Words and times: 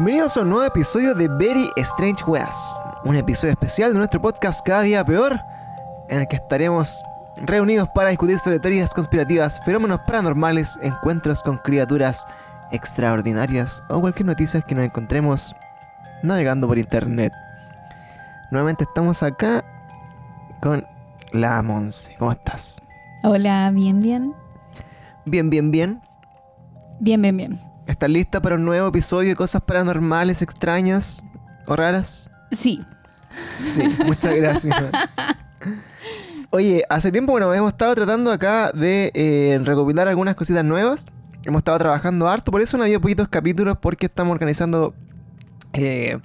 Bienvenidos 0.00 0.38
a 0.38 0.40
un 0.40 0.48
nuevo 0.48 0.64
episodio 0.64 1.14
de 1.14 1.28
Very 1.28 1.68
Strange 1.76 2.24
Weas, 2.24 2.82
un 3.04 3.16
episodio 3.16 3.52
especial 3.52 3.92
de 3.92 3.98
nuestro 3.98 4.18
podcast 4.18 4.64
Cada 4.64 4.80
Día 4.80 5.04
Peor, 5.04 5.38
en 6.08 6.22
el 6.22 6.26
que 6.26 6.36
estaremos 6.36 7.02
reunidos 7.36 7.86
para 7.94 8.08
discutir 8.08 8.38
sobre 8.38 8.58
teorías 8.58 8.94
conspirativas, 8.94 9.60
fenómenos 9.62 10.00
paranormales, 10.06 10.78
encuentros 10.80 11.42
con 11.42 11.58
criaturas 11.58 12.26
extraordinarias 12.72 13.82
o 13.90 14.00
cualquier 14.00 14.24
noticia 14.24 14.62
que 14.62 14.74
nos 14.74 14.86
encontremos 14.86 15.54
navegando 16.22 16.66
por 16.66 16.78
internet. 16.78 17.34
Nuevamente 18.50 18.84
estamos 18.84 19.22
acá 19.22 19.62
con 20.62 20.82
la 21.32 21.60
Monse. 21.60 22.14
¿Cómo 22.18 22.32
estás? 22.32 22.80
Hola, 23.22 23.70
bien, 23.70 24.00
bien. 24.00 24.32
Bien, 25.26 25.50
bien, 25.50 25.70
bien. 25.70 26.00
Bien, 27.00 27.20
bien, 27.20 27.36
bien. 27.36 27.69
¿Estás 27.90 28.08
lista 28.08 28.40
para 28.40 28.54
un 28.54 28.64
nuevo 28.64 28.86
episodio 28.86 29.30
de 29.30 29.36
cosas 29.36 29.62
paranormales, 29.62 30.42
extrañas 30.42 31.24
o 31.66 31.74
raras? 31.74 32.30
Sí. 32.52 32.80
Sí, 33.64 33.82
muchas 34.06 34.36
gracias. 34.36 34.76
Oye, 36.50 36.84
hace 36.88 37.10
tiempo, 37.10 37.32
bueno, 37.32 37.52
hemos 37.52 37.72
estado 37.72 37.92
tratando 37.96 38.30
acá 38.30 38.70
de 38.70 39.10
eh, 39.12 39.58
recopilar 39.64 40.06
algunas 40.06 40.36
cositas 40.36 40.64
nuevas. 40.64 41.06
Hemos 41.44 41.60
estado 41.60 41.78
trabajando 41.78 42.28
harto, 42.28 42.52
por 42.52 42.60
eso 42.60 42.76
no 42.76 42.84
había 42.84 43.00
poquitos 43.00 43.26
capítulos, 43.26 43.76
porque 43.78 44.06
estamos 44.06 44.34
organizando 44.34 44.94
eh, 45.72 46.20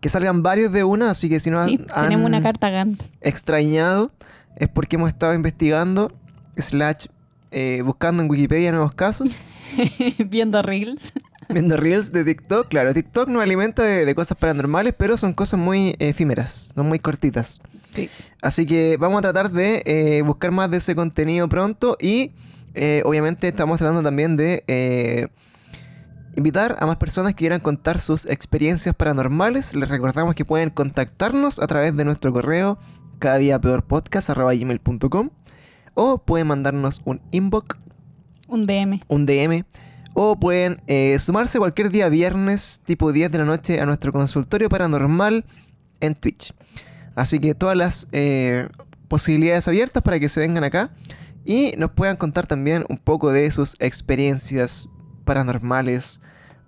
que 0.00 0.08
salgan 0.08 0.42
varios 0.42 0.72
de 0.72 0.82
una, 0.82 1.10
así 1.10 1.28
que 1.28 1.40
si 1.40 1.50
no 1.50 1.62
Sí, 1.66 1.78
han 1.92 2.04
tenemos 2.04 2.26
una 2.26 2.42
carta 2.42 2.86
extrañado, 3.20 4.10
es 4.56 4.68
porque 4.68 4.96
hemos 4.96 5.10
estado 5.10 5.34
investigando, 5.34 6.10
slash, 6.56 7.08
eh, 7.52 7.82
buscando 7.82 8.22
en 8.22 8.30
Wikipedia 8.30 8.72
nuevos 8.72 8.94
casos. 8.94 9.38
Viendo 10.26 10.62
Reels. 10.62 11.12
Viendo 11.48 11.76
reels 11.76 12.12
de 12.12 12.24
TikTok, 12.24 12.68
claro, 12.68 12.94
TikTok 12.94 13.28
nos 13.28 13.42
alimenta 13.42 13.82
de, 13.82 14.06
de 14.06 14.14
cosas 14.14 14.38
paranormales, 14.38 14.94
pero 14.96 15.16
son 15.16 15.34
cosas 15.34 15.60
muy 15.60 15.96
efímeras, 15.98 16.72
son 16.74 16.88
muy 16.88 16.98
cortitas. 16.98 17.60
Sí. 17.94 18.08
Así 18.40 18.66
que 18.66 18.96
vamos 18.98 19.18
a 19.18 19.22
tratar 19.22 19.50
de 19.50 19.82
eh, 19.84 20.22
buscar 20.22 20.50
más 20.50 20.70
de 20.70 20.78
ese 20.78 20.94
contenido 20.94 21.48
pronto 21.48 21.96
y 22.00 22.32
eh, 22.74 23.02
obviamente 23.04 23.48
estamos 23.48 23.78
tratando 23.78 24.02
también 24.02 24.36
de 24.36 24.64
eh, 24.66 25.28
invitar 26.36 26.76
a 26.80 26.86
más 26.86 26.96
personas 26.96 27.34
que 27.34 27.38
quieran 27.38 27.60
contar 27.60 28.00
sus 28.00 28.26
experiencias 28.26 28.94
paranormales. 28.94 29.74
Les 29.74 29.88
recordamos 29.88 30.34
que 30.34 30.44
pueden 30.44 30.70
contactarnos 30.70 31.58
a 31.58 31.66
través 31.66 31.94
de 31.96 32.04
nuestro 32.04 32.32
correo 32.32 32.78
cada 33.18 33.38
día 33.38 33.60
peor 33.60 33.84
gmail.com 33.86 35.30
o 35.94 36.18
pueden 36.18 36.46
mandarnos 36.46 37.00
un 37.04 37.20
inbox 37.30 37.76
Un 38.48 38.64
DM. 38.64 39.00
un 39.08 39.26
DM 39.26 39.64
o 40.14 40.36
pueden 40.38 40.80
eh, 40.86 41.18
sumarse 41.18 41.58
cualquier 41.58 41.90
día 41.90 42.08
viernes 42.08 42.80
tipo 42.84 43.12
10 43.12 43.32
de 43.32 43.38
la 43.38 43.44
noche 43.44 43.80
a 43.80 43.86
nuestro 43.86 44.12
consultorio 44.12 44.68
paranormal 44.68 45.44
en 46.00 46.14
Twitch. 46.14 46.52
Así 47.14 47.38
que 47.38 47.54
todas 47.54 47.76
las 47.76 48.08
eh, 48.12 48.68
posibilidades 49.08 49.68
abiertas 49.68 50.02
para 50.02 50.20
que 50.20 50.28
se 50.28 50.40
vengan 50.40 50.64
acá 50.64 50.90
y 51.44 51.72
nos 51.78 51.90
puedan 51.92 52.16
contar 52.16 52.46
también 52.46 52.84
un 52.88 52.98
poco 52.98 53.32
de 53.32 53.50
sus 53.50 53.76
experiencias 53.80 54.88
paranormales 55.24 56.20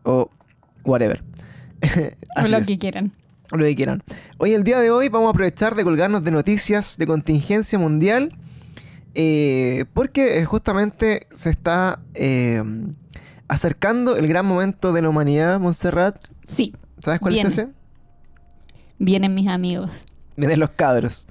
o 0.05 0.31
whatever. 0.85 1.23
O 2.37 2.49
lo 2.49 2.57
es, 2.59 2.67
que 2.67 2.79
quieran. 2.79 3.13
o 3.53 3.57
lo 3.57 3.65
que 3.65 3.77
quieran. 3.77 4.03
Hoy, 4.39 4.55
el 4.55 4.65
día 4.65 4.81
de 4.81 4.91
hoy, 4.91 5.09
vamos 5.09 5.29
a 5.29 5.31
aprovechar 5.31 5.75
de 5.75 5.85
colgarnos 5.85 6.25
de 6.25 6.31
noticias 6.31 6.97
de 6.97 7.07
contingencia 7.07 7.79
mundial. 7.79 8.33
Eh, 9.15 9.85
porque 9.93 10.39
eh, 10.39 10.45
justamente 10.45 11.27
se 11.31 11.51
está 11.51 12.01
eh, 12.15 12.63
acercando 13.49 14.17
el 14.17 14.27
gran 14.27 14.47
momento 14.47 14.93
de 14.93 15.03
la 15.03 15.09
humanidad, 15.09 15.61
Montserrat. 15.61 16.17
Sí, 16.47 16.75
¿Sabes 16.99 17.21
cuál 17.21 17.37
es 17.37 17.45
ese? 17.45 17.69
vienen 18.99 19.35
mis 19.35 19.49
amigos. 19.49 19.91
Vienen 20.37 20.61
los 20.61 20.71
cabros. 20.71 21.27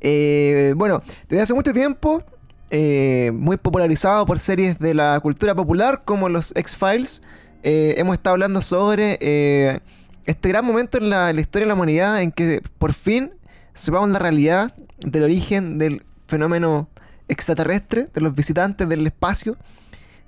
Eh, 0.00 0.74
bueno, 0.76 1.02
desde 1.28 1.42
hace 1.42 1.54
mucho 1.54 1.72
tiempo, 1.72 2.22
eh, 2.70 3.30
muy 3.32 3.56
popularizado 3.56 4.26
por 4.26 4.38
series 4.38 4.78
de 4.78 4.94
la 4.94 5.18
cultura 5.20 5.54
popular 5.54 6.02
como 6.04 6.28
los 6.28 6.52
X-Files, 6.54 7.22
hemos 7.62 8.14
estado 8.14 8.34
hablando 8.34 8.60
sobre 8.60 9.80
este 10.26 10.48
gran 10.50 10.66
momento 10.66 10.98
en 10.98 11.08
la, 11.08 11.30
en 11.30 11.36
la 11.36 11.42
historia 11.42 11.64
de 11.64 11.68
la 11.68 11.74
humanidad 11.74 12.20
en 12.20 12.30
que 12.30 12.60
por 12.78 12.92
fin 12.92 13.32
sepamos 13.72 14.10
la 14.10 14.18
realidad 14.18 14.74
del 14.98 15.24
origen 15.24 15.78
del 15.78 16.02
fenómeno 16.26 16.88
extraterrestre, 17.28 18.08
de 18.12 18.20
los 18.20 18.34
visitantes 18.34 18.88
del 18.88 19.06
espacio, 19.06 19.56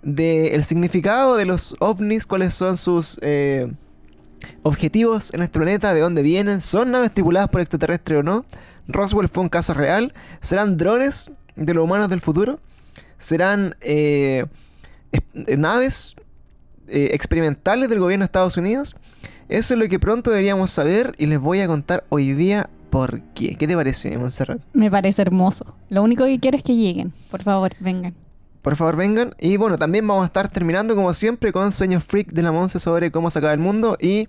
del 0.03 0.65
significado 0.65 1.37
de 1.37 1.45
los 1.45 1.77
ovnis, 1.81 2.27
cuáles 2.27 2.55
son 2.55 2.77
sus... 2.77 3.19
eh, 3.23 3.73
objetivos 4.63 5.33
en 5.35 5.43
este 5.43 5.59
planeta, 5.59 5.95
de 5.95 6.01
dónde 6.01 6.23
vienen, 6.23 6.61
son 6.61 6.91
naves 6.91 7.13
tripuladas 7.13 7.49
por 7.49 7.61
extraterrestres 7.61 8.21
o 8.21 8.23
no. 8.23 8.45
Roswell 8.89 9.29
fue 9.29 9.43
un 9.43 9.49
caso 9.49 9.75
real. 9.75 10.13
¿Serán 10.41 10.77
drones 10.77 11.31
de 11.57 11.75
los 11.75 11.85
humanos 11.85 12.09
del 12.09 12.21
futuro? 12.21 12.61
¿Serán 13.19 13.75
eh, 13.81 14.47
eh, 15.13 15.57
naves 15.57 16.15
experimentales 16.89 17.89
del 17.89 17.99
gobierno 17.99 18.23
de 18.23 18.27
Estados 18.27 18.57
Unidos? 18.57 18.95
Eso 19.49 19.75
es 19.75 19.81
lo 19.81 19.89
que 19.89 19.99
pronto 19.99 20.31
deberíamos 20.31 20.71
saber 20.71 21.15
y 21.19 21.27
les 21.27 21.41
voy 21.41 21.61
a 21.61 21.67
contar 21.67 22.05
hoy 22.09 22.33
día 22.33 22.69
por 22.97 23.21
qué. 23.35 23.57
¿Qué 23.57 23.67
te 23.67 23.75
parece, 23.77 24.17
Montserrat? 24.17 24.61
Me 24.73 24.91
parece 24.91 25.21
hermoso. 25.23 25.77
Lo 25.91 26.03
único 26.03 26.25
que 26.25 26.39
quiero 26.41 26.57
es 26.57 26.63
que 26.63 26.75
lleguen. 26.75 27.13
Por 27.31 27.43
favor, 27.43 27.73
vengan. 27.81 28.15
Por 28.63 28.75
favor, 28.75 28.97
vengan. 28.97 29.35
Y 29.39 29.59
bueno, 29.59 29.77
también 29.77 30.07
vamos 30.09 30.23
a 30.23 30.27
estar 30.27 30.49
terminando, 30.49 30.95
como 30.97 31.13
siempre, 31.13 31.53
con 31.53 31.71
Sueños 31.73 32.03
Freak 32.05 32.33
de 32.33 32.43
la 32.43 32.53
Monse 32.53 32.79
sobre 32.81 33.11
cómo 33.11 33.31
se 33.31 33.39
acaba 33.39 33.53
el 33.53 33.61
mundo. 33.61 33.97
Y 34.01 34.29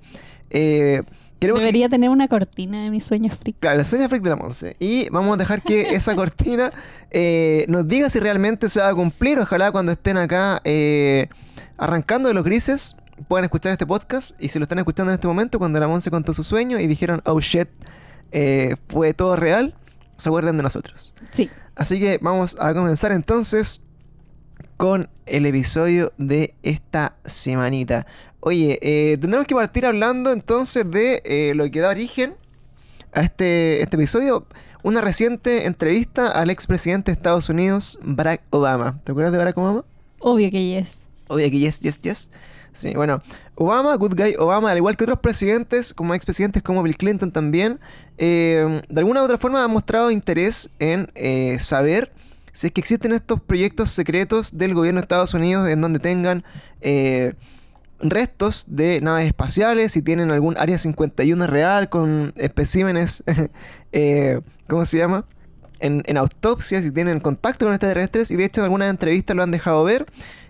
eh, 0.49 1.01
que- 1.39 1.47
Debería 1.47 1.87
tener 1.87 2.09
una 2.09 2.27
cortina 2.27 2.83
de 2.83 2.89
mis 2.89 3.05
sueños 3.05 3.37
freak. 3.37 3.55
Claro, 3.59 3.77
la 3.77 3.83
sueña 3.85 4.09
freak 4.09 4.23
de 4.23 4.29
la 4.31 4.35
Monse. 4.35 4.75
Y 4.79 5.07
vamos 5.11 5.33
a 5.33 5.37
dejar 5.37 5.61
que 5.61 5.93
esa 5.95 6.13
cortina 6.21 6.71
eh, 7.11 7.65
nos 7.69 7.87
diga 7.87 8.09
si 8.09 8.19
realmente 8.19 8.67
se 8.69 8.81
va 8.81 8.89
a 8.89 8.93
cumplir. 8.93 9.39
Ojalá 9.39 9.71
cuando 9.71 9.91
estén 9.93 10.17
acá 10.17 10.61
eh, 10.65 11.29
arrancando 11.77 12.27
de 12.27 12.33
los 12.35 12.43
grises 12.43 12.95
puedan 13.27 13.45
escuchar 13.45 13.71
este 13.71 13.85
podcast. 13.87 14.31
Y 14.39 14.49
si 14.49 14.59
lo 14.59 14.63
están 14.63 14.77
escuchando 14.79 15.11
en 15.11 15.15
este 15.15 15.27
momento, 15.27 15.57
cuando 15.57 15.79
la 15.79 15.87
Monse 15.87 16.11
contó 16.11 16.33
su 16.33 16.43
sueño 16.43 16.79
y 16.79 16.85
dijeron, 16.85 17.21
oh 17.25 17.39
shit, 17.39 17.67
eh, 18.31 18.75
fue 18.89 19.13
todo 19.13 19.35
real, 19.35 19.75
se 20.17 20.29
acuerden 20.29 20.57
de 20.57 20.63
nosotros. 20.63 21.13
Sí. 21.31 21.49
Así 21.75 21.99
que 21.99 22.19
vamos 22.21 22.57
a 22.59 22.73
comenzar 22.73 23.11
entonces 23.11 23.81
con 24.77 25.09
el 25.25 25.45
episodio 25.45 26.13
de 26.17 26.55
esta 26.63 27.15
semanita. 27.25 28.05
Oye, 28.39 28.79
eh, 28.81 29.17
tendremos 29.17 29.47
que 29.47 29.55
partir 29.55 29.85
hablando 29.85 30.31
entonces 30.31 30.89
de 30.89 31.21
eh, 31.25 31.53
lo 31.55 31.69
que 31.69 31.79
da 31.79 31.89
origen 31.89 32.35
a 33.11 33.21
este, 33.21 33.81
este 33.81 33.95
episodio. 33.95 34.47
Una 34.83 35.01
reciente 35.01 35.65
entrevista 35.65 36.31
al 36.31 36.49
expresidente 36.49 37.11
de 37.11 37.13
Estados 37.13 37.49
Unidos, 37.49 37.99
Barack 38.03 38.43
Obama. 38.51 39.01
¿Te 39.03 39.11
acuerdas 39.11 39.31
de 39.33 39.37
Barack 39.39 39.57
Obama? 39.57 39.83
Obvio 40.19 40.49
que 40.51 40.65
yes. 40.65 40.99
Obvio 41.27 41.49
que 41.49 41.59
yes, 41.59 41.81
yes, 41.81 41.99
yes. 41.99 42.31
Sí, 42.77 42.93
bueno, 42.93 43.23
Obama, 43.55 43.95
good 43.95 44.13
guy 44.15 44.35
Obama, 44.37 44.69
al 44.69 44.77
igual 44.77 44.95
que 44.95 45.03
otros 45.03 45.19
presidentes, 45.19 45.95
como 45.95 46.13
expresidentes 46.13 46.61
como 46.61 46.83
Bill 46.83 46.95
Clinton 46.95 47.31
también, 47.31 47.79
eh, 48.19 48.81
de 48.87 48.99
alguna 48.99 49.23
u 49.23 49.25
otra 49.25 49.39
forma 49.39 49.63
ha 49.63 49.67
mostrado 49.67 50.11
interés 50.11 50.69
en 50.77 51.07
eh, 51.15 51.57
saber 51.59 52.11
si 52.53 52.67
es 52.67 52.73
que 52.73 52.79
existen 52.81 53.13
estos 53.13 53.41
proyectos 53.41 53.89
secretos 53.89 54.55
del 54.55 54.75
gobierno 54.75 54.99
de 54.99 55.05
Estados 55.05 55.33
Unidos 55.33 55.67
en 55.69 55.81
donde 55.81 55.97
tengan 55.97 56.43
eh, 56.81 57.33
restos 57.99 58.65
de 58.67 59.01
naves 59.01 59.25
espaciales, 59.25 59.91
si 59.91 60.03
tienen 60.03 60.29
algún 60.29 60.55
Área 60.59 60.77
51 60.77 61.47
real 61.47 61.89
con 61.89 62.31
especímenes, 62.35 63.23
eh, 63.91 64.41
¿cómo 64.67 64.85
se 64.85 64.99
llama? 64.99 65.25
En, 65.79 66.03
en 66.05 66.17
autopsia, 66.17 66.79
si 66.83 66.91
tienen 66.91 67.19
contacto 67.21 67.65
con 67.65 67.73
extraterrestres, 67.73 68.29
y 68.29 68.35
de 68.35 68.45
hecho 68.45 68.61
en 68.61 68.65
algunas 68.65 68.91
entrevistas 68.91 69.35
lo 69.35 69.41
han 69.41 69.51
dejado 69.51 69.83
ver. 69.83 70.05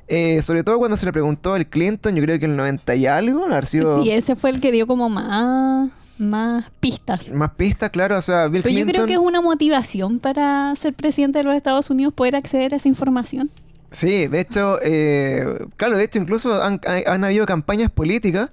Eh, 0.08 0.42
sobre 0.42 0.64
todo 0.64 0.78
cuando 0.80 0.96
se 0.98 1.06
le 1.06 1.12
preguntó 1.12 1.54
al 1.54 1.68
Clinton, 1.68 2.16
yo 2.16 2.24
creo 2.24 2.40
que 2.40 2.46
el 2.46 2.56
90 2.56 2.96
y 2.96 3.08
algo, 3.08 3.46
haber 3.46 3.66
sido 3.66 4.02
Sí, 4.04 4.10
ese 4.12 4.36
fue 4.36 4.52
el 4.52 4.62
que 4.62 4.72
dio 4.72 4.88
como 4.88 5.10
más, 5.10 5.90
más 6.18 6.72
pistas. 6.80 7.30
más 7.30 7.52
pistas, 7.52 7.90
claro, 7.90 8.18
o 8.18 8.22
sea, 8.22 8.48
Bill 8.48 8.62
Pero 8.64 8.72
yo 8.74 8.76
Clinton... 8.86 8.94
creo 8.94 9.06
que 9.08 9.14
es 9.14 9.20
una 9.20 9.42
motivación 9.42 10.20
para 10.20 10.74
ser 10.76 10.94
presidente 10.94 11.40
de 11.40 11.44
los 11.44 11.56
Estados 11.56 11.90
Unidos 11.90 12.14
poder 12.14 12.36
acceder 12.38 12.74
a 12.74 12.78
esa 12.78 12.88
información. 12.88 13.50
Sí, 13.92 14.28
de 14.28 14.40
hecho, 14.42 14.80
eh, 14.82 15.46
claro, 15.78 15.98
de 15.98 16.04
hecho 16.06 16.20
incluso 16.20 16.62
han, 16.62 16.80
han- 16.86 17.04
han 17.06 17.24
habido 17.24 17.46
campañas 17.46 17.90
políticas 17.92 18.52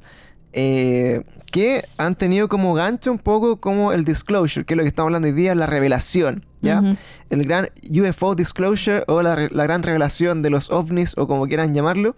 eh, 0.56 1.24
que 1.50 1.82
han 1.98 2.14
tenido 2.14 2.48
como 2.48 2.74
gancho 2.74 3.10
un 3.10 3.18
poco 3.18 3.60
como 3.60 3.92
el 3.92 4.04
disclosure, 4.04 4.64
que 4.64 4.74
es 4.74 4.78
lo 4.78 4.84
que 4.84 4.88
estamos 4.88 5.08
hablando 5.08 5.26
hoy 5.26 5.34
día, 5.34 5.54
la 5.56 5.66
revelación, 5.66 6.44
¿ya? 6.62 6.80
El 7.28 7.42
gran 7.44 7.68
UFO 7.90 8.36
disclosure 8.36 9.02
o 9.08 9.20
la, 9.20 9.48
la 9.50 9.64
gran 9.64 9.82
revelación 9.82 10.42
de 10.42 10.50
los 10.50 10.70
ovnis 10.70 11.18
o 11.18 11.26
como 11.26 11.48
quieran 11.48 11.74
llamarlo. 11.74 12.14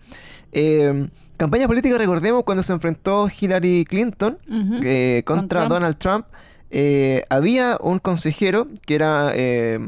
Eh, 0.52 1.08
campaña 1.38 1.66
política, 1.66 1.96
recordemos, 1.96 2.44
cuando 2.44 2.62
se 2.62 2.74
enfrentó 2.74 3.28
Hillary 3.28 3.84
Clinton 3.84 4.38
eh, 4.82 5.22
contra 5.24 5.40
Con 5.40 5.48
Trump. 5.48 5.68
Donald 5.70 5.96
Trump, 5.96 6.26
eh, 6.70 7.24
había 7.30 7.78
un 7.80 7.98
consejero 8.00 8.66
que 8.84 8.96
era 8.96 9.32
eh, 9.34 9.78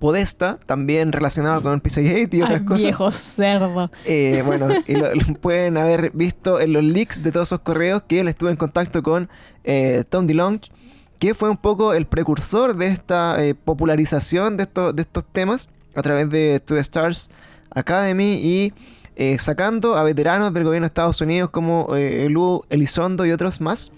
Podesta, 0.00 0.58
también 0.66 1.12
relacionado 1.12 1.62
con 1.62 1.80
Pizzagate 1.80 2.30
y 2.32 2.42
otras 2.42 2.60
Ay, 2.62 2.66
cosas. 2.66 2.82
Viejo 2.82 3.12
cerdo. 3.12 3.90
Eh, 4.06 4.42
bueno, 4.44 4.68
y 4.88 4.94
lo, 4.96 5.14
lo 5.14 5.34
pueden 5.34 5.76
haber 5.76 6.10
visto 6.12 6.58
en 6.58 6.72
los 6.72 6.82
leaks 6.82 7.22
de 7.22 7.30
todos 7.30 7.48
esos 7.48 7.60
correos 7.60 8.02
que 8.08 8.20
él 8.20 8.28
estuvo 8.28 8.48
en 8.48 8.56
contacto 8.56 9.02
con 9.02 9.28
eh, 9.64 10.04
Tom 10.08 10.26
DeLonge, 10.26 10.70
que 11.20 11.34
fue 11.34 11.50
un 11.50 11.58
poco 11.58 11.92
el 11.92 12.06
precursor 12.06 12.74
de 12.74 12.86
esta 12.86 13.44
eh, 13.44 13.54
popularización 13.54 14.56
de, 14.56 14.64
estos 14.64 14.96
de 14.96 15.02
estos 15.02 15.24
temas 15.26 15.68
a 15.94 16.02
través 16.02 16.30
de 16.30 16.60
Two 16.64 16.78
Stars 16.78 17.30
Academy 17.70 18.40
y 18.42 18.72
eh, 19.16 19.38
sacando 19.38 19.96
a 19.96 20.02
veteranos 20.02 20.54
del 20.54 20.64
gobierno 20.64 20.86
de 20.86 20.88
Estados 20.88 21.20
Unidos 21.20 21.50
como 21.50 21.94
eh, 21.94 22.26
Lu 22.30 22.62
Elizondo 22.70 23.26
y 23.26 23.32
otros 23.32 23.60
más 23.60 23.92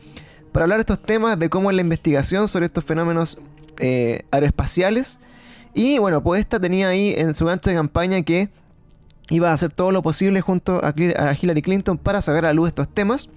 para 0.50 0.64
hablar 0.64 0.78
de 0.78 0.82
estos 0.92 1.00
temas, 1.00 1.38
de 1.38 1.48
cómo 1.48 1.70
es 1.70 1.76
la 1.76 1.82
investigación 1.82 2.48
sobre 2.48 2.66
estos 2.66 2.84
fenómenos 2.84 3.38
aeroespaciales. 4.30 5.18
Y 5.74 5.98
bueno, 5.98 6.22
pues 6.22 6.40
esta 6.40 6.60
tenía 6.60 6.88
ahí 6.88 7.14
en 7.16 7.34
su 7.34 7.46
gancho 7.46 7.70
de 7.70 7.76
campaña 7.76 8.22
que 8.22 8.50
iba 9.30 9.50
a 9.50 9.54
hacer 9.54 9.72
todo 9.72 9.92
lo 9.92 10.02
posible 10.02 10.40
junto 10.40 10.80
a, 10.84 10.92
Hillary 11.40 11.62
Clinton 11.62 11.96
para 11.98 12.20
sacar 12.20 12.44
a 12.44 12.48
la 12.48 12.54
luz 12.54 12.68
estos 12.68 12.92
temas. 12.92 13.28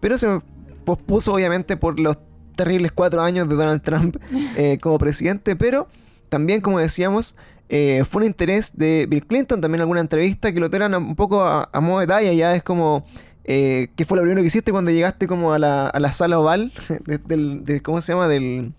Pero 0.00 0.18
se 0.18 0.40
pospuso 0.84 1.34
obviamente 1.34 1.76
por 1.76 1.98
los 1.98 2.18
terribles 2.56 2.92
cuatro 2.92 3.22
años 3.22 3.48
de 3.48 3.54
Donald 3.56 3.82
Trump 3.82 4.16
eh, 4.56 4.78
como 4.80 4.98
presidente. 4.98 5.56
Pero 5.56 5.88
también, 6.28 6.60
como 6.60 6.78
decíamos, 6.78 7.34
eh, 7.68 8.04
fue 8.08 8.20
un 8.22 8.26
interés 8.26 8.76
de 8.76 9.06
Bill 9.08 9.26
Clinton, 9.26 9.60
también 9.60 9.80
alguna 9.80 10.00
entrevista 10.00 10.52
que 10.52 10.60
lo 10.60 10.70
tiran 10.70 10.94
un 10.94 11.16
poco 11.16 11.42
a, 11.42 11.68
a 11.72 11.80
modo 11.80 12.00
de 12.00 12.06
talla. 12.06 12.32
Ya 12.32 12.54
es 12.54 12.62
como, 12.62 13.04
eh, 13.44 13.88
¿qué 13.96 14.04
fue 14.04 14.16
lo 14.16 14.22
primero 14.22 14.42
que 14.42 14.46
hiciste 14.46 14.70
cuando 14.70 14.90
llegaste 14.92 15.26
como 15.26 15.52
a 15.52 15.58
la, 15.58 15.88
a 15.88 15.98
la 15.98 16.12
sala 16.12 16.38
oval 16.38 16.72
de, 17.06 17.18
del- 17.18 17.64
de- 17.64 17.82
¿cómo 17.82 18.00
se 18.00 18.12
llama? 18.12 18.28
Del, 18.28 18.72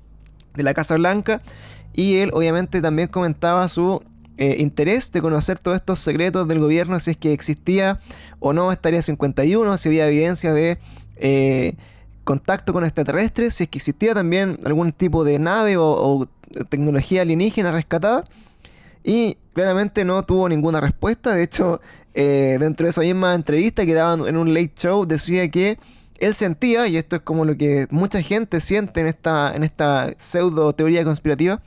de 0.54 0.64
la 0.64 0.74
Casa 0.74 0.96
Blanca. 0.96 1.42
Y 1.96 2.18
él 2.18 2.32
obviamente 2.34 2.82
también 2.82 3.08
comentaba 3.08 3.68
su 3.70 4.04
eh, 4.38 4.58
interés 4.60 5.12
de 5.14 5.22
conocer 5.22 5.60
todos 5.60 5.78
estos 5.78 6.00
secretos 6.00 6.46
del 6.48 6.60
gobierno, 6.60 7.00
si 7.00 7.12
es 7.12 7.18
que 7.18 7.32
existía 7.32 8.02
o 8.40 8.52
no 8.52 8.72
estaría 8.72 9.02
51, 9.02 9.78
si 9.78 9.90
había 9.90 10.08
evidencia 10.08 10.54
de 10.54 10.78
eh, 11.16 11.76
contacto 12.26 12.74
con 12.74 12.84
extraterrestres, 12.84 13.54
si 13.54 13.64
es 13.64 13.70
que 13.70 13.78
existía 13.78 14.14
también 14.14 14.60
algún 14.66 14.92
tipo 14.92 15.24
de 15.24 15.40
nave 15.40 15.78
o, 15.78 16.28
tecnología 16.70 17.22
alienígena 17.22 17.72
rescatada. 17.72 18.26
Y 19.04 19.38
claramente 19.54 20.04
no 20.04 20.24
tuvo 20.24 20.50
ninguna 20.50 20.82
respuesta. 20.82 21.34
De 21.34 21.44
hecho, 21.44 21.80
eh, 22.14 22.58
dentro 22.60 22.86
de 22.86 22.90
esa 22.90 23.02
misma 23.02 23.36
entrevista 23.36 23.86
que 23.86 23.94
daban 23.94 24.28
en 24.28 24.36
un 24.36 24.54
late 24.54 24.74
show, 24.76 25.06
decía 25.06 25.50
que 25.50 25.78
él 26.18 26.34
sentía, 26.34 26.88
y 26.88 26.98
esto 26.98 27.18
es 27.18 27.22
como 27.22 27.46
lo 27.46 27.56
que 27.56 27.88
mucha 27.90 28.22
gente 28.22 28.60
siente 28.60 29.02
en 29.02 29.08
esta, 29.08 29.56
en 29.56 29.64
esta 29.64 30.14
pseudo 30.18 30.74
teoría 30.74 31.04
conspirativa, 31.04 31.62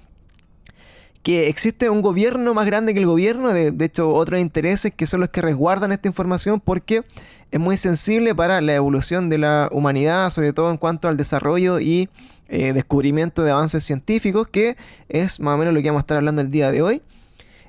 que 1.23 1.49
existe 1.49 1.91
un 1.91 2.03
gobierno 2.03 2.55
más 2.55 2.67
grande 2.67 2.95
que 2.95 3.01
el 3.01 3.07
gobierno, 3.07 3.53
de, 3.53 3.71
de 3.71 3.85
hecho 3.85 4.13
otros 4.13 4.41
intereses 4.41 4.93
que 4.95 5.07
son 5.07 5.21
los 5.21 5.29
que 5.31 5.43
resguardan 5.43 5.93
esta 5.93 6.09
información 6.09 6.61
porque 6.61 7.03
es 7.51 7.61
muy 7.61 7.77
sensible 7.77 8.35
para 8.35 8.61
la 8.61 8.75
evolución 8.75 9.29
de 9.29 9.39
la 9.39 9.69
humanidad, 9.73 10.31
sobre 10.31 10.53
todo 10.53 10.71
en 10.71 10.77
cuanto 10.77 11.09
al 11.09 11.17
desarrollo 11.17 11.81
y 11.81 12.09
eh, 12.49 12.73
descubrimiento 12.73 13.43
de 13.43 13.51
avances 13.51 13.85
científicos, 13.85 14.49
que 14.49 14.77
es 15.09 15.41
más 15.41 15.55
o 15.55 15.59
menos 15.59 15.75
lo 15.75 15.81
que 15.81 15.89
vamos 15.89 16.01
a 16.01 16.05
estar 16.05 16.17
hablando 16.19 16.41
el 16.43 16.51
día 16.51 16.71
de 16.73 16.83
hoy. 16.83 17.03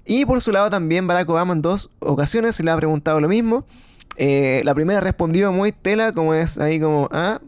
Y 0.06 0.26
por 0.26 0.42
su 0.42 0.52
lado 0.52 0.70
también 0.70 1.06
Barack 1.06 1.30
Obama 1.30 1.54
en 1.54 1.62
dos 1.62 1.92
ocasiones 2.00 2.56
se 2.56 2.64
le 2.64 2.72
ha 2.72 2.78
preguntado 2.78 3.22
lo 3.22 3.30
mismo. 3.30 3.66
Eh, 4.16 4.62
la 4.66 4.74
primera 4.74 5.00
respondió 5.00 5.52
muy 5.52 5.72
tela, 5.72 6.14
como 6.14 6.34
es 6.34 6.58
ahí 6.58 6.80
como, 6.80 7.08
ah, 7.12 7.40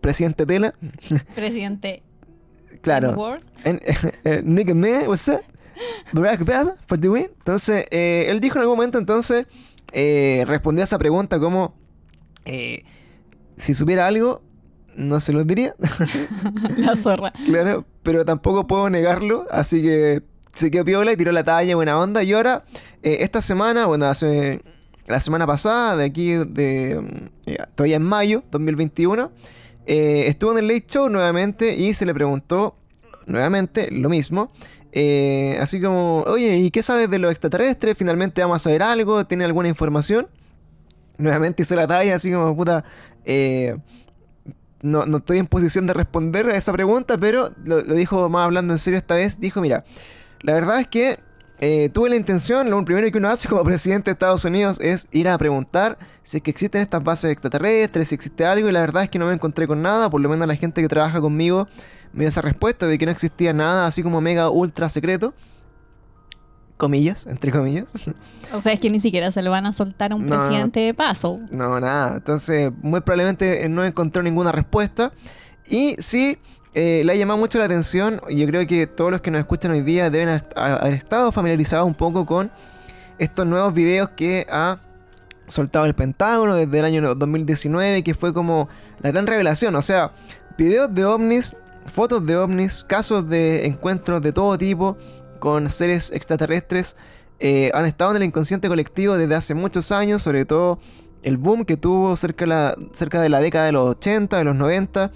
presidente 0.00 0.46
tela. 0.46 0.74
Presidente 1.34 2.02
Claro. 2.82 3.40
Eh, 3.64 4.42
nigga 4.44 4.74
man, 4.74 5.06
what's 5.06 5.28
up? 5.28 5.40
Barack 6.12 6.40
Obama 6.40 6.76
for 6.86 6.98
the 6.98 7.08
win. 7.08 7.28
Entonces, 7.38 7.86
eh, 7.90 8.26
él 8.28 8.40
dijo 8.40 8.56
en 8.56 8.62
algún 8.62 8.76
momento, 8.76 8.98
entonces, 8.98 9.46
eh, 9.92 10.44
respondió 10.46 10.82
a 10.82 10.84
esa 10.84 10.98
pregunta 10.98 11.38
como, 11.38 11.74
eh, 12.44 12.84
si 13.56 13.74
supiera 13.74 14.06
algo, 14.06 14.42
no 14.96 15.20
se 15.20 15.32
lo 15.32 15.44
diría. 15.44 15.74
La 16.76 16.96
zorra. 16.96 17.32
claro, 17.46 17.86
pero 18.02 18.24
tampoco 18.24 18.66
puedo 18.66 18.90
negarlo, 18.90 19.46
así 19.50 19.82
que 19.82 20.22
se 20.54 20.70
quedó 20.70 20.84
piola 20.84 21.12
y 21.12 21.16
tiró 21.16 21.32
la 21.32 21.44
talla, 21.44 21.74
buena 21.76 21.98
onda. 21.98 22.22
Y 22.22 22.32
ahora, 22.32 22.64
eh, 23.02 23.18
esta 23.20 23.40
semana, 23.40 23.86
bueno, 23.86 24.06
hace 24.06 24.60
la 25.06 25.20
semana 25.20 25.46
pasada, 25.46 25.96
de 25.96 26.04
aquí, 26.04 26.32
de 26.32 27.00
mm, 27.00 27.50
eh, 27.50 27.58
todavía 27.74 27.96
en 27.96 28.02
mayo 28.02 28.42
2021, 28.50 29.30
eh, 29.86 30.24
estuvo 30.26 30.52
en 30.52 30.58
el 30.58 30.68
Late 30.68 30.86
Show 30.86 31.08
nuevamente 31.08 31.74
y 31.76 31.94
se 31.94 32.06
le 32.06 32.14
preguntó 32.14 32.76
nuevamente 33.26 33.90
lo 33.90 34.08
mismo. 34.08 34.50
eh, 34.92 35.58
así 35.60 35.80
como, 35.80 36.22
oye, 36.26 36.56
¿y 36.58 36.70
qué 36.70 36.82
sabes 36.82 37.08
de 37.10 37.18
los 37.18 37.30
extraterrestres? 37.30 37.96
Finalmente 37.96 38.42
vamos 38.42 38.56
a 38.56 38.64
saber 38.64 38.82
algo, 38.82 39.24
¿tiene 39.26 39.44
alguna 39.44 39.68
información? 39.68 40.28
Nuevamente 41.18 41.62
hizo 41.62 41.74
la 41.76 41.86
talla, 41.86 42.14
así 42.16 42.30
como, 42.32 42.54
puta, 42.56 42.84
eh, 43.24 43.76
no, 44.82 45.06
no 45.06 45.18
estoy 45.18 45.38
en 45.38 45.46
posición 45.46 45.86
de 45.86 45.94
responder 45.94 46.48
a 46.50 46.56
esa 46.56 46.72
pregunta, 46.72 47.16
pero 47.18 47.52
lo, 47.64 47.82
lo 47.82 47.94
dijo 47.94 48.28
más 48.28 48.44
hablando 48.44 48.72
en 48.74 48.78
serio 48.78 48.98
esta 48.98 49.14
vez. 49.14 49.38
Dijo, 49.40 49.60
mira, 49.60 49.84
la 50.40 50.54
verdad 50.54 50.80
es 50.80 50.88
que 50.88 51.20
eh, 51.64 51.88
tuve 51.90 52.10
la 52.10 52.16
intención, 52.16 52.68
lo 52.68 52.84
primero 52.84 53.08
que 53.12 53.18
uno 53.18 53.28
hace 53.28 53.48
como 53.48 53.62
presidente 53.62 54.10
de 54.10 54.14
Estados 54.14 54.44
Unidos 54.44 54.80
es 54.80 55.06
ir 55.12 55.28
a 55.28 55.38
preguntar 55.38 55.96
si 56.24 56.38
es 56.38 56.42
que 56.42 56.50
existen 56.50 56.82
estas 56.82 57.04
bases 57.04 57.30
extraterrestres, 57.30 58.08
si 58.08 58.16
existe 58.16 58.44
algo, 58.44 58.68
y 58.68 58.72
la 58.72 58.80
verdad 58.80 59.04
es 59.04 59.10
que 59.10 59.18
no 59.20 59.26
me 59.26 59.32
encontré 59.32 59.68
con 59.68 59.80
nada, 59.80 60.10
por 60.10 60.20
lo 60.20 60.28
menos 60.28 60.48
la 60.48 60.56
gente 60.56 60.82
que 60.82 60.88
trabaja 60.88 61.20
conmigo 61.20 61.68
me 62.12 62.24
dio 62.24 62.28
esa 62.28 62.42
respuesta 62.42 62.86
de 62.86 62.98
que 62.98 63.06
no 63.06 63.12
existía 63.12 63.52
nada 63.52 63.86
así 63.86 64.02
como 64.02 64.20
mega 64.20 64.50
ultra 64.50 64.88
secreto. 64.88 65.32
Comillas, 66.76 67.28
entre 67.28 67.52
comillas. 67.52 67.92
O 68.52 68.60
sea, 68.60 68.72
es 68.72 68.80
que 68.80 68.90
ni 68.90 68.98
siquiera 68.98 69.30
se 69.30 69.40
lo 69.40 69.52
van 69.52 69.66
a 69.66 69.72
soltar 69.72 70.10
a 70.10 70.16
un 70.16 70.26
No. 70.26 70.36
presidente 70.36 70.80
de 70.80 70.92
paso. 70.94 71.38
No, 71.52 71.78
nada. 71.78 72.16
Entonces, 72.16 72.72
muy 72.82 73.00
probablemente 73.02 73.68
no 73.68 73.84
encontró 73.84 74.20
ninguna 74.22 74.50
respuesta. 74.50 75.12
Y 75.64 75.94
sí, 76.00 76.38
eh, 76.74 77.02
le 77.04 77.12
ha 77.12 77.16
llamado 77.16 77.38
mucho 77.38 77.58
la 77.58 77.66
atención. 77.66 78.20
Yo 78.30 78.46
creo 78.46 78.66
que 78.66 78.86
todos 78.86 79.10
los 79.10 79.20
que 79.20 79.30
nos 79.30 79.40
escuchan 79.40 79.72
hoy 79.72 79.82
día 79.82 80.10
deben 80.10 80.40
haber 80.56 80.94
estado 80.94 81.30
familiarizados 81.32 81.86
un 81.86 81.94
poco 81.94 82.24
con 82.24 82.50
estos 83.18 83.46
nuevos 83.46 83.74
videos 83.74 84.10
que 84.10 84.46
ha 84.50 84.78
soltado 85.48 85.84
el 85.84 85.94
Pentágono 85.94 86.54
desde 86.54 86.78
el 86.78 86.84
año 86.84 87.14
2019, 87.14 88.02
que 88.02 88.14
fue 88.14 88.32
como 88.32 88.68
la 89.00 89.10
gran 89.10 89.26
revelación. 89.26 89.74
O 89.76 89.82
sea, 89.82 90.12
videos 90.56 90.92
de 90.94 91.04
ovnis, 91.04 91.54
fotos 91.86 92.24
de 92.24 92.36
ovnis, 92.36 92.84
casos 92.84 93.28
de 93.28 93.66
encuentros 93.66 94.22
de 94.22 94.32
todo 94.32 94.56
tipo 94.56 94.96
con 95.38 95.68
seres 95.70 96.10
extraterrestres 96.12 96.96
eh, 97.44 97.72
han 97.74 97.84
estado 97.86 98.12
en 98.12 98.18
el 98.18 98.22
inconsciente 98.22 98.68
colectivo 98.68 99.18
desde 99.18 99.34
hace 99.34 99.54
muchos 99.54 99.90
años, 99.90 100.22
sobre 100.22 100.44
todo 100.44 100.78
el 101.24 101.38
boom 101.38 101.64
que 101.64 101.76
tuvo 101.76 102.14
cerca 102.14 102.44
de 102.44 103.28
la 103.28 103.40
década 103.40 103.66
de 103.66 103.72
los 103.72 103.88
80, 103.96 104.38
de 104.38 104.44
los 104.44 104.54
90, 104.54 105.10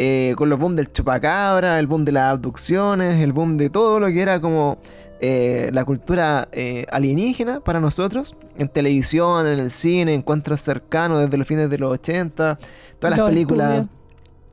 eh, 0.00 0.34
con 0.36 0.48
los 0.48 0.60
boom 0.60 0.76
del 0.76 0.92
chupacabra, 0.92 1.80
el 1.80 1.88
boom 1.88 2.04
de 2.04 2.12
las 2.12 2.32
abducciones, 2.32 3.20
el 3.20 3.32
boom 3.32 3.56
de 3.56 3.68
todo 3.68 3.98
lo 3.98 4.06
que 4.06 4.22
era 4.22 4.40
como 4.40 4.78
eh, 5.20 5.70
la 5.72 5.84
cultura 5.84 6.48
eh, 6.52 6.86
alienígena 6.92 7.58
para 7.58 7.80
nosotros, 7.80 8.36
en 8.56 8.68
televisión, 8.68 9.46
en 9.48 9.58
el 9.58 9.70
cine, 9.72 10.14
encuentros 10.14 10.60
cercanos 10.60 11.20
desde 11.22 11.36
los 11.36 11.46
fines 11.48 11.68
de 11.68 11.78
los 11.78 11.92
80, 11.92 12.58
todas 13.00 13.18
las 13.18 13.28
películas 13.28 13.86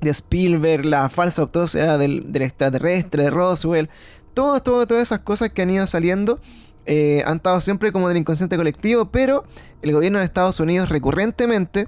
de 0.02 0.10
Spielberg, 0.10 0.84
la 0.84 1.10
falsa 1.10 1.44
autopsia 1.44 2.00
del, 2.00 2.32
del 2.32 2.42
extraterrestre, 2.42 3.24
de 3.24 3.30
Roswell, 3.30 3.88
todo, 4.34 4.60
todo, 4.64 4.88
todas 4.88 5.04
esas 5.04 5.20
cosas 5.20 5.52
que 5.52 5.62
han 5.62 5.70
ido 5.70 5.86
saliendo 5.86 6.40
eh, 6.86 7.24
han 7.26 7.38
estado 7.38 7.62
siempre 7.62 7.92
como 7.92 8.08
del 8.08 8.18
inconsciente 8.18 8.58
colectivo, 8.58 9.06
pero 9.06 9.44
el 9.82 9.92
gobierno 9.92 10.20
de 10.20 10.26
Estados 10.26 10.60
Unidos 10.60 10.90
recurrentemente 10.90 11.88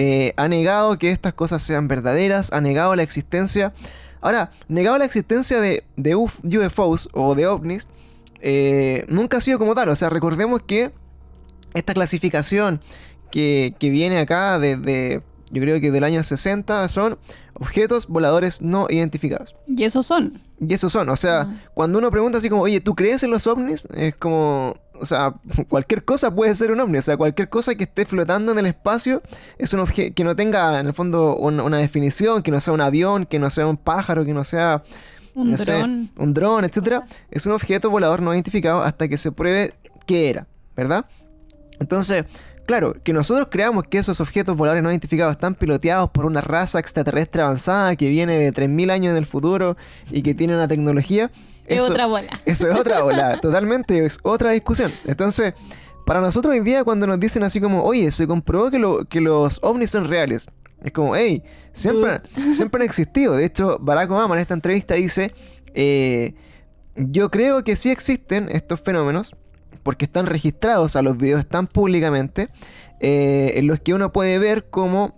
eh, 0.00 0.32
ha 0.36 0.46
negado 0.46 0.96
que 0.96 1.10
estas 1.10 1.34
cosas 1.34 1.60
sean 1.60 1.88
verdaderas, 1.88 2.52
ha 2.52 2.60
negado 2.60 2.94
la 2.94 3.02
existencia. 3.02 3.72
Ahora, 4.20 4.52
negado 4.68 4.96
la 4.96 5.04
existencia 5.04 5.60
de, 5.60 5.82
de 5.96 6.14
UF 6.14 6.38
UFOs 6.44 7.08
o 7.12 7.34
de 7.34 7.48
ovnis, 7.48 7.88
eh, 8.40 9.04
nunca 9.08 9.38
ha 9.38 9.40
sido 9.40 9.58
como 9.58 9.74
tal. 9.74 9.88
O 9.88 9.96
sea, 9.96 10.08
recordemos 10.08 10.62
que 10.62 10.92
esta 11.74 11.94
clasificación 11.94 12.80
que, 13.32 13.74
que 13.80 13.90
viene 13.90 14.20
acá 14.20 14.60
desde, 14.60 15.20
yo 15.50 15.62
creo 15.62 15.80
que 15.80 15.90
del 15.90 16.04
año 16.04 16.22
60, 16.22 16.86
son 16.86 17.18
objetos 17.58 18.06
voladores 18.06 18.60
no 18.62 18.86
identificados. 18.88 19.54
Y 19.66 19.84
esos 19.84 20.06
son. 20.06 20.40
Y 20.60 20.74
esos 20.74 20.90
son, 20.92 21.08
o 21.08 21.16
sea, 21.16 21.42
Ah. 21.42 21.60
cuando 21.74 21.98
uno 21.98 22.10
pregunta 22.10 22.38
así 22.38 22.48
como, 22.48 22.62
oye, 22.62 22.80
¿tú 22.80 22.94
crees 22.94 23.22
en 23.22 23.30
los 23.30 23.46
ovnis? 23.46 23.86
Es 23.94 24.14
como, 24.16 24.74
o 25.00 25.06
sea, 25.06 25.34
cualquier 25.68 26.04
cosa 26.04 26.34
puede 26.34 26.54
ser 26.54 26.72
un 26.72 26.80
ovni, 26.80 26.98
o 26.98 27.02
sea, 27.02 27.16
cualquier 27.16 27.48
cosa 27.48 27.74
que 27.74 27.84
esté 27.84 28.04
flotando 28.06 28.52
en 28.52 28.58
el 28.58 28.66
espacio 28.66 29.22
es 29.58 29.72
un 29.72 29.80
objeto 29.80 30.14
que 30.14 30.24
no 30.24 30.34
tenga, 30.34 30.80
en 30.80 30.86
el 30.86 30.94
fondo, 30.94 31.36
un- 31.36 31.60
una 31.60 31.78
definición, 31.78 32.42
que 32.42 32.50
no 32.50 32.60
sea 32.60 32.74
un 32.74 32.80
avión, 32.80 33.26
que 33.26 33.38
no 33.38 33.50
sea 33.50 33.66
un 33.66 33.76
pájaro, 33.76 34.24
que 34.24 34.34
no 34.34 34.42
sea 34.44 34.82
Un 35.34 35.52
no 35.52 35.58
sé, 35.58 35.72
dron. 35.78 36.10
un 36.16 36.34
dron, 36.34 36.64
etcétera, 36.64 37.04
es 37.30 37.46
un 37.46 37.52
objeto 37.52 37.90
volador 37.90 38.20
no 38.22 38.32
identificado 38.34 38.82
hasta 38.82 39.06
que 39.08 39.16
se 39.18 39.30
pruebe 39.30 39.74
qué 40.06 40.30
era, 40.30 40.46
¿verdad? 40.76 41.06
Entonces, 41.80 42.24
claro, 42.68 42.94
que 43.02 43.14
nosotros 43.14 43.48
creamos 43.50 43.84
que 43.84 43.96
esos 43.96 44.20
objetos 44.20 44.54
voladores 44.54 44.84
no 44.84 44.90
identificados 44.90 45.32
están 45.32 45.54
piloteados 45.54 46.10
por 46.10 46.26
una 46.26 46.42
raza 46.42 46.78
extraterrestre 46.78 47.40
avanzada 47.40 47.96
que 47.96 48.10
viene 48.10 48.36
de 48.38 48.52
3.000 48.52 48.90
años 48.90 49.12
en 49.12 49.16
el 49.16 49.24
futuro 49.24 49.78
y 50.10 50.20
que 50.20 50.34
tiene 50.34 50.54
una 50.54 50.68
tecnología, 50.68 51.30
Es 51.64 51.80
eso, 51.80 51.92
otra 51.92 52.04
bola. 52.04 52.28
Eso 52.44 52.70
es 52.70 52.78
otra 52.78 53.00
bola, 53.02 53.40
totalmente, 53.42 54.04
es 54.04 54.18
otra 54.22 54.50
discusión. 54.50 54.92
Entonces, 55.06 55.54
para 56.04 56.20
nosotros 56.20 56.52
hoy 56.54 56.60
día 56.60 56.84
cuando 56.84 57.06
nos 57.06 57.18
dicen 57.18 57.42
así 57.42 57.58
como, 57.58 57.84
oye, 57.84 58.10
se 58.10 58.26
comprobó 58.26 58.70
que, 58.70 58.78
lo, 58.78 59.06
que 59.06 59.22
los 59.22 59.60
ovnis 59.62 59.88
son 59.88 60.04
reales, 60.04 60.46
es 60.84 60.92
como, 60.92 61.16
hey, 61.16 61.42
siempre, 61.72 62.20
siempre 62.52 62.82
han 62.82 62.86
existido. 62.86 63.34
De 63.34 63.46
hecho, 63.46 63.78
Barack 63.80 64.10
Obama 64.10 64.34
en 64.34 64.42
esta 64.42 64.52
entrevista 64.52 64.92
dice, 64.92 65.32
eh, 65.72 66.34
yo 66.96 67.30
creo 67.30 67.64
que 67.64 67.76
sí 67.76 67.90
existen 67.90 68.50
estos 68.52 68.78
fenómenos, 68.82 69.34
porque 69.82 70.04
están 70.06 70.26
registrados, 70.26 70.96
a 70.96 71.02
los 71.02 71.16
videos 71.16 71.40
están 71.40 71.66
públicamente, 71.66 72.48
eh, 73.00 73.52
en 73.56 73.66
los 73.66 73.80
que 73.80 73.94
uno 73.94 74.12
puede 74.12 74.38
ver 74.38 74.66
cómo 74.70 75.14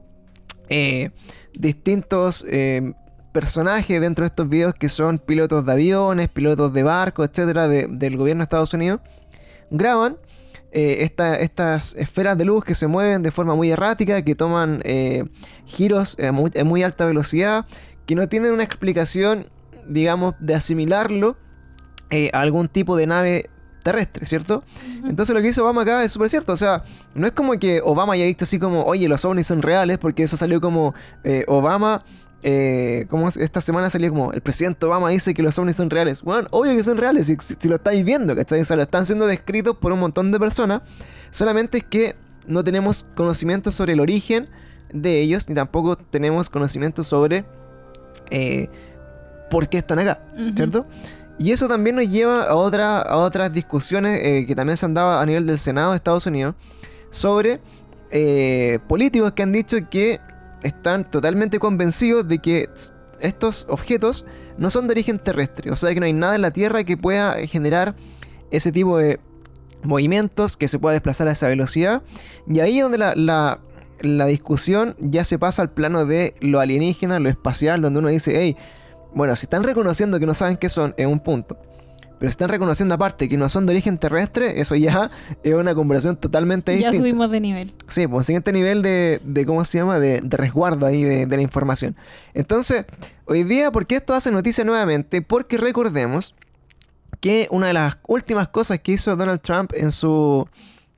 eh, 0.69 1.11
distintos 1.59 2.45
eh, 2.49 2.93
personajes 3.33 4.01
dentro 4.01 4.23
de 4.23 4.27
estos 4.27 4.49
videos 4.49 4.75
que 4.75 4.89
son 4.89 5.19
pilotos 5.19 5.65
de 5.67 5.73
aviones, 5.73 6.29
pilotos 6.29 6.73
de 6.73 6.83
barcos, 6.83 7.29
etcétera, 7.29 7.69
de- 7.69 7.87
del 7.89 8.17
gobierno 8.17 8.41
de 8.43 8.45
Estados 8.45 8.75
Unidos, 8.75 9.01
graban 9.71 10.17
esta- 10.73 11.37
estas 11.41 11.95
esferas 11.97 12.39
de 12.39 12.45
luz 12.45 12.63
que 12.65 12.77
se 12.77 12.87
mueven 12.87 13.25
de 13.25 13.33
forma 13.33 13.57
muy 13.57 13.73
errática, 13.73 14.23
que 14.23 14.37
toman 14.37 14.81
giros 15.67 16.17
a 16.21 16.31
muy, 16.31 16.83
alta 16.85 17.07
velocidad, 17.07 17.67
que 18.07 18.15
no 18.15 18.29
tienen 18.29 18.53
una 18.53 18.63
explicación, 18.63 19.47
digamos, 19.89 20.35
de 20.39 20.55
asimilarlo 20.55 21.37
a 22.33 22.39
algún 22.41 22.69
tipo 22.69 22.97
de 22.97 23.07
nave 23.09 23.51
terrestre, 23.83 24.27
¿cierto? 24.27 24.63
Entonces 25.05 25.35
lo 25.35 25.43
que 25.43 25.49
hizo 25.49 25.63
Obama 25.63 25.83
acá 25.83 26.05
es 26.05 26.13
súper 26.13 26.29
cierto. 26.29 26.53
O 26.53 26.57
sea, 26.57 26.85
no 27.15 27.27
es 27.27 27.33
como 27.33 27.59
que 27.59 27.81
Obama 27.85 28.15
haya 28.15 28.25
dicho 28.25 28.45
así 28.45 28.59
como, 28.59 28.83
oye, 28.85 29.09
los 29.09 29.25
ovnis 29.25 29.47
son 29.47 29.63
reales, 29.63 29.99
porque 29.99 30.23
eso 30.23 30.37
salió 30.37 30.61
como 30.61 30.95
eh, 31.25 31.45
Obama. 31.49 32.03
Eh, 32.43 33.07
como 33.11 33.29
esta 33.29 33.61
semana 33.61 33.91
salió 33.91 34.09
como 34.09 34.33
el 34.33 34.41
presidente 34.41 34.87
Obama 34.87 35.11
dice 35.11 35.35
que 35.35 35.43
los 35.43 35.59
ovnis 35.59 35.77
son 35.77 35.91
reales. 35.91 36.23
Bueno, 36.23 36.49
obvio 36.53 36.75
que 36.75 36.83
son 36.83 36.97
reales, 36.97 37.27
si, 37.27 37.37
si 37.39 37.69
lo 37.69 37.77
estáis 37.77 38.05
viendo, 38.05 38.35
¿cachai? 38.35 38.61
O 38.61 38.65
sea, 38.65 38.77
lo 38.77 38.83
están 38.83 39.05
siendo 39.05 39.27
descritos 39.27 39.77
por 39.77 39.93
un 39.93 40.01
montón 40.01 40.33
de 40.33 40.39
personas. 40.39 40.81
Solamente 41.31 41.79
es 41.79 41.85
que 41.85 42.17
no 42.47 42.65
tenemos 42.65 43.07
conocimiento 43.15 43.71
sobre 43.71 43.93
el 43.93 44.01
origen 44.01 44.49
de 44.93 45.21
ellos, 45.21 45.49
ni 45.49 45.55
tampoco 45.55 45.97
tenemos 45.97 46.51
conocimiento 46.51 47.05
sobre 47.05 47.45
eh, 48.31 48.69
por 49.51 49.69
qué 49.69 49.79
están 49.79 49.99
acá. 49.99 50.21
¿cierto? 50.55 50.87
Y 51.41 51.53
eso 51.53 51.69
también 51.69 51.97
nos 51.97 52.07
lleva 52.07 52.43
a, 52.45 52.55
otra, 52.55 53.01
a 53.01 53.17
otras 53.17 53.51
discusiones 53.51 54.21
eh, 54.23 54.45
que 54.47 54.55
también 54.55 54.77
se 54.77 54.85
han 54.85 54.93
dado 54.93 55.19
a 55.19 55.25
nivel 55.25 55.47
del 55.47 55.59
Senado 55.59 55.93
de 55.93 55.97
Estados 55.97 56.27
Unidos 56.27 56.55
sobre 57.11 57.61
eh, 58.11 58.79
políticos 58.87 59.33
que 59.33 59.43
han 59.43 59.51
dicho 59.53 59.79
que 59.91 60.21
están 60.63 61.11
totalmente 61.11 61.59
convencidos 61.59 62.29
de 62.29 62.41
que 62.41 62.69
estos 63.21 63.67
objetos 63.71 64.27
no 64.59 64.69
son 64.69 64.87
de 64.87 64.93
origen 64.93 65.19
terrestre, 65.19 65.71
o 65.71 65.77
sea 65.77 65.95
que 65.95 66.01
no 66.01 66.05
hay 66.07 66.13
nada 66.13 66.35
en 66.35 66.43
la 66.43 66.51
Tierra 66.51 66.85
que 66.85 66.99
pueda 66.99 67.33
generar 67.47 67.95
ese 68.51 68.71
tipo 68.71 68.99
de 68.99 69.19
movimientos, 69.83 70.59
que 70.59 70.69
se 70.69 70.79
pueda 70.79 70.93
desplazar 70.93 71.27
a 71.29 71.33
esa 71.33 71.49
velocidad. 71.49 72.03
Y 72.47 72.61
ahí 72.61 72.77
es 72.79 72.83
donde 72.83 72.99
la, 72.99 73.15
la- 73.17 73.61
la 74.03 74.27
discusión 74.27 74.95
ya 74.99 75.25
se 75.25 75.39
pasa 75.39 75.63
al 75.63 75.71
plano 75.71 76.05
de 76.07 76.35
lo 76.41 76.61
alienígena, 76.61 77.19
lo 77.21 77.29
espacial, 77.29 77.81
donde 77.83 77.99
uno 78.01 78.09
dice, 78.09 78.33
hey, 78.35 78.57
bueno, 79.15 79.35
si 79.37 79.47
están 79.47 79.63
reconociendo 79.65 80.19
que 80.21 80.27
no 80.27 80.35
saben 80.35 80.57
qué 80.57 80.69
son, 80.69 80.95
es 80.97 81.07
un 81.07 81.21
punto. 81.21 81.59
Pero 82.19 82.29
si 82.29 82.35
están 82.35 82.51
reconociendo 82.51 82.95
aparte 82.95 83.31
que 83.31 83.39
no 83.39 83.49
son 83.49 83.65
de 83.65 83.73
origen 83.73 83.97
terrestre, 83.97 84.61
eso 84.61 84.75
ya 84.77 85.11
es 85.43 85.55
una 85.55 85.75
conversación 85.75 86.17
totalmente 86.17 86.73
Ya 86.73 86.91
distinta. 86.91 86.99
subimos 86.99 87.31
de 87.31 87.41
nivel. 87.41 87.73
Sí, 87.89 88.07
pues 88.07 88.27
siguiente 88.27 88.53
nivel 88.53 88.83
de, 88.83 89.21
de 89.25 89.47
¿cómo 89.47 89.65
se 89.65 89.79
llama? 89.79 89.99
De, 89.99 90.21
de 90.21 90.37
resguardo 90.37 90.85
ahí 90.85 91.03
de, 91.03 91.25
de 91.27 91.37
la 91.37 91.43
información. 91.43 91.97
Entonces, 92.35 92.85
hoy 93.25 93.43
día, 93.45 93.71
¿por 93.73 93.87
qué 93.87 93.97
esto 93.97 94.13
hace 94.15 94.31
noticia 94.31 94.65
nuevamente? 94.65 95.23
Porque 95.23 95.57
recordemos 95.57 96.35
que 97.21 97.49
una 97.51 97.69
de 97.69 97.73
las 97.73 97.99
últimas 98.07 98.49
cosas 98.49 98.81
que 98.81 98.93
hizo 98.93 99.17
Donald 99.17 99.41
Trump 99.41 99.73
en 99.75 99.91
su, 99.91 100.47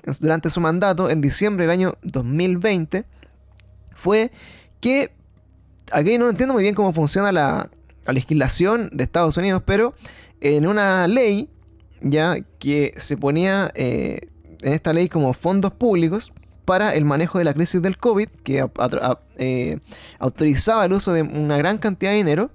en 0.02 0.14
su- 0.14 0.22
durante 0.22 0.50
su 0.50 0.60
mandato, 0.60 1.08
en 1.08 1.20
diciembre 1.20 1.64
del 1.64 1.70
año 1.70 1.94
2020, 2.02 3.04
fue 3.94 4.32
que, 4.80 5.12
aquí 5.92 6.18
no 6.18 6.28
entiendo 6.28 6.52
muy 6.54 6.62
bien 6.64 6.74
cómo 6.74 6.92
funciona 6.92 7.30
la, 7.32 7.70
la 8.06 8.12
legislación 8.12 8.90
de 8.92 9.04
Estados 9.04 9.36
Unidos, 9.36 9.62
pero 9.64 9.94
en 10.40 10.66
una 10.66 11.06
ley 11.08 11.48
ya 12.00 12.36
que 12.58 12.94
se 12.96 13.16
ponía 13.16 13.70
eh, 13.74 14.28
en 14.60 14.72
esta 14.72 14.92
ley 14.92 15.08
como 15.08 15.32
fondos 15.34 15.72
públicos 15.72 16.32
para 16.64 16.94
el 16.94 17.04
manejo 17.04 17.38
de 17.38 17.44
la 17.44 17.54
crisis 17.54 17.80
del 17.82 17.96
COVID, 17.98 18.28
que 18.44 18.64
eh, 19.38 19.78
autorizaba 20.18 20.84
el 20.84 20.92
uso 20.92 21.12
de 21.12 21.22
una 21.22 21.56
gran 21.56 21.78
cantidad 21.78 22.10
de 22.12 22.16
dinero, 22.18 22.50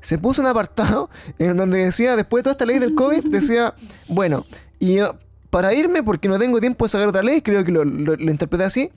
se 0.00 0.18
puso 0.18 0.42
un 0.42 0.48
apartado 0.48 1.10
en 1.38 1.56
donde 1.56 1.84
decía, 1.84 2.14
después 2.16 2.40
de 2.40 2.44
toda 2.44 2.52
esta 2.52 2.66
ley 2.66 2.78
del 2.78 2.94
COVID, 2.94 3.24
decía, 3.30 3.74
bueno, 4.08 4.44
y 4.78 4.94
yo, 4.94 5.16
para 5.50 5.72
irme, 5.74 6.02
porque 6.02 6.28
no 6.28 6.38
tengo 6.38 6.60
tiempo 6.60 6.84
de 6.84 6.88
sacar 6.90 7.08
otra 7.08 7.22
ley, 7.22 7.40
creo 7.42 7.64
que 7.64 7.72
lo, 7.72 7.84
lo- 7.84 8.16
lo 8.16 8.30
interpreté 8.30 8.64
así, 8.64 8.90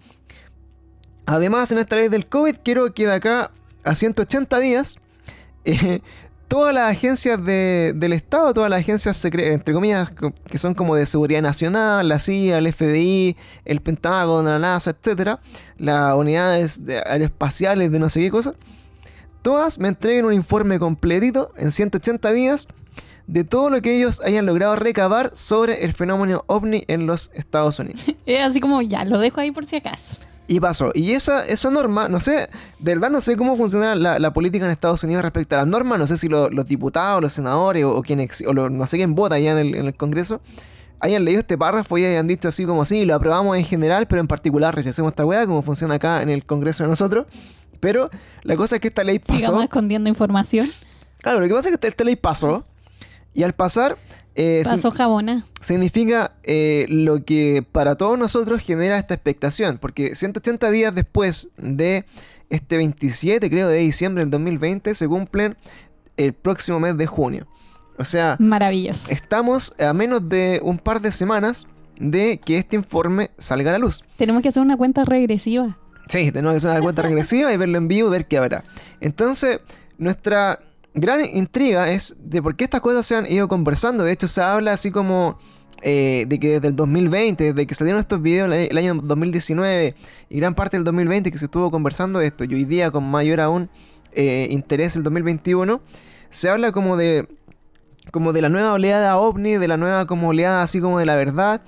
además 1.25 1.71
en 1.71 1.79
esta 1.79 1.95
ley 1.95 2.09
del 2.09 2.27
COVID 2.27 2.57
quiero 2.63 2.93
que 2.93 3.05
de 3.05 3.13
acá 3.13 3.51
a 3.83 3.95
180 3.95 4.59
días, 4.59 4.97
todas 6.47 6.73
las 6.73 6.91
agencias 6.91 7.43
de- 7.43 7.93
del 7.95 8.13
Estado, 8.13 8.53
todas 8.53 8.69
las 8.69 8.79
agencias, 8.81 9.23
entre 9.25 9.73
comillas, 9.73 10.11
co- 10.11 10.33
que 10.49 10.57
son 10.57 10.73
como 10.73 10.95
de 10.95 11.05
seguridad 11.05 11.41
nacional, 11.41 12.07
la 12.09 12.19
CIA, 12.19 12.57
el 12.57 12.71
FBI, 12.73 13.37
el 13.65 13.79
Pentágono, 13.81 14.49
la 14.49 14.59
NASA, 14.59 14.91
etcétera, 14.91 15.39
las 15.77 16.15
unidades 16.15 16.85
de- 16.85 16.99
aeroespaciales 16.99 17.91
de 17.91 17.99
no 17.99 18.09
sé 18.09 18.19
qué 18.19 18.31
cosa, 18.31 18.53
todas 19.41 19.79
me 19.79 19.87
entreguen 19.87 20.25
un 20.25 20.33
informe 20.33 20.77
completito 20.77 21.51
en 21.57 21.71
180 21.71 22.31
días 22.33 22.67
de 23.27 23.43
todo 23.45 23.69
lo 23.69 23.81
que 23.81 23.95
ellos 23.97 24.19
hayan 24.25 24.45
logrado 24.45 24.75
recabar 24.75 25.31
sobre 25.33 25.85
el 25.85 25.93
fenómeno 25.93 26.43
ovni 26.47 26.83
en 26.87 27.07
los 27.07 27.31
Estados 27.33 27.79
Unidos. 27.79 28.01
Así 28.43 28.59
como, 28.59 28.81
ya, 28.81 29.05
lo 29.05 29.19
dejo 29.19 29.39
ahí 29.39 29.51
por 29.51 29.65
si 29.65 29.77
acaso. 29.77 30.15
Y 30.51 30.60
pasó. 30.60 30.91
Y 30.93 31.12
esa, 31.12 31.46
esa 31.46 31.70
norma, 31.72 32.10
no 32.10 32.20
sé, 32.20 32.50
de 32.79 32.93
verdad 32.96 33.10
no 33.10 33.22
sé 33.22 33.38
cómo 33.38 33.55
funciona 33.55 33.96
la, 33.96 34.20
la 34.20 34.34
política 34.34 34.65
en 34.65 34.72
Estados 34.72 35.01
Unidos 35.03 35.24
respecto 35.24 35.55
a 35.55 35.60
las 35.60 35.67
normas. 35.67 35.98
No 35.98 36.08
sé 36.08 36.17
si 36.17 36.27
lo- 36.27 36.50
los 36.50 36.67
diputados, 36.67 37.22
los 37.22 37.31
senadores 37.31 37.84
o, 37.86 37.96
o 37.96 38.01
quien 38.03 38.20
ex- 38.20 38.43
o 38.46 38.51
lo- 38.53 38.70
no 38.70 38.86
sé 38.86 38.98
quién 38.98 39.15
vota 39.15 39.36
allá 39.36 39.53
en 39.53 39.58
el, 39.60 39.75
en 39.75 39.86
el 39.88 39.93
Congreso 39.96 40.41
hayan 41.00 41.25
leído 41.25 41.39
este 41.39 41.58
párrafo 41.58 41.98
y 41.98 42.05
hayan 42.05 42.27
dicho 42.27 42.48
así 42.48 42.63
como 42.65 42.86
sí, 42.86 43.05
lo 43.05 43.15
aprobamos 43.15 43.58
en 43.58 43.65
general, 43.65 44.05
pero 44.08 44.22
en 44.22 44.27
particular 44.27 44.75
rechacemos 44.75 45.12
esta 45.13 45.25
weá, 45.25 45.48
como 45.48 45.63
funciona 45.63 45.96
acá 45.96 46.22
en 46.22 46.29
el 46.29 46.46
Congreso 46.46 46.84
de 46.84 46.89
nosotros. 46.89 47.25
Pero 47.79 48.12
la 48.43 48.55
cosa 48.55 48.75
es 48.75 48.81
que 48.81 48.89
esta 48.89 49.03
ley 49.03 49.17
pasó. 49.17 49.39
Sigamos 49.39 49.63
escondiendo 49.63 50.10
información. 50.10 50.70
Claro, 51.20 51.39
lo 51.39 51.48
que 51.48 51.53
pasa 51.55 51.70
es 51.70 51.72
que 51.72 51.75
esta, 51.75 51.88
esta 51.88 52.03
ley 52.03 52.17
pasó. 52.17 52.65
Y 53.34 53.41
al 53.43 53.53
pasar, 53.53 53.98
eh, 54.35 54.61
Pasó 54.63 54.91
jabona. 54.91 55.45
significa 55.59 56.33
eh, 56.43 56.85
lo 56.89 57.23
que 57.25 57.65
para 57.71 57.95
todos 57.95 58.17
nosotros 58.17 58.61
genera 58.61 58.97
esta 58.97 59.13
expectación, 59.13 59.77
porque 59.77 60.15
180 60.15 60.71
días 60.71 60.95
después 60.95 61.50
de 61.57 62.05
este 62.50 62.77
27, 62.77 63.50
creo, 63.50 63.67
de 63.67 63.77
diciembre 63.77 64.23
del 64.23 64.29
2020, 64.31 64.93
se 64.95 65.07
cumplen 65.07 65.57
el 66.17 66.33
próximo 66.33 66.79
mes 66.79 66.97
de 66.97 67.07
junio. 67.07 67.47
O 67.97 68.05
sea, 68.05 68.35
Maravilloso. 68.39 69.09
estamos 69.09 69.73
a 69.79 69.93
menos 69.93 70.27
de 70.27 70.59
un 70.63 70.77
par 70.79 71.01
de 71.01 71.11
semanas 71.11 71.67
de 72.00 72.39
que 72.43 72.57
este 72.57 72.75
informe 72.75 73.31
salga 73.38 73.69
a 73.69 73.73
la 73.73 73.79
luz. 73.79 74.03
Tenemos 74.17 74.41
que 74.41 74.50
hacer 74.50 74.61
una 74.63 74.75
cuenta 74.75 75.05
regresiva. 75.05 75.77
Sí, 76.07 76.31
tenemos 76.31 76.53
que 76.53 76.57
hacer 76.57 76.71
una 76.71 76.81
cuenta 76.81 77.03
regresiva 77.03 77.53
y 77.53 77.57
verlo 77.57 77.77
en 77.77 77.88
vivo 77.88 78.07
y 78.07 78.11
ver 78.11 78.25
qué 78.27 78.38
habrá. 78.38 78.63
Entonces, 79.01 79.59
nuestra 79.97 80.59
gran 80.93 81.24
intriga 81.25 81.89
es 81.91 82.15
de 82.19 82.41
por 82.41 82.55
qué 82.55 82.63
estas 82.63 82.81
cosas 82.81 83.05
se 83.05 83.15
han 83.15 83.31
ido 83.31 83.48
conversando. 83.48 84.03
De 84.03 84.12
hecho, 84.12 84.27
se 84.27 84.41
habla 84.41 84.74
así 84.74 84.91
como 84.91 85.38
eh, 85.81 86.25
de 86.27 86.39
que 86.39 86.50
desde 86.50 86.67
el 86.67 86.75
2020, 86.75 87.53
desde 87.53 87.67
que 87.67 87.74
salieron 87.74 88.00
estos 88.00 88.21
videos 88.21 88.51
el 88.51 88.77
año 88.77 88.95
2019 88.95 89.95
y 90.29 90.38
gran 90.38 90.53
parte 90.53 90.77
del 90.77 90.83
2020 90.83 91.31
que 91.31 91.38
se 91.38 91.45
estuvo 91.45 91.71
conversando 91.71 92.21
esto, 92.21 92.43
y 92.43 92.53
hoy 92.53 92.65
día 92.65 92.91
con 92.91 93.10
mayor 93.10 93.39
aún 93.39 93.69
eh, 94.13 94.48
interés 94.51 94.95
el 94.95 95.03
2021, 95.03 95.81
se 96.29 96.50
habla 96.50 96.71
como 96.71 96.98
de 96.98 97.27
como 98.12 98.33
de 98.33 98.41
la 98.41 98.50
nueva 98.50 98.74
oleada 98.74 99.17
ovni, 99.17 99.57
de 99.57 99.67
la 99.67 99.77
nueva 99.77 100.05
como 100.05 100.29
oleada 100.29 100.62
así 100.62 100.81
como 100.81 101.00
de 101.00 101.05
la 101.05 101.15
verdad. 101.15 101.62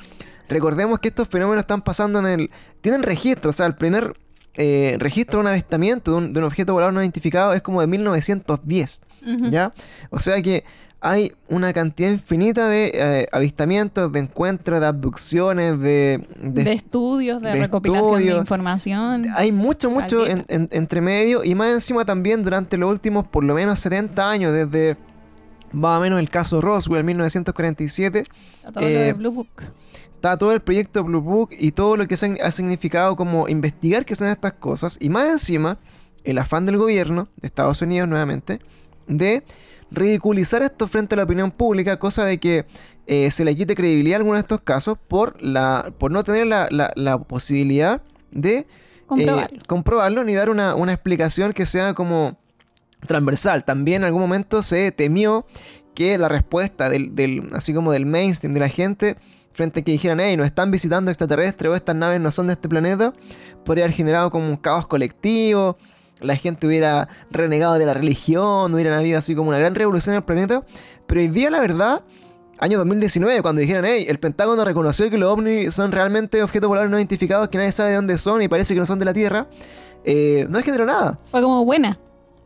Recordemos 0.49 0.99
que 0.99 1.07
estos 1.07 1.27
fenómenos 1.27 1.61
están 1.61 1.81
pasando 1.81 2.19
en 2.19 2.25
el... 2.25 2.51
Tienen 2.81 3.01
registro, 3.01 3.51
o 3.51 3.53
sea, 3.53 3.65
el 3.65 3.75
primer 3.75 4.13
eh, 4.55 4.97
registro 4.99 5.39
de 5.39 5.41
un 5.41 5.47
avistamiento 5.47 6.11
de 6.11 6.17
un, 6.17 6.33
de 6.33 6.39
un 6.39 6.45
objeto 6.45 6.73
volador 6.73 6.93
no 6.93 7.01
identificado 7.01 7.53
es 7.53 7.61
como 7.61 7.81
de 7.81 7.87
1910, 7.87 9.01
¿ya? 9.49 9.71
O 10.09 10.19
sea 10.19 10.41
que 10.41 10.63
hay 11.05 11.33
una 11.49 11.73
cantidad 11.73 12.09
infinita 12.11 12.69
de 12.69 12.91
eh, 12.93 13.27
avistamientos, 13.33 14.09
de 14.13 14.19
encuentros, 14.19 14.79
de 14.79 14.85
abducciones, 14.85 15.77
de... 15.79 16.25
de- 16.41 16.63
De, 16.63 16.73
estudios, 16.73 17.41
de, 17.41 17.49
de 17.51 17.59
recopilación 17.61 18.05
estudios. 18.13 18.35
de 18.35 18.39
información. 18.39 19.25
hay 19.35 19.51
mucho, 19.51 19.89
mucho 19.89 20.25
en, 20.25 20.45
en- 20.47 20.69
entre 20.71 21.01
medio 21.01 21.43
y 21.43 21.55
más 21.55 21.71
encima 21.73 22.05
también 22.05 22.41
durante 22.43 22.77
los 22.77 22.89
últimos 22.89 23.27
por 23.27 23.43
lo 23.43 23.53
menos 23.53 23.79
70 23.79 24.29
años, 24.29 24.53
desde 24.53 24.95
más 25.73 25.97
o 25.97 26.01
menos 26.01 26.19
el 26.19 26.29
caso 26.29 26.61
Roswell 26.61 27.03
1947, 27.03 28.23
Todo 28.71 28.79
lo 28.79 28.87
eh, 28.87 28.91
de 28.91 29.13
Blue 29.13 29.31
Book. 29.31 29.47
está 30.15 30.37
todo 30.37 30.53
el 30.53 30.61
proyecto 30.61 31.03
Blue 31.03 31.19
Book 31.21 31.49
y 31.57 31.71
todo 31.73 31.97
lo 31.97 32.07
que 32.07 32.15
se 32.15 32.37
ha 32.41 32.51
significado 32.51 33.15
como 33.17 33.49
investigar 33.49 34.05
qué 34.05 34.15
son 34.15 34.29
estas 34.29 34.53
cosas 34.53 34.97
y 35.01 35.09
más 35.09 35.27
encima 35.29 35.79
el 36.23 36.37
afán 36.37 36.65
del 36.65 36.77
gobierno 36.77 37.27
de 37.41 37.47
Estados 37.47 37.81
Unidos 37.81 38.07
nuevamente 38.07 38.59
de 39.07 39.43
ridiculizar 39.91 40.61
esto 40.63 40.87
frente 40.87 41.15
a 41.15 41.17
la 41.17 41.23
opinión 41.23 41.51
pública, 41.51 41.97
cosa 41.99 42.25
de 42.25 42.39
que 42.39 42.65
eh, 43.05 43.29
se 43.31 43.45
le 43.45 43.55
quite 43.55 43.75
credibilidad 43.75 44.15
a 44.15 44.17
algunos 44.19 44.37
de 44.37 44.41
estos 44.41 44.61
casos 44.61 44.97
por, 44.97 45.41
la, 45.43 45.93
por 45.97 46.11
no 46.11 46.23
tener 46.23 46.47
la, 46.47 46.67
la- 46.71 46.91
la 46.95 47.17
posibilidad 47.19 48.01
de 48.31 48.57
eh, 48.59 48.67
Comprobarlo. 49.05 49.59
comprobarlo 49.67 50.23
ni 50.23 50.33
dar 50.33 50.49
una, 50.49 50.73
una 50.75 50.93
explicación 50.93 51.53
que 51.53 51.65
sea 51.65 51.93
como 51.93 52.37
transversal. 53.05 53.65
También 53.65 54.01
en 54.01 54.05
algún 54.05 54.21
momento 54.21 54.63
se 54.63 54.91
temió 54.91 55.45
que 55.93 56.17
la 56.17 56.29
respuesta 56.29 56.89
del, 56.89 57.13
del- 57.13 57.47
así 57.53 57.73
como 57.73 57.91
del 57.91 58.05
mainstream 58.05 58.53
de 58.53 58.59
la 58.61 58.69
gente 58.69 59.17
frente 59.51 59.81
a 59.81 59.83
que 59.83 59.91
dijeran, 59.91 60.19
hey, 60.19 60.35
nos 60.35 60.47
están 60.47 60.71
visitando 60.71 61.11
extraterrestres 61.11 61.69
o 61.71 61.75
estas 61.75 61.95
naves 61.95 62.19
no 62.19 62.31
son 62.31 62.47
de 62.47 62.53
este 62.53 62.67
planeta, 62.67 63.13
podría 63.65 63.83
haber 63.85 63.95
generado 63.95 64.31
como 64.31 64.47
un 64.49 64.57
caos 64.57 64.87
colectivo, 64.87 65.77
la 66.23 66.35
gente 66.35 66.65
hubiera 66.67 67.07
renegado 67.31 67.75
de 67.75 67.85
la 67.85 67.93
religión, 67.93 68.73
hubiera 68.73 68.97
habido 68.97 69.17
así 69.17 69.35
como 69.35 69.49
una 69.49 69.57
gran 69.59 69.75
revolución 69.75 70.13
en 70.15 70.17
el 70.17 70.23
planeta. 70.23 70.63
Pero 71.07 71.21
hoy 71.21 71.27
día, 71.27 71.49
la 71.49 71.59
verdad, 71.59 72.01
año 72.59 72.77
2019, 72.77 73.41
cuando 73.41 73.61
dijeron, 73.61 73.85
hey, 73.87 74.05
el 74.07 74.19
Pentágono 74.19 74.63
reconoció 74.65 75.09
que 75.09 75.17
los 75.17 75.29
ovnis 75.31 75.73
son 75.73 75.91
realmente 75.91 76.41
objetos 76.41 76.67
voladores 76.67 76.91
no 76.91 76.97
identificados 76.97 77.49
que 77.49 77.57
nadie 77.57 77.71
sabe 77.71 77.89
de 77.89 77.95
dónde 77.97 78.17
son 78.17 78.41
y 78.41 78.47
parece 78.47 78.73
que 78.73 78.79
no 78.79 78.85
son 78.85 78.99
de 78.99 79.05
la 79.05 79.13
Tierra, 79.13 79.47
eh, 80.05 80.45
no 80.49 80.59
es 80.59 80.65
generó 80.65 80.85
nada. 80.85 81.19
Fue 81.31 81.41
como 81.41 81.63
buena. 81.65 81.99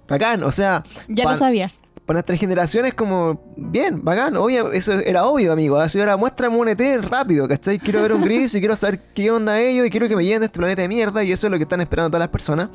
Bacán, 0.08 0.44
o 0.44 0.52
sea, 0.52 0.84
Ya 1.08 1.26
pa- 1.26 1.32
lo 1.34 1.38
sabía. 1.38 1.72
para 2.06 2.16
nuestra 2.18 2.38
generación 2.38 2.86
es 2.86 2.94
como, 2.94 3.42
bien, 3.58 4.04
bacán, 4.04 4.38
obvio, 4.38 4.72
eso 4.72 4.94
era 4.94 5.26
obvio, 5.26 5.52
amigo. 5.52 5.78
Así 5.78 6.00
ahora 6.00 6.16
muéstrame 6.16 6.56
un 6.56 6.70
ET 6.70 6.80
rápido, 7.02 7.46
¿cachai? 7.48 7.78
Quiero 7.78 8.02
ver 8.02 8.14
un 8.14 8.22
gris 8.22 8.56
y 8.56 8.60
quiero 8.60 8.76
saber 8.78 9.02
qué 9.14 9.30
onda 9.32 9.60
ellos 9.60 9.86
y 9.86 9.90
quiero 9.90 10.08
que 10.08 10.16
me 10.16 10.24
lleven 10.24 10.40
de 10.40 10.46
este 10.46 10.58
planeta 10.58 10.82
de 10.82 10.88
mierda 10.88 11.24
y 11.26 11.32
eso 11.34 11.48
es 11.48 11.52
lo 11.52 11.58
que 11.58 11.64
están 11.64 11.82
esperando 11.82 12.10
todas 12.10 12.22
las 12.22 12.30
personas, 12.30 12.70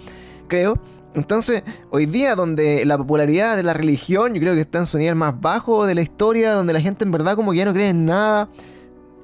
creo. 0.48 0.78
Entonces, 1.14 1.62
hoy 1.90 2.06
día 2.06 2.34
donde 2.34 2.84
la 2.86 2.96
popularidad 2.96 3.56
de 3.56 3.62
la 3.62 3.74
religión, 3.74 4.34
yo 4.34 4.40
creo 4.40 4.54
que 4.54 4.60
está 4.62 4.78
en 4.78 4.86
su 4.86 4.98
nivel 4.98 5.14
más 5.14 5.40
bajo 5.40 5.86
de 5.86 5.94
la 5.94 6.02
historia, 6.02 6.52
donde 6.52 6.72
la 6.72 6.80
gente 6.80 7.04
en 7.04 7.12
verdad 7.12 7.36
como 7.36 7.52
que 7.52 7.58
ya 7.58 7.64
no 7.64 7.72
cree 7.72 7.90
en 7.90 8.06
nada, 8.06 8.48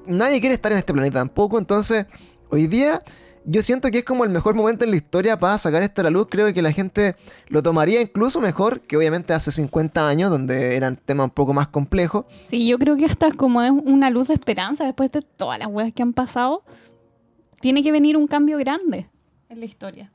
nadie 0.05 0.39
quiere 0.39 0.53
estar 0.53 0.71
en 0.71 0.77
este 0.77 0.93
planeta 0.93 1.19
tampoco, 1.19 1.57
entonces, 1.57 2.05
hoy 2.49 2.67
día... 2.67 3.01
Yo 3.45 3.63
siento 3.63 3.89
que 3.89 3.99
es 3.99 4.03
como 4.03 4.25
el 4.25 4.29
mejor 4.29 4.53
momento 4.53 4.83
en 4.83 4.91
la 4.91 4.97
historia 4.97 5.39
para 5.39 5.57
sacar 5.57 5.81
esto 5.81 6.01
a 6.01 6.03
la 6.03 6.09
luz. 6.11 6.27
Creo 6.29 6.53
que 6.53 6.61
la 6.61 6.71
gente 6.71 7.15
lo 7.47 7.63
tomaría 7.63 7.99
incluso 7.99 8.39
mejor 8.41 8.81
que 8.81 8.95
obviamente 8.95 9.33
hace 9.33 9.51
50 9.51 10.07
años, 10.07 10.29
donde 10.29 10.75
eran 10.75 10.97
temas 10.97 11.27
un 11.27 11.31
poco 11.31 11.53
más 11.53 11.69
complejos. 11.69 12.25
Sí, 12.43 12.67
yo 12.67 12.77
creo 12.77 12.95
que 12.95 13.05
hasta 13.05 13.31
como 13.31 13.63
es 13.63 13.71
una 13.71 14.11
luz 14.11 14.27
de 14.27 14.35
esperanza 14.35 14.83
después 14.83 15.11
de 15.11 15.21
todas 15.21 15.57
las 15.57 15.67
weas 15.69 15.91
que 15.93 16.03
han 16.03 16.13
pasado, 16.13 16.63
tiene 17.59 17.81
que 17.81 17.91
venir 17.91 18.17
un 18.17 18.27
cambio 18.27 18.57
grande 18.57 19.09
en 19.47 19.59
la 19.61 19.65
historia. 19.65 20.11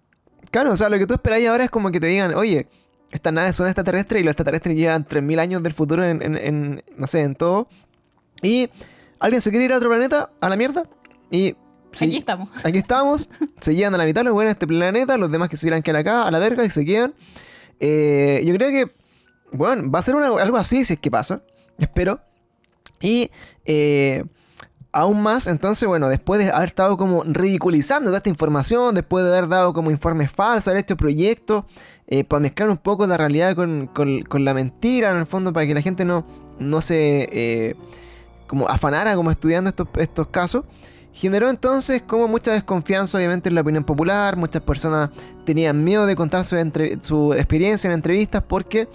Claro, 0.54 0.70
o 0.70 0.76
sea, 0.76 0.88
lo 0.88 0.96
que 0.98 1.06
tú 1.08 1.14
esperáis 1.14 1.48
ahora 1.48 1.64
es 1.64 1.70
como 1.70 1.90
que 1.90 1.98
te 1.98 2.06
digan, 2.06 2.32
oye, 2.34 2.68
estas 3.10 3.32
naves 3.32 3.56
son 3.56 3.66
extraterrestres 3.66 4.20
y 4.20 4.24
los 4.24 4.30
extraterrestres 4.30 4.76
llevan 4.76 5.04
3.000 5.04 5.40
años 5.40 5.62
del 5.64 5.72
futuro 5.72 6.04
en, 6.04 6.22
en- 6.22 6.36
en, 6.36 6.84
no 6.96 7.08
sé, 7.08 7.22
en 7.22 7.34
todo. 7.34 7.66
Y 8.40 8.70
alguien 9.18 9.40
se 9.40 9.50
quiere 9.50 9.64
ir 9.64 9.72
a 9.72 9.78
otro 9.78 9.88
planeta, 9.88 10.30
a 10.40 10.48
la 10.48 10.54
mierda, 10.56 10.84
y... 11.28 11.56
sí, 11.90 12.04
Aquí 12.04 12.16
estamos. 12.18 12.48
Aquí 12.64 12.78
estamos, 12.78 13.28
se 13.60 13.74
llevan 13.74 13.94
a 13.96 13.98
la 13.98 14.04
mitad 14.04 14.22
los 14.22 14.32
buenos 14.32 14.50
de 14.50 14.52
este 14.52 14.66
planeta, 14.68 15.16
los 15.18 15.32
demás 15.32 15.48
que 15.48 15.56
se 15.56 15.62
quieran 15.62 15.82
quedar 15.82 15.96
acá, 16.02 16.28
a 16.28 16.30
la 16.30 16.38
verga, 16.38 16.64
y 16.64 16.70
se 16.70 16.84
quedan. 16.84 17.14
Eh, 17.80 18.40
yo 18.44 18.54
creo 18.54 18.68
que, 18.70 18.92
bueno, 19.50 19.90
va 19.90 19.98
a 19.98 20.02
ser 20.02 20.14
una- 20.14 20.28
algo 20.40 20.56
así 20.56 20.84
si 20.84 20.94
es 20.94 21.00
que 21.00 21.10
pasa, 21.10 21.42
espero. 21.78 22.20
Y 23.00 23.28
eh, 23.64 24.22
aún 24.94 25.22
más, 25.22 25.48
entonces, 25.48 25.88
bueno, 25.88 26.08
después 26.08 26.38
de 26.38 26.50
haber 26.50 26.68
estado 26.68 26.96
como 26.96 27.24
ridiculizando 27.24 28.10
toda 28.10 28.18
esta 28.18 28.28
información, 28.28 28.94
después 28.94 29.24
de 29.24 29.36
haber 29.36 29.48
dado 29.48 29.72
como 29.72 29.90
informes 29.90 30.30
falsos, 30.30 30.68
haber 30.68 30.82
hecho 30.82 30.96
proyectos, 30.96 31.64
eh, 32.06 32.22
para 32.22 32.40
mezclar 32.40 32.70
un 32.70 32.76
poco 32.76 33.04
la 33.06 33.16
realidad 33.16 33.56
con, 33.56 33.90
la 34.44 34.54
mentira, 34.54 35.10
en 35.10 35.16
el 35.16 35.26
fondo, 35.26 35.52
para 35.52 35.66
que 35.66 35.74
la 35.74 35.82
gente 35.82 36.04
no, 36.04 36.24
no 36.60 36.80
se 36.80 37.28
eh, 37.32 37.74
como 38.46 38.68
afanara 38.68 39.16
como 39.16 39.32
estudiando 39.32 39.68
estos, 39.68 39.88
estos 39.98 40.28
casos. 40.28 40.64
Generó 41.12 41.48
entonces 41.48 42.02
como 42.02 42.28
mucha 42.28 42.52
desconfianza 42.52 43.18
obviamente 43.18 43.48
en 43.48 43.56
la 43.56 43.62
opinión 43.62 43.84
popular, 43.84 44.36
muchas 44.36 44.62
personas 44.62 45.10
tenían 45.44 45.82
miedo 45.82 46.06
de 46.06 46.14
contar 46.14 46.44
su, 46.44 46.56
su 47.00 47.34
experiencia 47.34 47.88
en 47.88 47.94
entrevistas 47.94 48.42
porque 48.46 48.88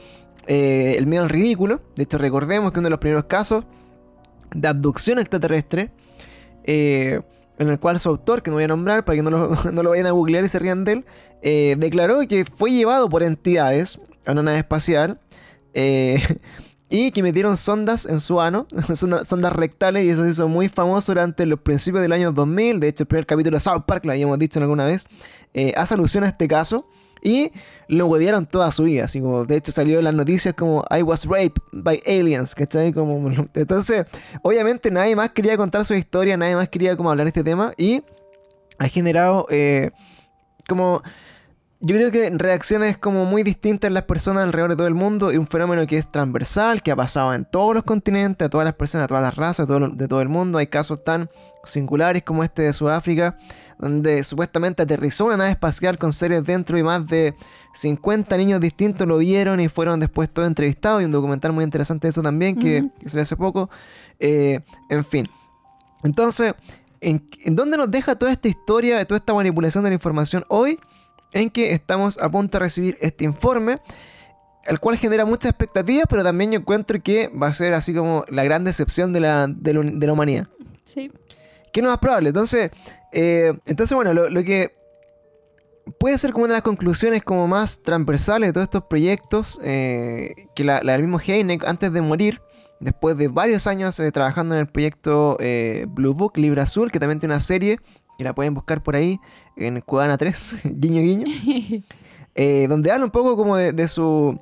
eh, 0.48 0.96
el 0.98 1.08
miedo 1.08 1.24
al 1.24 1.30
ridículo, 1.30 1.82
de 1.96 2.04
hecho 2.04 2.18
recordemos 2.18 2.72
que 2.72 2.80
uno 2.80 2.88
de 2.88 2.92
los 2.92 3.00
primeros 3.00 3.26
casos 3.26 3.66
de 4.54 4.68
abducción 4.68 5.20
extraterrestre, 5.20 5.92
eh, 6.64 7.22
en 7.58 7.70
el 7.70 7.80
cual 7.80 8.00
su 8.00 8.10
autor, 8.10 8.42
que 8.42 8.50
no 8.52 8.56
voy 8.58 8.64
a 8.64 8.68
nombrar 8.68 9.06
para 9.06 9.16
que 9.18 9.22
no 9.24 9.30
lo, 9.30 9.56
no 9.72 9.84
lo 9.84 9.90
vayan 9.92 10.06
a 10.08 10.12
googlear 10.12 10.44
y 10.44 10.48
se 10.48 10.60
rían 10.60 10.84
de 10.84 10.92
él, 10.94 11.06
eh, 11.42 11.76
declaró 11.78 12.20
que 12.28 12.46
fue 12.46 12.72
llevado 12.72 13.10
por 13.10 13.24
entidades 13.24 14.00
a 14.26 14.32
una 14.34 14.44
nave 14.44 14.58
espacial 14.60 15.20
eh, 15.74 16.22
y 16.90 17.12
que 17.12 17.22
metieron 17.24 17.56
sondas 17.58 18.06
en 18.06 18.20
su 18.20 18.42
ano, 18.42 18.68
sonda- 18.96 19.26
sondas 19.26 19.54
rectales, 19.54 20.06
y 20.06 20.10
eso 20.10 20.24
se 20.24 20.30
hizo 20.32 20.48
muy 20.48 20.70
famoso 20.70 21.12
durante 21.12 21.46
los 21.46 21.60
principios 21.60 22.02
del 22.02 22.12
año 22.14 22.32
2000. 22.32 22.80
De 22.80 22.88
hecho, 22.88 23.04
el 23.04 23.08
primer 23.08 23.26
capítulo 23.26 23.56
de 23.58 23.62
South 23.62 23.84
Park, 23.86 24.06
lo 24.06 24.12
habíamos 24.12 24.40
dicho 24.40 24.60
alguna 24.60 24.86
vez, 24.86 25.06
hace 25.76 25.94
alusión 25.94 26.24
a 26.24 26.28
este 26.30 26.48
caso. 26.48 26.88
Y 27.22 27.52
lo 27.88 28.08
huevearon 28.08 28.46
toda 28.46 28.72
su 28.72 28.84
vida, 28.84 29.06
así 29.06 29.20
como, 29.20 29.46
de 29.46 29.58
hecho 29.58 29.72
salió 29.72 30.00
en 30.00 30.06
las 30.06 30.14
noticias 30.14 30.56
como 30.56 30.86
I 30.90 31.02
was 31.02 31.26
raped 31.26 31.62
by 31.72 32.02
aliens, 32.06 32.56
¿cachai? 32.56 32.94
Como, 32.94 33.30
entonces, 33.54 34.06
obviamente 34.42 34.92
nadie 34.92 35.16
más 35.16 35.30
quería 35.32 35.58
contar 35.58 35.86
su 35.86 35.94
historia, 35.96 36.38
nadie 36.38 36.56
más 36.56 36.70
quería 36.70 36.96
como 36.96 37.10
hablar 37.12 37.26
de 37.26 37.30
este 37.30 37.44
tema 37.44 37.74
y 37.78 38.04
ha 38.78 38.88
generado 38.88 39.46
eh, 39.50 39.92
como 40.68 41.02
yo 41.82 41.96
creo 41.96 42.12
que 42.12 42.30
reacciones 42.32 42.98
como 42.98 43.24
muy 43.24 43.42
distintas 43.44 43.88
en 43.88 43.94
las 43.94 44.04
personas 44.04 44.44
alrededor 44.44 44.72
de 44.72 44.76
todo 44.76 44.88
el 44.88 44.96
mundo 44.96 45.32
y 45.32 45.38
un 45.38 45.48
fenómeno 45.48 45.88
que 45.88 45.98
es 45.98 46.12
transversal, 46.12 46.84
que 46.84 46.92
ha 46.92 46.96
pasado 46.96 47.34
en 47.34 47.46
todos 47.46 47.74
los 47.74 47.84
continentes, 47.84 48.46
a 48.46 48.50
todas 48.50 48.66
las 48.66 48.74
personas, 48.74 49.06
a 49.06 49.08
todas 49.08 49.24
las 49.24 49.36
razas, 49.36 49.66
todo 49.66 49.88
de 49.88 50.08
todo 50.10 50.22
el 50.22 50.28
mundo. 50.28 50.58
Hay 50.58 50.68
casos 50.68 51.04
tan 51.06 51.30
singulares 51.64 52.24
como 52.24 52.44
este 52.44 52.64
de 52.64 52.74
Sudáfrica, 52.74 53.38
donde 53.78 54.26
supuestamente 54.26 54.84
aterrizó 54.84 55.26
una 55.26 55.38
nave 55.38 55.52
espacial 55.52 55.98
con 55.98 56.12
seres 56.12 56.44
dentro 56.44 56.78
y 56.78 56.84
más 56.84 57.08
de 57.08 57.34
50 57.74 58.36
niños 58.36 58.60
distintos 58.60 59.08
lo 59.08 59.18
vieron 59.18 59.62
y 59.62 59.70
fueron 59.70 60.02
después 60.02 60.30
todos 60.30 60.50
entrevistados. 60.50 61.02
Y 61.02 61.06
un 61.06 61.12
documental 61.12 61.54
muy 61.54 61.64
interesante 61.64 62.08
de 62.08 62.10
eso 62.10 62.22
también, 62.22 62.58
que, 62.60 62.82
Ujú. 62.82 62.92
que 63.00 63.08
salió 63.10 63.24
hace 63.24 63.38
poco. 63.38 63.70
Eh, 64.20 64.60
en 64.90 65.06
fin. 65.06 65.30
Entonces, 66.04 66.56
¿en, 67.00 67.26
en 67.46 67.56
dónde 67.56 67.78
nos 67.78 67.90
deja 67.90 68.16
toda 68.16 68.34
esta 68.34 68.50
historia, 68.50 68.98
de 68.98 69.06
toda 69.06 69.20
esta 69.20 69.34
manipulación 69.34 69.86
de 69.86 69.92
la 69.92 69.94
información 69.94 70.44
hoy? 70.50 70.78
En 71.32 71.50
que 71.50 71.74
estamos 71.74 72.18
a 72.18 72.30
punto 72.30 72.58
de 72.58 72.64
recibir 72.64 72.98
este 73.02 73.24
informe, 73.24 73.78
el 74.66 74.80
cual 74.80 74.98
genera 74.98 75.26
muchas 75.26 75.52
expectativas, 75.52 76.06
pero 76.10 76.24
también 76.24 76.52
yo 76.52 76.60
encuentro 76.60 77.02
que 77.02 77.28
va 77.30 77.48
a 77.48 77.54
ser 77.54 77.74
así 77.74 77.94
como 77.94 78.26
la 78.30 78.44
gran 78.44 78.64
decepción 78.64 79.14
de 79.14 79.20
la, 79.20 79.48
de 79.48 79.74
la, 79.74 79.82
de 79.82 80.08
la 80.08 80.14
humanidad. 80.14 80.48
Sí. 80.86 81.12
¿Qué 81.72 81.80
es 81.80 81.84
lo 81.84 81.90
más 81.90 82.00
probable? 82.00 82.30
Entonces, 82.30 82.72
eh, 83.12 83.54
entonces 83.66 83.96
bueno, 83.96 84.14
lo, 84.14 84.30
lo 84.30 84.44
que 84.44 84.76
puede 86.00 86.18
ser 86.18 86.32
como 86.32 86.46
una 86.46 86.54
de 86.54 86.58
las 86.58 86.64
conclusiones 86.64 87.24
como 87.24 87.48
más 87.48 87.84
transversales 87.84 88.50
de 88.50 88.54
todos 88.54 88.66
estos 88.66 88.84
proyectos, 88.86 89.60
eh, 89.64 90.34
que 90.56 90.64
la, 90.64 90.82
la 90.84 90.94
del 90.94 91.02
mismo 91.02 91.20
Heineck 91.20 91.64
antes 91.66 91.94
de 91.94 92.02
morir, 92.02 92.42
después 92.80 93.18
de 93.18 93.28
varios 93.28 93.68
años 93.68 94.00
eh, 94.00 94.12
trabajando 94.12 94.56
en 94.56 94.62
el 94.62 94.68
proyecto 94.68 95.38
Blue 95.90 96.14
Book, 96.14 96.38
Libra 96.38 96.64
Azul, 96.64 96.92
que 96.92 97.00
también 97.00 97.20
tiene 97.20 97.36
una 97.36 97.40
serie, 97.40 97.80
que 98.18 98.24
la 98.24 98.34
pueden 98.34 98.54
buscar 98.54 98.84
por 98.84 98.96
ahí, 98.96 99.20
en 99.60 99.82
Cubana 99.82 100.18
3, 100.18 100.56
guiño 100.64 101.02
guiño, 101.02 101.26
eh, 102.36 102.68
donde 102.70 102.92
habla 102.92 103.06
un 103.06 103.12
poco 103.12 103.36
como 103.36 103.56
de, 103.56 103.74
de 103.74 103.88
su, 103.88 104.40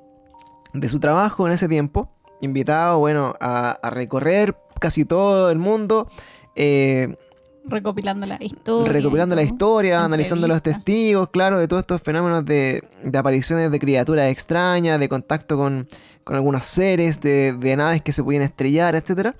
de 0.74 0.90
su 0.90 1.00
trabajo 1.00 1.48
en 1.48 1.54
ese 1.54 1.68
tiempo, 1.68 2.10
invitado, 2.42 3.00
bueno, 3.00 3.34
a, 3.40 3.72
a 3.72 3.90
recorrer 3.90 4.56
casi 4.80 5.06
todo 5.06 5.50
el 5.52 5.58
mundo, 5.58 6.08
eh, 6.56 7.16
Recopilando 7.70 8.26
la 8.26 8.38
historia. 8.40 8.94
recopilando 8.94 9.36
la 9.36 9.44
historia, 9.44 10.06
analizando 10.06 10.48
los 10.48 10.62
testigos, 10.64 11.30
claro, 11.30 11.60
de 11.60 11.68
todos 11.68 11.82
estos 11.82 12.02
fenómenos 12.02 12.46
de, 12.46 12.84
de 13.04 13.18
apariciones 13.18 13.70
de 13.72 13.80
criaturas 13.80 14.32
extrañas, 14.32 15.00
de 15.00 15.10
contacto 15.10 15.58
con, 15.58 15.86
con 16.24 16.38
algunos 16.38 16.64
seres, 16.64 17.20
de, 17.20 17.52
de 17.54 17.76
naves 17.76 18.02
que 18.02 18.14
se 18.14 18.24
podían 18.24 18.44
estrellar, 18.44 18.96
etc. 18.96 19.36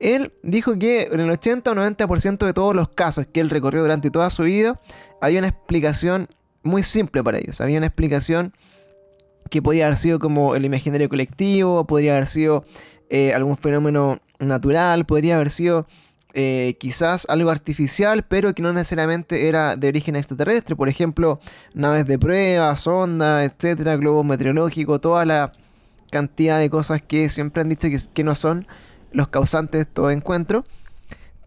Él 0.00 0.32
dijo 0.42 0.78
que 0.78 1.08
en 1.10 1.20
el 1.20 1.30
80 1.30 1.70
o 1.70 1.74
90% 1.74 2.46
de 2.46 2.52
todos 2.52 2.74
los 2.74 2.88
casos 2.90 3.26
que 3.26 3.40
él 3.40 3.50
recorrió 3.50 3.82
durante 3.82 4.10
toda 4.10 4.30
su 4.30 4.44
vida, 4.44 4.80
había 5.20 5.40
una 5.40 5.48
explicación 5.48 6.28
muy 6.62 6.82
simple 6.82 7.22
para 7.24 7.38
ellos. 7.38 7.60
Había 7.60 7.78
una 7.78 7.86
explicación 7.86 8.52
que 9.50 9.62
podría 9.62 9.86
haber 9.86 9.96
sido 9.96 10.18
como 10.18 10.54
el 10.54 10.64
imaginario 10.64 11.08
colectivo, 11.08 11.86
podría 11.86 12.12
haber 12.12 12.26
sido 12.26 12.62
eh, 13.08 13.32
algún 13.32 13.56
fenómeno 13.56 14.18
natural, 14.38 15.06
podría 15.06 15.36
haber 15.36 15.50
sido 15.50 15.86
eh, 16.34 16.76
quizás 16.78 17.26
algo 17.28 17.50
artificial, 17.50 18.24
pero 18.28 18.54
que 18.54 18.62
no 18.62 18.72
necesariamente 18.72 19.48
era 19.48 19.76
de 19.76 19.88
origen 19.88 20.14
extraterrestre. 20.14 20.76
Por 20.76 20.88
ejemplo, 20.88 21.40
naves 21.74 22.06
de 22.06 22.18
prueba, 22.18 22.76
sondas, 22.76 23.50
etcétera, 23.50 23.96
globos 23.96 24.24
meteorológicos, 24.24 25.00
toda 25.00 25.24
la 25.24 25.52
cantidad 26.10 26.58
de 26.58 26.70
cosas 26.70 27.02
que 27.02 27.28
siempre 27.28 27.62
han 27.62 27.68
dicho 27.68 27.88
que 28.14 28.24
no 28.24 28.34
son 28.34 28.66
los 29.12 29.28
causantes 29.28 29.78
de 29.78 29.82
estos 29.82 30.12
encuentros. 30.12 30.64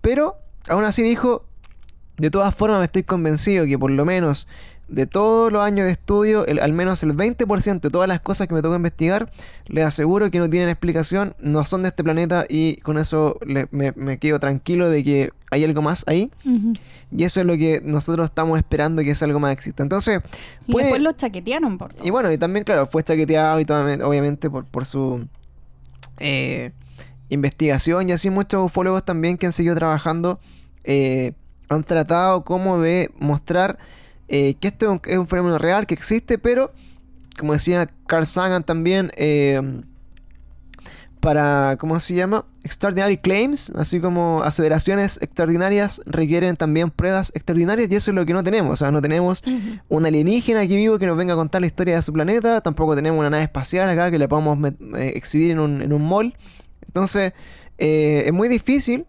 Pero 0.02 0.36
aún 0.70 0.84
así 0.86 1.02
dijo, 1.04 1.46
de 2.18 2.30
todas 2.32 2.54
formas 2.54 2.80
me 2.80 2.86
estoy 2.86 3.04
convencido 3.04 3.66
que 3.66 3.78
por 3.80 3.92
lo 3.92 4.06
menos 4.06 4.48
de 4.88 5.08
todos 5.08 5.54
los 5.54 5.64
años 5.64 5.86
de 5.86 5.94
estudio, 5.94 6.46
el- 6.46 6.60
al 6.60 6.74
menos 6.74 7.02
el 7.04 7.14
20% 7.16 7.88
de 7.88 7.90
todas 7.92 8.10
las 8.10 8.20
cosas 8.20 8.50
que 8.50 8.54
me 8.54 8.62
tocó 8.62 8.76
investigar, 8.76 9.32
les 9.68 9.86
aseguro 9.86 10.30
que 10.30 10.38
no 10.40 10.50
tienen 10.50 10.68
explicación, 10.68 11.34
no 11.40 11.64
son 11.64 11.84
de 11.84 11.90
este 11.90 12.04
planeta 12.04 12.46
y 12.50 12.76
con 12.78 12.98
eso 12.98 13.40
le- 13.46 13.70
me, 13.72 13.94
me 13.96 14.18
quedo 14.18 14.40
tranquilo 14.42 14.90
de 14.90 15.02
que 15.06 15.32
hay 15.50 15.64
algo 15.64 15.82
más 15.82 16.04
ahí. 16.08 16.30
Y 17.16 17.24
eso 17.24 17.40
es 17.40 17.46
lo 17.46 17.56
que 17.56 17.82
nosotros 17.86 18.26
estamos 18.26 18.58
esperando 18.58 19.02
que 19.02 19.12
ese 19.12 19.24
algo 19.24 19.40
más 19.40 19.54
exista. 19.54 19.82
Entonces, 19.82 20.20
Y 20.68 20.74
puede- 20.74 20.88
después 20.88 21.02
lo 21.04 21.12
chaquetearon 21.14 21.78
por 21.78 21.94
todo. 21.94 22.06
y 22.06 22.10
bueno, 22.10 22.30
y 22.30 22.38
también, 22.38 22.66
claro, 22.66 22.86
fue 22.86 23.02
chaqueteado 23.02 23.62
y 23.62 23.66
todo, 23.66 23.82
obviamente 24.06 24.50
por, 24.50 24.66
por 24.66 24.86
su 24.86 25.26
eh, 26.18 26.72
investigación 27.32 28.10
y 28.10 28.12
así 28.12 28.30
muchos 28.30 28.66
ufólogos 28.66 29.04
también 29.04 29.38
que 29.38 29.46
han 29.46 29.52
seguido 29.52 29.76
trabajando 29.76 30.40
eh, 30.84 31.34
han 31.70 31.84
tratado 31.84 32.44
como 32.44 32.80
de 32.80 33.10
mostrar 33.18 33.78
eh, 34.28 34.56
que 34.60 34.68
esto 34.68 34.86
es 34.86 34.92
un, 34.92 35.02
es 35.06 35.18
un 35.18 35.28
fenómeno 35.28 35.58
real, 35.58 35.88
que 35.88 35.94
existe, 35.94 36.38
pero 36.38 36.72
como 37.38 37.54
decía 37.54 37.90
Carl 38.08 38.26
Sagan 38.26 38.64
también, 38.64 39.12
eh, 39.16 39.82
para, 41.22 41.78
¿cómo 41.80 42.00
se 42.00 42.16
llama? 42.16 42.46
Extraordinary 42.64 43.18
claims, 43.18 43.70
así 43.76 44.00
como 44.00 44.42
aseveraciones 44.44 45.20
extraordinarias 45.22 46.02
requieren 46.06 46.58
también 46.58 46.90
pruebas 46.90 47.32
extraordinarias 47.36 47.92
y 47.92 47.96
eso 47.96 48.12
es 48.12 48.16
lo 48.16 48.26
que 48.26 48.34
no 48.34 48.44
tenemos, 48.44 48.74
o 48.74 48.76
sea, 48.76 48.92
no 48.92 49.02
tenemos 49.02 49.44
un 49.88 50.06
alienígena 50.06 50.62
aquí 50.62 50.76
vivo 50.76 50.98
que 50.98 51.06
nos 51.06 51.16
venga 51.16 51.34
a 51.34 51.36
contar 51.36 51.62
la 51.62 51.68
historia 51.68 51.96
de 51.96 52.02
su 52.02 52.12
planeta. 52.12 52.62
Tampoco 52.62 52.96
tenemos 52.96 53.20
una 53.20 53.30
nave 53.30 53.44
espacial 53.44 53.90
acá 53.90 54.10
que 54.10 54.18
la 54.18 54.28
podamos 54.28 54.58
eh, 54.98 55.14
exhibir 55.16 55.52
en 55.52 55.60
un, 55.60 55.82
en 55.82 55.94
un 55.94 56.08
mall. 56.08 56.36
Entonces, 56.88 57.34
eh, 57.78 58.24
es 58.26 58.34
muy 58.34 58.48
difícil 58.48 59.06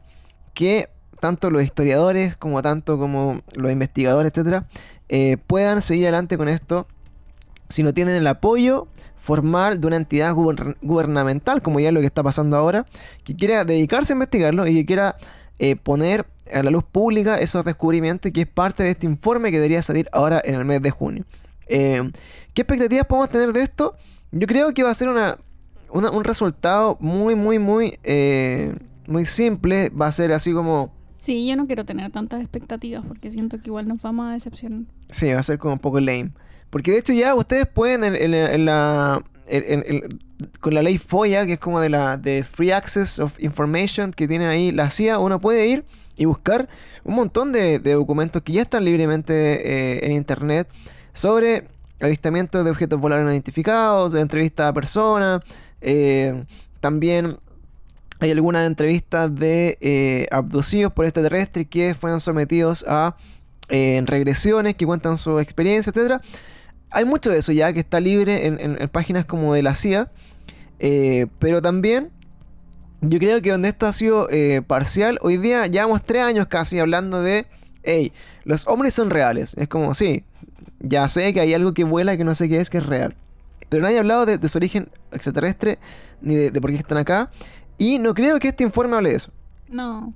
que 0.54 0.88
tanto 1.20 1.50
los 1.50 1.62
historiadores 1.62 2.37
como 2.37 2.62
tanto 2.62 2.98
como 2.98 3.42
los 3.54 3.70
investigadores, 3.70 4.32
etcétera, 4.32 4.66
eh, 5.08 5.37
puedan 5.46 5.82
seguir 5.82 6.06
adelante 6.06 6.37
con 6.37 6.48
esto 6.48 6.87
si 7.68 7.82
no 7.82 7.94
tienen 7.94 8.16
el 8.16 8.26
apoyo 8.26 8.88
formal 9.20 9.80
de 9.80 9.87
una 9.87 9.96
entidad 9.96 10.32
guber- 10.35 10.76
gubernamental, 10.82 11.62
como 11.62 11.78
ya 11.80 11.88
es 11.88 11.94
lo 11.94 12.00
que 12.00 12.06
está 12.06 12.22
pasando 12.22 12.56
ahora, 12.56 12.87
que 13.24 13.37
quiera 13.37 13.64
dedicarse 13.64 14.12
a 14.12 14.16
investigarlo 14.16 14.66
y 14.66 14.74
que 14.74 14.85
quiera 14.85 15.16
eh, 15.58 15.76
poner 15.76 16.26
a 16.52 16.62
la 16.64 16.70
luz 16.70 16.82
pública 16.82 17.38
esos 17.38 17.64
descubrimientos 17.64 18.32
que 18.32 18.40
es 18.42 18.48
parte 18.48 18.82
de 18.82 18.90
este 18.90 19.06
informe 19.06 19.50
que 19.52 19.58
debería 19.58 19.80
salir 19.80 20.08
ahora 20.12 20.42
en 20.44 20.56
el 20.56 20.64
mes 20.64 20.82
de 20.82 20.90
junio. 20.90 21.24
¿Qué 21.68 22.11
expectativas 22.56 23.06
podemos 23.06 23.30
tener 23.30 23.52
de 23.52 23.62
esto? 23.62 23.96
Yo 24.32 24.46
creo 24.46 24.74
que 24.74 24.82
va 24.82 24.90
a 24.90 24.94
ser 24.94 25.08
una, 25.08 25.38
una- 25.92 26.11
un 26.11 26.24
resultado 26.24 26.96
muy, 27.00 27.35
muy, 27.35 27.59
muy, 27.59 27.98
eh, 28.02 28.74
muy 29.07 29.24
simple. 29.26 29.90
Va 29.90 30.07
a 30.09 30.12
ser 30.12 30.33
así 30.33 30.52
como... 30.52 30.92
Sí, 31.18 31.46
yo 31.46 31.55
no 31.57 31.66
quiero 31.66 31.85
tener 31.85 32.11
tantas 32.11 32.40
expectativas 32.40 33.05
porque 33.07 33.31
siento 33.31 33.59
que 33.61 33.68
igual 33.68 33.87
nos 33.87 34.02
vamos 34.02 34.28
a 34.28 34.33
decepcionar. 34.33 34.81
Sí, 35.11 35.33
va 35.33 35.38
a 35.40 35.42
ser 35.44 35.59
como 35.59 35.74
un 35.74 35.78
poco 35.78 36.00
lame. 36.00 36.33
Porque 36.70 36.90
de 36.92 36.98
hecho 36.98 37.12
ya 37.12 37.35
ustedes 37.35 37.66
pueden 37.66 38.02
en, 38.05 38.14
en- 38.16 38.35
en 38.35 38.64
la... 38.64 39.22
en- 39.46 40.18
con 40.61 40.74
la 40.74 40.83
ley 40.83 40.98
FOIA, 40.98 41.46
que 41.46 41.52
es 41.55 41.59
como 41.61 41.78
de 41.78 41.88
la 41.90 42.16
de 42.16 42.42
Free 42.42 42.72
Access 42.72 43.20
of 43.20 43.38
Information 43.38 44.12
que 44.12 44.26
tiene 44.26 44.46
ahí 44.46 44.72
la 44.72 44.90
CIA, 44.90 45.20
uno 45.20 45.40
puede 45.40 45.68
ir 45.68 45.85
y 46.16 46.24
buscar 46.24 46.68
un 47.05 47.14
montón 47.14 47.52
de, 47.52 47.78
de 47.78 47.92
documentos 47.94 48.42
que 48.42 48.52
ya 48.55 48.62
están 48.62 48.85
libremente 48.85 49.33
eh, 49.35 50.07
en 50.07 50.12
internet 50.12 50.68
sobre 51.12 51.64
avistamientos 52.00 52.64
de 52.64 52.70
objetos 52.72 52.98
voladores 53.00 53.26
no 53.26 53.33
identificados, 53.33 54.12
de 54.12 54.20
entrevistas 54.20 54.68
a 54.68 54.72
personas, 54.72 55.42
eh, 55.83 56.45
también 56.81 57.37
hay 58.21 58.31
algunas 58.31 58.66
entrevistas 58.66 59.35
de 59.35 59.79
eh, 59.81 60.27
abducidos 60.31 60.92
por 60.92 61.05
extraterrestres 61.05 61.66
que 61.68 61.95
fueron 61.95 62.21
sometidos 62.21 62.85
a 62.88 63.16
eh, 63.68 64.01
regresiones 64.05 64.75
que 64.75 64.87
cuentan 64.87 65.18
su 65.18 65.38
experiencia, 65.40 65.90
etcétera. 65.90 66.21
Hay 66.90 67.05
mucho 67.05 67.31
de 67.31 67.38
eso 67.38 67.53
ya 67.53 67.73
que 67.73 67.81
está 67.81 68.01
libre 68.01 68.47
en 68.47 68.88
páginas 68.90 69.25
como 69.25 69.55
de 69.55 69.62
la 69.62 69.75
CIA, 69.75 70.11
eh, 70.85 71.29
pero 71.38 71.62
también 71.62 72.11
yo 73.01 73.21
creo 73.21 73.40
que 73.40 73.53
donde 73.53 73.68
esto 73.68 73.87
ha 73.87 73.92
sido 73.92 74.29
eh, 74.31 74.62
parcial, 74.66 75.16
hoy 75.23 75.37
día 75.37 75.68
llevamos 75.68 76.05
tres 76.05 76.23
años 76.23 76.47
casi 76.49 76.81
hablando 76.81 77.23
de, 77.23 77.47
hey, 77.85 78.12
los 78.45 78.66
hombres 78.66 78.92
son 78.92 79.11
reales. 79.11 79.55
Es 79.57 79.68
como, 79.68 79.95
sí, 79.95 80.25
ya 80.81 81.09
sé 81.09 81.33
que 81.33 81.40
hay 81.40 81.55
algo 81.55 81.73
que 81.73 81.85
vuela 81.85 82.16
que 82.16 82.25
no 82.25 82.35
sé 82.35 82.49
qué 82.49 82.61
es, 82.61 82.68
que 82.68 82.79
es 82.79 82.87
real. 82.87 83.14
Pero 83.72 83.85
nadie 83.85 83.96
ha 83.96 84.00
hablado 84.00 84.26
de, 84.26 84.37
de 84.37 84.48
su 84.48 84.58
origen 84.58 84.87
extraterrestre, 85.12 85.78
ni 86.20 86.35
de, 86.35 86.50
de 86.50 86.61
por 86.61 86.70
qué 86.70 86.76
están 86.76 86.98
acá. 86.98 87.30
Y 87.78 87.98
no 87.98 88.12
creo 88.12 88.38
que 88.38 88.48
este 88.48 88.64
informe 88.64 88.96
hable 88.96 89.08
de 89.08 89.16
eso. 89.16 89.30
No. 89.68 90.12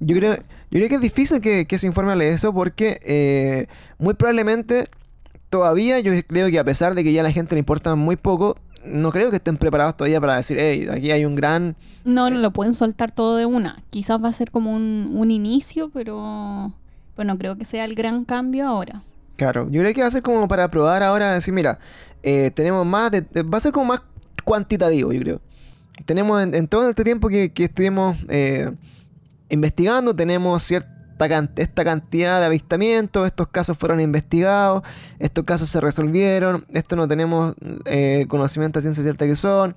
Yo 0.00 0.14
creo, 0.16 0.34
yo 0.36 0.42
creo 0.70 0.88
que 0.90 0.96
es 0.96 1.00
difícil 1.00 1.40
que, 1.40 1.66
que 1.66 1.76
ese 1.76 1.86
informe 1.86 2.12
hable 2.12 2.26
de 2.26 2.32
eso 2.32 2.52
porque 2.52 3.00
eh, 3.04 3.68
muy 3.98 4.12
probablemente 4.12 4.90
todavía 5.48 5.98
yo 6.00 6.12
creo 6.26 6.50
que 6.50 6.58
a 6.58 6.64
pesar 6.64 6.94
de 6.94 7.02
que 7.02 7.14
ya 7.14 7.22
a 7.22 7.24
la 7.24 7.32
gente 7.32 7.54
le 7.54 7.60
importa 7.60 7.94
muy 7.94 8.16
poco, 8.16 8.58
no 8.84 9.12
creo 9.12 9.30
que 9.30 9.36
estén 9.36 9.56
preparados 9.56 9.96
todavía 9.96 10.20
para 10.20 10.36
decir, 10.36 10.58
hey, 10.60 10.88
aquí 10.90 11.10
hay 11.10 11.24
un 11.24 11.36
gran... 11.36 11.74
No, 12.04 12.28
no 12.28 12.38
lo 12.38 12.50
pueden 12.52 12.74
soltar 12.74 13.12
todo 13.12 13.36
de 13.36 13.46
una. 13.46 13.82
Quizás 13.88 14.22
va 14.22 14.28
a 14.28 14.32
ser 14.32 14.50
como 14.50 14.74
un, 14.74 15.12
un 15.14 15.30
inicio, 15.30 15.88
pero, 15.88 16.74
pero 17.16 17.26
no 17.26 17.38
creo 17.38 17.56
que 17.56 17.64
sea 17.64 17.86
el 17.86 17.94
gran 17.94 18.26
cambio 18.26 18.68
ahora. 18.68 19.02
Claro, 19.42 19.68
yo 19.70 19.80
creo 19.80 19.92
que 19.92 20.02
va 20.02 20.06
a 20.06 20.10
ser 20.12 20.22
como 20.22 20.46
para 20.46 20.70
probar 20.70 21.02
ahora, 21.02 21.32
decir, 21.32 21.52
mira, 21.52 21.80
eh, 22.22 22.52
tenemos 22.54 22.86
más, 22.86 23.10
de, 23.10 23.22
va 23.42 23.58
a 23.58 23.60
ser 23.60 23.72
como 23.72 23.86
más 23.86 24.02
cuantitativo, 24.44 25.12
yo 25.12 25.20
creo. 25.20 25.40
Tenemos 26.06 26.40
en, 26.40 26.68
todo 26.68 26.88
este 26.88 27.02
tiempo 27.02 27.28
que, 27.28 27.52
que 27.52 27.64
estuvimos 27.64 28.16
eh, 28.28 28.70
investigando, 29.48 30.14
tenemos 30.14 30.62
cierta 30.62 30.92
esta 31.56 31.84
cantidad 31.84 32.38
de 32.38 32.46
avistamientos, 32.46 33.26
estos 33.26 33.48
casos 33.48 33.76
fueron 33.76 34.00
investigados, 34.00 34.84
estos 35.18 35.44
casos 35.44 35.68
se 35.68 35.80
resolvieron, 35.80 36.64
esto 36.72 36.94
no 36.94 37.08
tenemos 37.08 37.56
eh, 37.86 38.26
conocimiento 38.28 38.78
a 38.78 38.82
ciencia 38.82 39.02
cierta 39.02 39.26
que 39.26 39.34
son. 39.34 39.74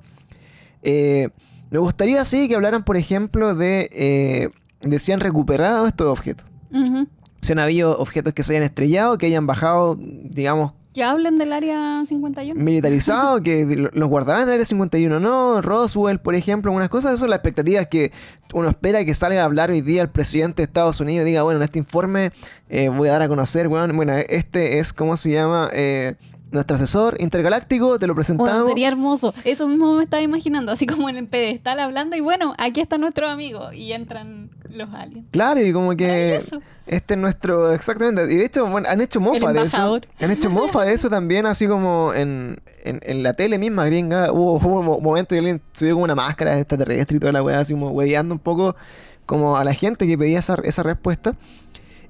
Me 0.83 1.79
gustaría 1.79 2.23
sí 2.23 2.47
que 2.47 2.55
hablaran, 2.55 2.83
por 2.83 2.97
ejemplo, 2.97 3.55
de, 3.55 4.51
si 4.99 5.11
han 5.11 5.21
recuperado 5.21 5.87
estos 5.87 6.07
objetos. 6.07 6.45
Ujú. 6.69 7.07
Si 7.45 7.53
han 7.53 7.59
habido 7.59 7.97
objetos 7.99 8.33
que 8.33 8.43
se 8.43 8.53
hayan 8.53 8.63
estrellado, 8.63 9.17
que 9.17 9.27
hayan 9.27 9.45
bajado, 9.47 9.97
digamos, 9.99 10.73
Que 10.93 11.03
hablen 11.03 11.35
del 11.37 11.51
área 11.53 12.03
51. 12.07 12.59
militarizados, 12.61 13.41
que 13.41 13.65
lo- 13.77 13.89
los 13.93 14.09
guardarán 14.09 14.43
en 14.43 14.47
el 14.49 14.53
área 14.55 14.65
51 14.65 15.19
no, 15.19 15.61
Roswell, 15.61 16.19
por 16.19 16.35
ejemplo, 16.35 16.71
algunas 16.71 16.89
cosas. 16.89 17.13
Eso 17.13 17.21
son 17.21 17.29
las 17.31 17.37
expectativas 17.39 17.87
que 17.87 18.11
uno 18.53 18.69
espera 18.69 19.03
que 19.05 19.13
salga 19.13 19.41
a 19.41 19.45
hablar 19.45 19.71
hoy 19.71 19.81
día 19.81 20.01
el 20.01 20.09
presidente 20.09 20.61
de 20.61 20.65
Estados 20.67 20.99
Unidos 21.01 21.23
y 21.25 21.29
diga, 21.29 21.43
bueno, 21.43 21.59
en 21.59 21.63
este 21.63 21.79
informe 21.79 22.31
eh, 22.69 22.89
voy 22.89 23.09
a 23.09 23.13
dar 23.13 23.21
a 23.23 23.27
conocer, 23.27 23.67
bueno, 23.67 23.93
bueno, 23.93 24.13
este 24.15 24.79
es, 24.79 24.93
¿cómo 24.93 25.17
se 25.17 25.31
llama? 25.31 25.69
Eh, 25.73 26.15
nuestro 26.51 26.75
asesor 26.75 27.17
intergaláctico, 27.19 27.99
te 27.99 28.07
lo 28.07 28.13
Bueno, 28.13 28.15
presentamos. 28.15 28.67
sería 28.69 28.87
hermoso. 28.87 29.33
Eso 29.43 29.67
mismo 29.67 29.93
me 29.95 30.03
estaba 30.03 30.21
imaginando, 30.23 30.71
así 30.71 30.85
como 30.85 31.09
en 31.09 31.17
el 31.17 31.27
pedestal 31.27 31.79
hablando 31.79 32.15
y 32.15 32.21
bueno, 32.21 32.53
aquí 32.57 32.79
está 32.81 32.97
nuestro 32.97 33.27
amigo 33.27 33.73
y 33.73 33.91
entran 33.91 34.49
los 34.69 34.89
aliens. 34.93 35.25
Claro, 35.31 35.61
y 35.61 35.73
como 35.73 35.95
que 35.95 36.41
este 36.87 37.13
es 37.15 37.19
nuestro, 37.19 37.71
exactamente, 37.73 38.31
y 38.31 38.37
de 38.37 38.45
hecho, 38.45 38.67
bueno, 38.67 38.87
han 38.89 39.01
hecho 39.01 39.19
mofa 39.19 39.51
de 39.51 39.63
eso. 39.63 39.99
Han 40.19 40.31
hecho 40.31 40.49
mofa 40.49 40.83
de 40.83 40.93
eso 40.93 41.09
también, 41.09 41.45
así 41.45 41.67
como 41.67 42.13
en, 42.13 42.57
en, 42.83 42.99
en 43.03 43.23
la 43.23 43.33
tele 43.33 43.57
misma 43.57 43.85
gringa. 43.85 44.31
Hubo, 44.31 44.53
hubo 44.53 44.79
un 44.79 44.85
mo- 44.85 44.99
momento 44.99 45.29
que 45.29 45.39
alguien 45.39 45.61
subió 45.73 45.93
como 45.95 46.03
una 46.05 46.15
máscara 46.15 46.57
extraterrestre 46.59 47.17
y 47.17 47.19
toda 47.19 47.31
la 47.33 47.43
weá, 47.43 47.59
así 47.59 47.73
como 47.73 47.89
hueveando 47.89 48.33
un 48.33 48.39
poco 48.39 48.75
como 49.25 49.57
a 49.57 49.63
la 49.63 49.73
gente 49.73 50.05
que 50.07 50.17
pedía 50.17 50.39
esa, 50.39 50.55
esa 50.63 50.83
respuesta. 50.83 51.35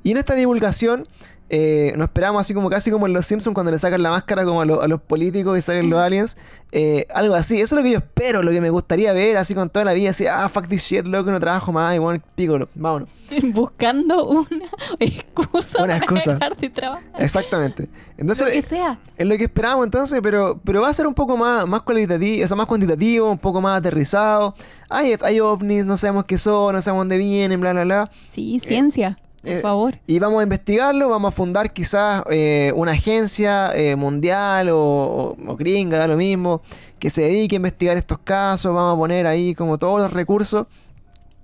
Y 0.04 0.12
en 0.12 0.18
esta 0.18 0.36
divulgación 0.36 1.08
eh, 1.50 1.94
nos 1.96 2.08
esperamos 2.08 2.42
así 2.42 2.54
como 2.54 2.70
casi 2.70 2.90
como 2.92 3.06
en 3.08 3.14
Los 3.14 3.26
Simpsons 3.26 3.54
cuando 3.54 3.72
le 3.72 3.78
sacan 3.80 4.02
la 4.02 4.10
máscara 4.10 4.44
como 4.46 4.62
a, 4.62 4.66
lo- 4.66 4.82
a 4.82 4.88
los 4.88 5.00
políticos 5.02 5.58
y 5.58 5.62
salen 5.62 5.90
los 5.90 6.00
aliens. 6.00 6.38
eh, 6.72 7.06
algo 7.14 7.36
así. 7.36 7.56
Eso 7.62 7.76
es 7.76 7.80
lo 7.80 7.84
que 7.84 7.92
yo 7.92 7.98
espero, 8.00 8.44
lo 8.44 8.52
que 8.52 8.60
me 8.62 8.70
gustaría 8.70 9.14
ver 9.14 9.38
así 9.38 9.54
con 9.56 9.70
toda 9.70 9.86
la 9.86 9.94
vida. 9.94 10.10
Así, 10.10 10.26
ah, 10.28 10.50
fuck 10.50 10.68
this 10.68 10.82
shit, 10.84 11.06
loco, 11.06 11.32
no 11.32 11.40
trabajo 11.40 11.72
más. 11.72 11.96
Igual, 11.96 12.22
pícolo, 12.36 12.68
vámonos. 12.76 13.08
Buscando 13.54 14.28
una 14.28 14.48
excusa 15.00 15.78
Una 15.78 15.88
para 15.94 15.98
excusa. 15.98 16.34
dejar 16.34 16.58
de 16.58 16.70
trabajar. 16.70 17.04
Exactamente. 17.20 17.90
Entonces, 18.18 18.46
Lo 18.48 18.52
que 18.54 18.62
sea. 18.62 19.00
Es 19.18 19.28
lo 19.28 19.38
que 19.38 19.44
esperábamos 19.46 19.86
entonces, 19.86 20.20
pero, 20.22 20.60
pero 20.64 20.82
va 20.82 20.90
a 20.90 20.94
ser 20.94 21.08
un 21.08 21.14
poco 21.14 21.38
más, 21.38 21.66
más 21.68 21.82
cualitativo, 21.82 22.44
o 22.44 22.48
sea, 22.48 22.58
más 22.58 22.66
cuantitativo, 22.66 23.30
un 23.32 23.38
poco 23.38 23.62
más 23.62 23.78
aterrizado. 23.80 24.54
Hay, 24.90 25.16
hay 25.22 25.40
ovnis, 25.40 25.86
no 25.86 25.96
sabemos 25.98 26.26
qué 26.26 26.38
son, 26.38 26.76
no 26.76 26.82
sabemos 26.82 27.02
dónde 27.02 27.18
vienen, 27.18 27.60
bla, 27.62 27.72
bla, 27.74 27.84
bla. 27.84 28.12
Sí, 28.32 28.60
ciencia, 28.60 29.18
por 29.46 29.54
eh, 29.54 29.62
favor. 29.62 30.00
Y 30.08 30.20
vamos 30.20 30.40
a 30.40 30.44
investigarlo, 30.44 31.10
vamos 31.10 31.30
a 31.34 31.36
fundar 31.36 31.72
quizás 31.74 32.24
eh, 32.30 32.72
una 32.76 32.92
agencia 32.92 33.72
eh, 33.76 33.96
mundial 33.96 34.70
o, 34.70 34.78
o- 34.78 35.38
o 35.48 35.56
gringa, 35.56 35.98
da 35.98 36.08
lo 36.08 36.18
mismo, 36.18 36.62
que 37.00 37.10
se 37.10 37.22
dedique 37.24 37.56
a 37.56 37.58
investigar 37.58 37.96
estos 37.98 38.20
casos. 38.20 38.74
Vamos 38.74 38.96
a 38.96 38.98
poner 38.98 39.28
ahí 39.28 39.56
como 39.56 39.78
todos 39.78 40.02
los 40.02 40.12
recursos 40.14 40.68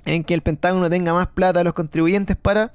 en 0.06 0.24
que 0.24 0.34
el 0.34 0.42
Pentágono 0.42 0.90
tenga 0.90 1.14
más 1.14 1.28
plata 1.28 1.60
a 1.60 1.64
los 1.64 1.74
contribuyentes 1.74 2.36
para 2.36 2.72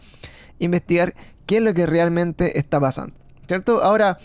investigar 0.58 1.14
qué 1.44 1.56
es 1.56 1.62
lo 1.62 1.74
que 1.74 1.86
realmente 1.86 2.58
está 2.58 2.78
pasando. 2.80 3.14
¿Cierto? 3.48 3.82
Ahora, 3.82 4.18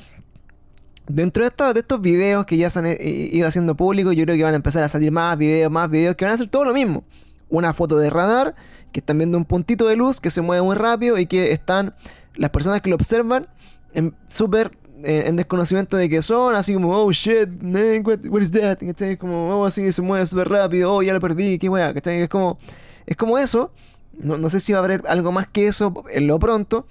dentro 1.08 1.44
de, 1.44 1.50
estos- 1.50 1.74
de 1.74 1.80
estos 1.82 2.02
videos 2.02 2.46
que 2.46 2.58
ya 2.58 2.70
se 2.70 2.80
han 2.80 2.86
ido 3.00 3.48
haciendo 3.48 3.76
públicos, 3.76 4.16
yo 4.16 4.24
creo 4.24 4.36
que 4.38 4.44
van 4.44 4.54
a 4.54 4.58
empezar 4.58 4.84
a 4.84 4.90
salir 4.90 5.12
más 5.12 5.38
videos, 5.38 5.72
más 5.72 5.90
videos 5.90 6.16
que 6.16 6.26
van 6.26 6.32
a 6.32 6.36
hacer 6.36 6.48
todo 6.48 6.66
lo 6.66 6.74
mismo. 6.74 7.04
Una 7.50 7.74
foto 7.74 7.98
de 7.98 8.10
radar, 8.10 8.56
que 8.92 9.00
están 9.00 9.18
viendo 9.18 9.38
un 9.38 9.46
puntito 9.46 9.88
de 9.88 9.96
luz 9.96 10.20
que 10.22 10.30
se 10.30 10.42
mueve 10.42 10.62
muy 10.64 10.76
rápido 10.76 11.18
y 11.18 11.26
que 11.26 11.52
están 11.52 11.94
las 12.36 12.50
personas 12.52 12.82
que 12.82 12.90
lo 12.90 12.96
observan 12.96 13.48
en- 13.94 14.16
súper 14.28 14.72
eh, 15.04 15.24
en 15.26 15.36
desconocimiento 15.36 15.98
de 15.98 16.08
qué 16.10 16.22
son, 16.22 16.54
así 16.56 16.74
como, 16.76 16.92
oh 16.96 17.12
shit, 17.12 17.48
man, 17.62 18.04
what, 18.06 18.42
is 18.42 18.52
that? 18.52 18.78
¿Cachai? 18.78 19.18
Como, 19.18 19.50
oh, 19.62 19.66
así 19.66 19.92
se 19.92 20.02
mueve 20.04 20.26
súper 20.28 20.48
rápido, 20.50 20.94
oh, 20.94 21.02
ya 21.02 21.14
lo 21.14 21.20
perdí, 21.20 21.58
qué 21.58 21.70
weá, 21.70 21.92
¿cachai? 21.94 22.22
Es 22.22 22.30
como, 22.30 22.60
es 23.08 23.18
como 23.18 23.38
eso. 23.40 23.72
No, 24.20 24.38
no 24.38 24.50
sé 24.52 24.60
si 24.60 24.74
va 24.74 24.80
a 24.80 24.84
haber 24.86 25.02
algo 25.08 25.32
más 25.32 25.48
que 25.48 25.66
eso 25.66 25.92
en 26.12 26.28
lo 26.28 26.38
pronto. 26.38 26.86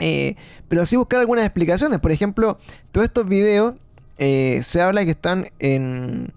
eh, 0.00 0.34
pero 0.68 0.84
sí 0.84 0.96
buscar 0.96 1.20
algunas 1.20 1.44
explicaciones. 1.44 2.00
Por 2.00 2.10
ejemplo, 2.10 2.58
todos 2.90 3.06
estos 3.06 3.28
videos 3.28 3.74
eh, 4.18 4.60
se 4.64 4.80
habla 4.82 5.04
que 5.04 5.12
están 5.12 5.48
en 5.60 6.32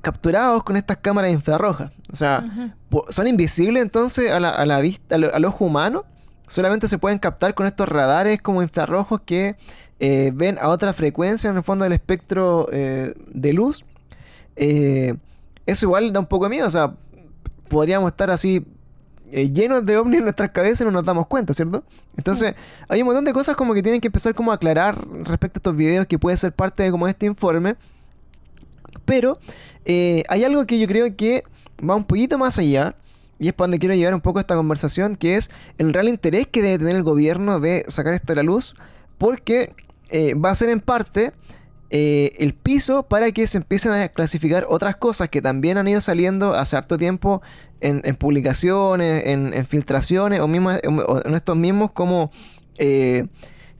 capturados 0.00 0.62
con 0.62 0.76
estas 0.76 0.98
cámaras 0.98 1.30
infrarrojas. 1.30 1.92
O 2.12 2.16
sea, 2.16 2.74
son 3.08 3.26
invisibles 3.26 3.82
entonces 3.82 4.30
a 4.30 4.40
la, 4.40 4.50
a 4.50 4.66
la 4.66 4.80
vista, 4.80 5.14
al, 5.14 5.30
al 5.32 5.44
ojo 5.44 5.64
humano. 5.64 6.04
Solamente 6.46 6.88
se 6.88 6.98
pueden 6.98 7.18
captar 7.18 7.54
con 7.54 7.66
estos 7.66 7.88
radares 7.88 8.42
como 8.42 8.62
infrarrojos 8.62 9.20
que 9.24 9.56
eh, 10.00 10.32
ven 10.34 10.58
a 10.60 10.68
otra 10.68 10.94
frecuencia 10.94 11.50
en 11.50 11.58
el 11.58 11.62
fondo 11.62 11.84
del 11.84 11.92
espectro 11.92 12.66
eh, 12.72 13.14
de 13.28 13.52
luz. 13.52 13.84
Eh, 14.56 15.14
eso 15.66 15.86
igual 15.86 16.10
da 16.12 16.20
un 16.20 16.26
poco 16.26 16.46
de 16.46 16.50
miedo. 16.50 16.66
O 16.66 16.70
sea, 16.70 16.94
podríamos 17.68 18.10
estar 18.10 18.30
así 18.30 18.66
llenos 19.30 19.86
de 19.86 19.96
ovnis 19.96 20.18
en 20.18 20.24
nuestras 20.24 20.50
cabezas 20.50 20.80
y 20.80 20.84
no 20.84 20.90
nos 20.90 21.04
damos 21.04 21.28
cuenta, 21.28 21.54
¿cierto? 21.54 21.84
Entonces, 22.16 22.54
hay 22.88 23.02
un 23.02 23.06
montón 23.06 23.24
de 23.24 23.32
cosas 23.32 23.54
como 23.54 23.74
que 23.74 23.82
tienen 23.82 24.00
que 24.00 24.08
empezar 24.08 24.34
como 24.34 24.50
a 24.50 24.56
aclarar 24.56 24.96
respecto 25.22 25.58
a 25.58 25.60
estos 25.60 25.76
videos 25.76 26.06
que 26.06 26.18
puede 26.18 26.36
ser 26.36 26.52
parte 26.52 26.82
de 26.82 26.90
como 26.90 27.06
este 27.06 27.26
informe. 27.26 27.76
Pero 29.04 29.38
eh, 29.84 30.22
hay 30.28 30.44
algo 30.44 30.66
que 30.66 30.78
yo 30.78 30.86
creo 30.86 31.16
que 31.16 31.44
va 31.88 31.96
un 31.96 32.04
poquito 32.04 32.38
más 32.38 32.58
allá. 32.58 32.96
Y 33.38 33.48
es 33.48 33.54
para 33.54 33.66
donde 33.66 33.78
quiero 33.78 33.94
llevar 33.94 34.12
un 34.12 34.20
poco 34.20 34.38
esta 34.38 34.54
conversación, 34.54 35.16
que 35.16 35.36
es 35.36 35.50
el 35.78 35.94
real 35.94 36.08
interés 36.08 36.46
que 36.46 36.60
debe 36.60 36.78
tener 36.78 36.96
el 36.96 37.02
gobierno 37.02 37.58
de 37.58 37.84
sacar 37.88 38.12
esto 38.12 38.34
a 38.34 38.36
la 38.36 38.42
luz, 38.42 38.74
porque 39.16 39.74
eh, 40.10 40.34
va 40.34 40.50
a 40.50 40.54
ser 40.54 40.68
en 40.68 40.80
parte 40.80 41.32
eh, 41.88 42.32
el 42.36 42.52
piso 42.52 43.04
para 43.04 43.32
que 43.32 43.46
se 43.46 43.56
empiecen 43.56 43.92
a 43.92 44.08
clasificar 44.10 44.66
otras 44.68 44.96
cosas 44.96 45.30
que 45.30 45.40
también 45.40 45.78
han 45.78 45.88
ido 45.88 46.02
saliendo 46.02 46.52
hace 46.52 46.76
harto 46.76 46.98
tiempo 46.98 47.40
en, 47.80 48.14
publicaciones, 48.16 49.22
en, 49.24 49.64
filtraciones, 49.64 50.40
o, 50.40 50.44
o 50.44 51.22
en 51.24 51.34
estos 51.34 51.56
mismos 51.56 51.92
como, 51.92 52.30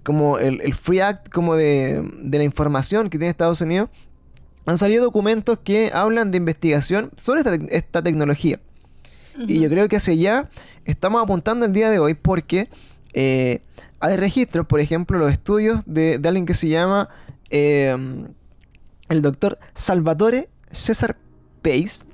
como 0.02 0.38
el, 0.38 0.74
Free 0.74 1.00
Act 1.00 1.28
como 1.28 1.54
de 1.54 2.02
la 2.30 2.44
información 2.44 3.10
que 3.10 3.18
tiene 3.18 3.28
Estados 3.28 3.60
Unidos. 3.60 3.90
Han 4.70 4.78
salido 4.78 5.02
documentos 5.02 5.59
que 5.59 5.90
hablan 5.92 6.30
de 6.30 6.37
investigación 6.37 7.11
sobre 7.16 7.40
esta, 7.40 7.56
tec- 7.56 7.68
esta 7.70 8.02
tecnología. 8.02 8.61
Y 9.37 9.59
yo 9.59 9.68
creo 9.68 9.88
que 9.88 9.96
hacia 9.96 10.12
allá 10.14 10.50
estamos 10.85 11.20
apuntando 11.20 11.66
el 11.66 11.72
día 11.72 11.90
de 11.90 11.98
hoy 11.98 12.14
porque 12.14 12.68
eh, 13.12 13.62
hay 13.98 14.16
registros, 14.16 14.66
por 14.66 14.78
ejemplo, 14.78 15.18
los 15.18 15.33
estudios 15.33 15.80
de, 15.87 16.18
de 16.18 16.28
alguien 16.28 16.46
que 16.46 16.54
se 16.54 16.68
llama 16.68 17.09
eh, 17.50 17.96
el 19.09 19.22
doctor 19.22 19.59
Salvatore 19.74 20.48
César 20.70 21.16
Pace. 21.62 22.04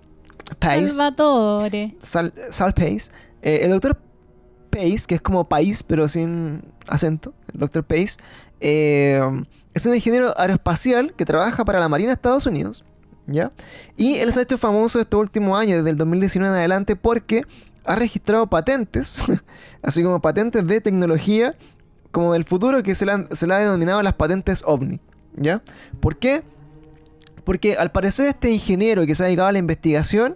Pace 0.58 0.88
Salvatore. 0.88 1.94
Sal, 2.00 2.32
Sal 2.48 2.72
Pace. 2.72 3.10
Eh, 3.42 3.60
el 3.64 3.70
doctor 3.70 4.00
Pace, 4.70 5.04
que 5.06 5.16
es 5.16 5.20
como 5.20 5.46
país, 5.46 5.82
pero 5.82 6.08
sin 6.08 6.62
acento, 6.86 7.34
el 7.52 7.60
doctor 7.60 7.84
Pace, 7.84 8.16
eh, 8.60 9.20
es 9.76 9.86
un 9.86 9.94
ingeniero 9.94 10.32
aeroespacial 10.38 11.12
que 11.14 11.24
trabaja 11.24 11.64
para 11.64 11.78
la 11.80 11.88
Marina 11.88 12.08
de 12.08 12.14
Estados 12.14 12.46
Unidos. 12.46 12.84
¿Ya? 13.28 13.50
Y 13.96 14.16
él 14.16 14.32
se 14.32 14.38
ha 14.40 14.42
hecho 14.44 14.56
famoso 14.56 15.00
estos 15.00 15.20
últimos 15.20 15.58
años, 15.60 15.78
desde 15.78 15.90
el 15.90 15.96
2019 15.96 16.52
en 16.54 16.58
adelante, 16.58 16.94
porque 16.96 17.42
ha 17.84 17.96
registrado 17.96 18.46
patentes, 18.48 19.18
así 19.82 20.02
como 20.02 20.20
patentes 20.22 20.64
de 20.66 20.80
tecnología, 20.80 21.56
como 22.12 22.32
del 22.32 22.44
futuro, 22.44 22.82
que 22.82 22.94
se 22.94 23.04
la, 23.04 23.14
han- 23.14 23.28
se 23.32 23.46
la 23.48 23.56
ha 23.56 23.58
denominado 23.60 24.02
las 24.02 24.14
patentes 24.14 24.62
OVNI. 24.64 25.00
¿Ya? 25.36 25.60
¿Por 26.00 26.16
qué? 26.18 26.42
Porque 27.44 27.76
al 27.76 27.90
parecer 27.92 28.28
este 28.28 28.50
ingeniero 28.50 29.04
que 29.06 29.14
se 29.14 29.22
ha 29.22 29.26
dedicado 29.26 29.48
a 29.48 29.52
la 29.52 29.58
investigación 29.58 30.34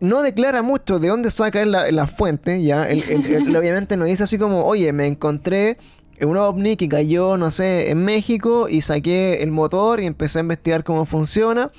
no 0.00 0.22
declara 0.22 0.62
mucho 0.62 0.98
de 0.98 1.08
dónde 1.08 1.30
saca 1.30 1.64
la, 1.64 1.90
la 1.92 2.06
fuente, 2.08 2.62
¿ya? 2.62 2.84
Él, 2.88 3.04
él- 3.08 3.26
él 3.26 3.56
obviamente 3.56 3.96
no 3.96 4.04
dice 4.04 4.24
así 4.24 4.38
como, 4.38 4.64
oye, 4.64 4.92
me 4.92 5.06
encontré 5.06 5.78
un 6.26 6.36
ovni 6.36 6.76
que 6.76 6.88
cayó, 6.88 7.36
no 7.36 7.50
sé, 7.50 7.90
en 7.90 8.04
México 8.04 8.68
y 8.68 8.80
saqué 8.80 9.42
el 9.42 9.50
motor 9.50 10.00
y 10.00 10.06
empecé 10.06 10.38
a 10.38 10.42
investigar 10.42 10.84
cómo 10.84 11.04
funciona, 11.04 11.70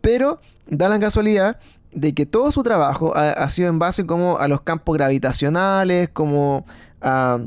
pero 0.00 0.40
da 0.66 0.88
la 0.88 0.98
casualidad 0.98 1.58
de 1.92 2.14
que 2.14 2.24
todo 2.24 2.50
su 2.50 2.62
trabajo 2.62 3.14
ha, 3.14 3.48
sido 3.48 3.68
en 3.68 3.78
base 3.78 4.06
como 4.06 4.38
a 4.38 4.48
los 4.48 4.62
campos 4.62 4.96
gravitacionales, 4.96 6.08
como 6.08 6.64
a, 7.00 7.38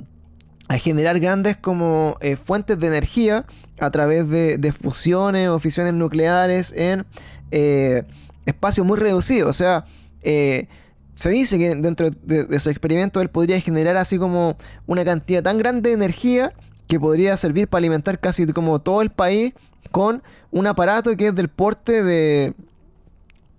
generar 0.77 1.19
grandes 1.19 1.57
como 1.57 2.17
eh, 2.21 2.35
fuentes 2.35 2.79
de 2.79 2.87
energía 2.87 3.45
a 3.79 3.91
través 3.91 4.27
de, 4.29 4.57
de 4.57 4.71
fusiones 4.71 5.49
o 5.49 5.59
fisiones 5.59 5.93
nucleares 5.93 6.73
en 6.75 7.05
eh, 7.51 8.03
espacios 8.45 8.85
muy 8.85 8.97
reducidos. 8.97 9.49
O 9.49 9.53
sea, 9.53 9.85
eh, 10.21 10.67
se 11.15 11.29
dice 11.29 11.57
que 11.57 11.75
dentro 11.75 12.09
de, 12.09 12.43
de 12.45 12.59
su 12.59 12.69
experimento 12.69 13.21
él 13.21 13.29
podría 13.29 13.59
generar 13.61 13.97
así 13.97 14.17
como 14.17 14.57
una 14.85 15.03
cantidad 15.05 15.41
tan 15.41 15.57
grande 15.57 15.89
de 15.89 15.95
energía 15.95 16.53
que 16.87 16.99
podría 16.99 17.35
servir 17.37 17.67
para 17.67 17.79
alimentar 17.79 18.19
casi 18.19 18.45
como 18.47 18.79
todo 18.79 19.01
el 19.01 19.09
país 19.09 19.53
con 19.91 20.21
un 20.51 20.67
aparato 20.67 21.15
que 21.17 21.27
es 21.27 21.35
del 21.35 21.49
porte 21.49 22.03
de, 22.03 22.53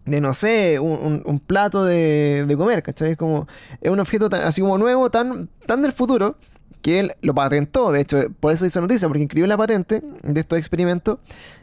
de 0.05 0.21
no 0.21 0.33
sé, 0.35 0.79
un, 0.79 1.43
plato 1.45 1.85
de, 1.85 2.45
de 2.47 2.57
comer, 2.57 2.83
¿cachai? 2.83 3.13
Es 3.13 3.17
como, 3.17 3.49
es 3.81 3.91
un 3.91 4.01
objeto 4.01 4.29
tan- 4.29 4.43
así 4.43 4.61
como 4.61 4.79
nuevo, 4.79 5.11
tan, 5.11 5.49
tan 5.67 5.83
del 5.83 5.93
futuro, 5.93 6.37
que 6.83 7.01
él 7.01 7.13
lo 7.23 7.35
patentó, 7.35 7.91
de 7.91 8.01
hecho, 8.03 8.19
por 8.39 8.53
eso 8.53 8.65
hizo 8.65 8.81
noticia, 8.81 9.09
porque 9.09 9.23
inscribió 9.23 9.47
la 9.49 9.57
patente 9.57 10.03
de 10.23 10.41
estos 10.41 10.59
experimentos, 10.59 11.19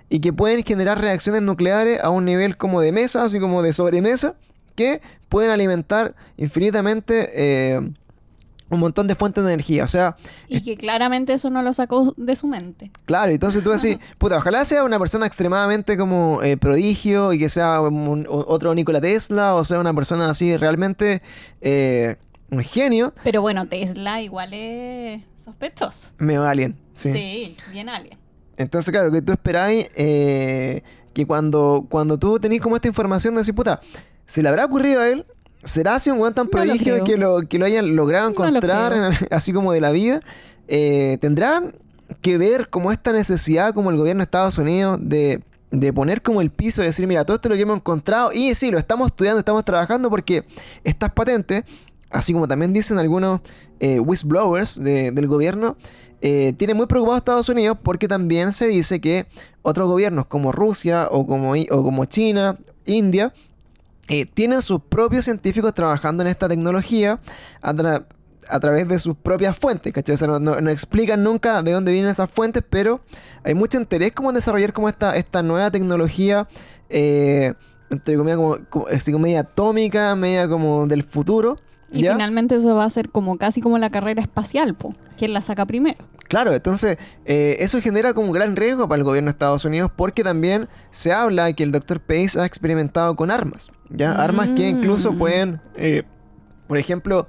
y 0.09 0.19
que 0.19 0.33
pueden 0.33 0.63
generar 0.63 0.99
reacciones 0.99 1.41
nucleares 1.41 2.03
a 2.03 2.09
un 2.09 2.25
nivel 2.25 2.57
como 2.57 2.81
de 2.81 2.91
mesa, 2.91 3.23
así 3.23 3.39
como 3.39 3.61
de 3.61 3.71
sobremesa, 3.71 4.35
que 4.75 5.01
pueden 5.29 5.51
alimentar 5.51 6.15
infinitamente 6.37 7.29
eh, 7.33 7.79
un 8.69 8.79
montón 8.79 9.07
de 9.07 9.13
fuentes 9.15 9.43
de 9.43 9.53
energía. 9.53 9.83
O 9.83 9.87
sea, 9.87 10.15
Y 10.47 10.61
que 10.63 10.77
claramente 10.77 11.33
eso 11.33 11.49
no 11.49 11.61
lo 11.61 11.73
sacó 11.73 12.13
de 12.17 12.35
su 12.35 12.47
mente. 12.47 12.91
Claro, 13.05 13.31
entonces 13.31 13.63
tú 13.63 13.69
decís, 13.71 13.97
puta, 14.17 14.37
ojalá 14.37 14.65
sea 14.65 14.83
una 14.83 14.97
persona 14.99 15.25
extremadamente 15.27 15.97
como 15.97 16.41
eh, 16.41 16.57
prodigio 16.57 17.33
y 17.33 17.39
que 17.39 17.49
sea 17.49 17.81
un- 17.81 18.25
otro 18.29 18.73
Nikola 18.73 18.99
Tesla 19.01 19.55
o 19.55 19.63
sea 19.63 19.79
una 19.79 19.93
persona 19.93 20.29
así 20.29 20.55
realmente 20.57 21.21
eh, 21.61 22.15
un 22.49 22.59
genio, 22.61 23.13
Pero 23.23 23.41
bueno, 23.41 23.65
Tesla 23.67 24.21
igual 24.21 24.53
es 24.53 25.21
sospechoso. 25.35 26.09
medio 26.19 26.43
alien. 26.43 26.77
Sí, 26.93 27.11
Sí. 27.11 27.57
bien 27.71 27.89
alien. 27.89 28.17
Entonces, 28.57 28.91
claro, 28.91 29.11
que 29.11 29.21
tú 29.23 29.31
esperáis 29.31 29.89
eh, 29.95 30.83
que 31.13 31.25
cuando, 31.25 31.87
cuando 31.89 32.19
tú 32.19 32.37
tenés 32.39 32.61
como 32.61 32.75
esta 32.75 32.87
información, 32.87 33.33
decís, 33.35 33.53
puta, 33.53 33.81
¿se 34.25 34.41
le 34.43 34.49
habrá 34.49 34.65
ocurrido 34.65 35.01
a 35.01 35.09
él? 35.09 35.25
¿Será 35.63 35.95
así 35.95 36.09
un 36.09 36.19
weón 36.19 36.33
tan 36.33 36.45
No 36.45 36.51
prodigio 36.51 37.03
que 37.05 37.17
lo, 37.17 37.41
que 37.47 37.57
lo 37.57 37.65
hayan 37.65 37.95
logrado 37.95 38.29
No 38.31 38.39
lo 38.39 38.47
encontrar, 38.49 38.93
en- 38.93 39.27
así 39.31 39.53
como 39.53 39.71
de 39.71 39.81
la 39.81 39.91
vida? 39.91 40.21
Eh, 40.67 41.17
¿Tendrán 41.21 41.75
que 42.21 42.37
ver 42.37 42.69
como 42.69 42.91
esta 42.91 43.11
necesidad 43.13 43.73
como 43.73 43.89
el 43.89 43.97
gobierno 43.97 44.19
de 44.21 44.25
Estados 44.25 44.57
Unidos 44.57 44.99
de, 45.01 45.41
de 45.71 45.93
poner 45.93 46.21
como 46.21 46.41
el 46.41 46.51
piso 46.51 46.81
y 46.83 46.85
decir, 46.85 47.07
mira, 47.07 47.25
todo 47.25 47.35
esto 47.35 47.47
es 47.47 47.51
lo 47.51 47.55
que 47.55 47.61
hemos 47.63 47.77
encontrado 47.77 48.31
y 48.33 48.53
sí, 48.55 48.71
lo 48.71 48.77
estamos 48.77 49.07
estudiando, 49.07 49.39
estamos 49.39 49.63
trabajando 49.65 50.09
porque 50.09 50.43
estas 50.83 51.11
patentes, 51.13 51.63
así 52.09 52.33
como 52.33 52.47
también 52.47 52.73
dicen 52.73 52.99
algunos 52.99 53.39
eh, 53.79 53.99
whistleblowers 53.99 54.81
de- 54.83 55.11
del 55.11 55.27
gobierno, 55.27 55.75
eh, 56.21 56.53
tiene 56.57 56.73
muy 56.73 56.85
preocupado 56.87 57.15
a 57.15 57.17
Estados 57.19 57.49
Unidos 57.49 57.77
porque 57.81 58.07
también 58.07 58.53
se 58.53 58.67
dice 58.67 59.01
que 59.01 59.25
otros 59.61 59.87
gobiernos 59.89 60.25
como 60.27 60.51
Rusia 60.51 61.07
o 61.09 61.25
como, 61.25 61.53
o 61.53 61.83
como 61.83 62.05
China, 62.05 62.57
India, 62.85 63.33
eh, 64.07 64.25
tienen 64.25 64.61
sus 64.61 64.81
propios 64.81 65.25
científicos 65.25 65.73
trabajando 65.73 66.23
en 66.23 66.29
esta 66.29 66.47
tecnología 66.49 67.19
a, 67.61 67.73
tra- 67.73 68.05
a 68.47 68.59
través 68.59 68.87
de 68.87 68.99
sus 68.99 69.15
propias 69.15 69.57
fuentes, 69.57 69.93
¿cachai? 69.93 70.15
O 70.15 70.17
sea, 70.17 70.27
no, 70.27 70.69
explican 70.69 71.23
nunca 71.23 71.63
de 71.63 71.71
dónde 71.71 71.91
vienen 71.91 72.11
esas 72.11 72.29
fuentes, 72.29 72.63
pero 72.69 73.01
hay 73.43 73.53
mucho 73.53 73.77
interés 73.77 74.11
como 74.11 74.29
en 74.29 74.35
desarrollar 74.35 74.73
como 74.73 74.89
esta, 74.89 75.15
esta 75.15 75.41
nueva 75.41 75.71
tecnología, 75.71 76.47
eh, 76.89 77.53
entre 77.89 78.17
comillas, 78.17 78.37
como, 78.37 78.57
como 78.69 79.19
media 79.19 79.41
atómica, 79.41 80.15
media 80.15 80.47
como 80.49 80.85
del 80.87 81.03
futuro. 81.03 81.57
Y 81.93 82.01
¿ya? 82.03 82.13
finalmente 82.13 82.55
eso 82.55 82.75
va 82.75 82.85
a 82.85 82.89
ser 82.89 83.09
como 83.09 83.37
casi 83.37 83.61
como 83.61 83.77
la 83.77 83.89
carrera 83.89 84.21
espacial, 84.21 84.73
po. 84.75 84.93
¿Quién 85.17 85.33
la 85.33 85.41
saca 85.41 85.65
primero? 85.65 85.97
Claro, 86.27 86.53
entonces 86.53 86.97
eh, 87.25 87.57
eso 87.59 87.79
genera 87.81 88.13
como 88.13 88.27
un 88.27 88.33
gran 88.33 88.55
riesgo 88.55 88.87
para 88.87 88.97
el 88.97 89.03
gobierno 89.03 89.27
de 89.27 89.33
Estados 89.33 89.63
Unidos 89.65 89.91
porque 89.95 90.23
también 90.23 90.67
se 90.89 91.13
habla 91.13 91.53
que 91.53 91.63
el 91.63 91.71
Dr. 91.71 91.99
Pace 91.99 92.39
ha 92.39 92.45
experimentado 92.45 93.15
con 93.15 93.29
armas, 93.29 93.69
¿ya? 93.89 94.11
Armas 94.13 94.49
que 94.55 94.67
incluso 94.67 95.13
Mm. 95.13 95.17
pueden, 95.17 95.61
eh, 95.75 96.03
por 96.67 96.79
ejemplo, 96.79 97.27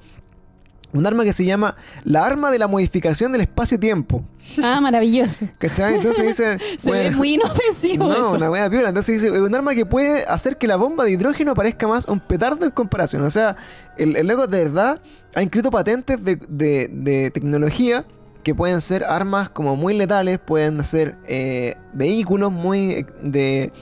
un 0.95 1.07
arma 1.07 1.25
que 1.25 1.33
se 1.35 1.45
llama 1.45 1.77
la 2.05 2.25
arma 2.25 2.51
de 2.51 2.59
la 2.59 2.67
modificación 2.69 3.33
del 3.33 3.43
espacio-tiempo, 3.43 4.25
Ah, 4.63 4.81
maravilloso. 4.81 5.47
¿cachai? 5.59 5.97
Entonces 5.97 6.27
dicen... 6.27 6.59
Se 6.79 6.91
ve 6.91 7.11
muy 7.11 7.35
inofensivo 7.35 8.07
no, 8.07 8.13
eso. 8.15 8.31
una 8.33 8.51
wea 8.51 8.71
piola. 8.71 8.89
Entonces 8.91 9.21
dice, 9.21 9.41
un 9.41 9.55
arma 9.55 9.75
que 9.75 9.85
puede 9.87 10.25
hacer 10.25 10.57
que 10.57 10.67
la 10.67 10.77
bomba 10.77 11.05
de 11.05 11.11
hidrógeno 11.13 11.55
parezca 11.55 11.87
más 11.89 12.07
un 12.07 12.21
petardo 12.21 12.65
en 12.65 12.71
comparación. 12.71 13.23
O 13.25 13.31
sea, 13.31 13.57
el, 13.99 14.17
el 14.17 14.27
loco 14.27 14.47
de 14.47 14.59
verdad 14.65 15.01
ha 15.35 15.43
inscrito 15.43 15.71
patentes 15.71 16.25
de, 16.25 16.37
de- 16.49 16.89
de 16.91 17.31
tecnología 17.31 18.05
que 18.43 18.55
pueden 18.55 18.81
ser 18.83 19.05
armas 19.05 19.49
como 19.49 19.75
muy 19.75 19.95
letales, 19.95 20.39
pueden 20.39 20.85
ser 20.85 21.17
eh, 21.27 21.75
vehículos 21.95 22.53
muy 22.53 23.07
de, 23.23 23.73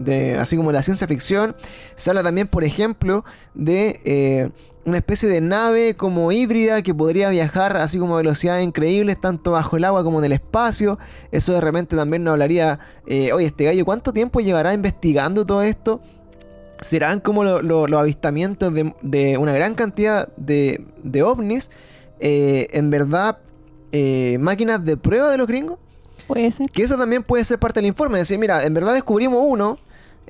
de, 0.00 0.36
así 0.36 0.56
como 0.56 0.72
la 0.72 0.82
ciencia 0.82 1.06
ficción. 1.06 1.54
Se 1.94 2.10
habla 2.10 2.22
también, 2.22 2.48
por 2.48 2.64
ejemplo, 2.64 3.24
de 3.54 4.00
eh, 4.04 4.50
una 4.84 4.96
especie 4.96 5.28
de 5.28 5.40
nave 5.40 5.94
como 5.94 6.32
híbrida 6.32 6.82
que 6.82 6.94
podría 6.94 7.28
viajar 7.28 7.76
así 7.76 7.98
como 7.98 8.14
a 8.14 8.16
velocidades 8.16 8.64
increíbles, 8.64 9.20
tanto 9.20 9.52
bajo 9.52 9.76
el 9.76 9.84
agua 9.84 10.02
como 10.02 10.18
en 10.18 10.24
el 10.24 10.32
espacio. 10.32 10.98
Eso 11.30 11.52
de 11.52 11.60
repente 11.60 11.96
también 11.96 12.24
nos 12.24 12.32
hablaría, 12.32 12.80
eh, 13.06 13.32
oye, 13.32 13.46
este 13.46 13.64
gallo, 13.64 13.84
¿cuánto 13.84 14.12
tiempo 14.12 14.40
llevará 14.40 14.74
investigando 14.74 15.46
todo 15.46 15.62
esto? 15.62 16.00
serán 16.80 17.20
como 17.20 17.44
los 17.44 17.92
avistamientos 17.92 18.72
de, 18.72 19.36
una 19.36 19.52
gran 19.52 19.74
cantidad 19.74 20.34
de, 20.38 20.86
de 21.02 21.22
ovnis, 21.22 21.70
eh, 22.20 22.68
en 22.70 22.88
verdad, 22.88 23.36
máquinas 24.38 24.82
de 24.82 24.96
prueba 24.96 25.30
de 25.30 25.36
los 25.36 25.46
gringos. 25.46 25.78
Puede 26.26 26.50
ser. 26.52 26.70
Que 26.70 26.82
eso 26.82 26.96
también 26.96 27.22
puede 27.22 27.44
ser 27.44 27.58
parte 27.58 27.80
del 27.80 27.88
informe. 27.88 28.16
Decir, 28.16 28.38
mira, 28.38 28.64
en 28.64 28.72
verdad 28.72 28.94
descubrimos 28.94 29.42
uno, 29.46 29.76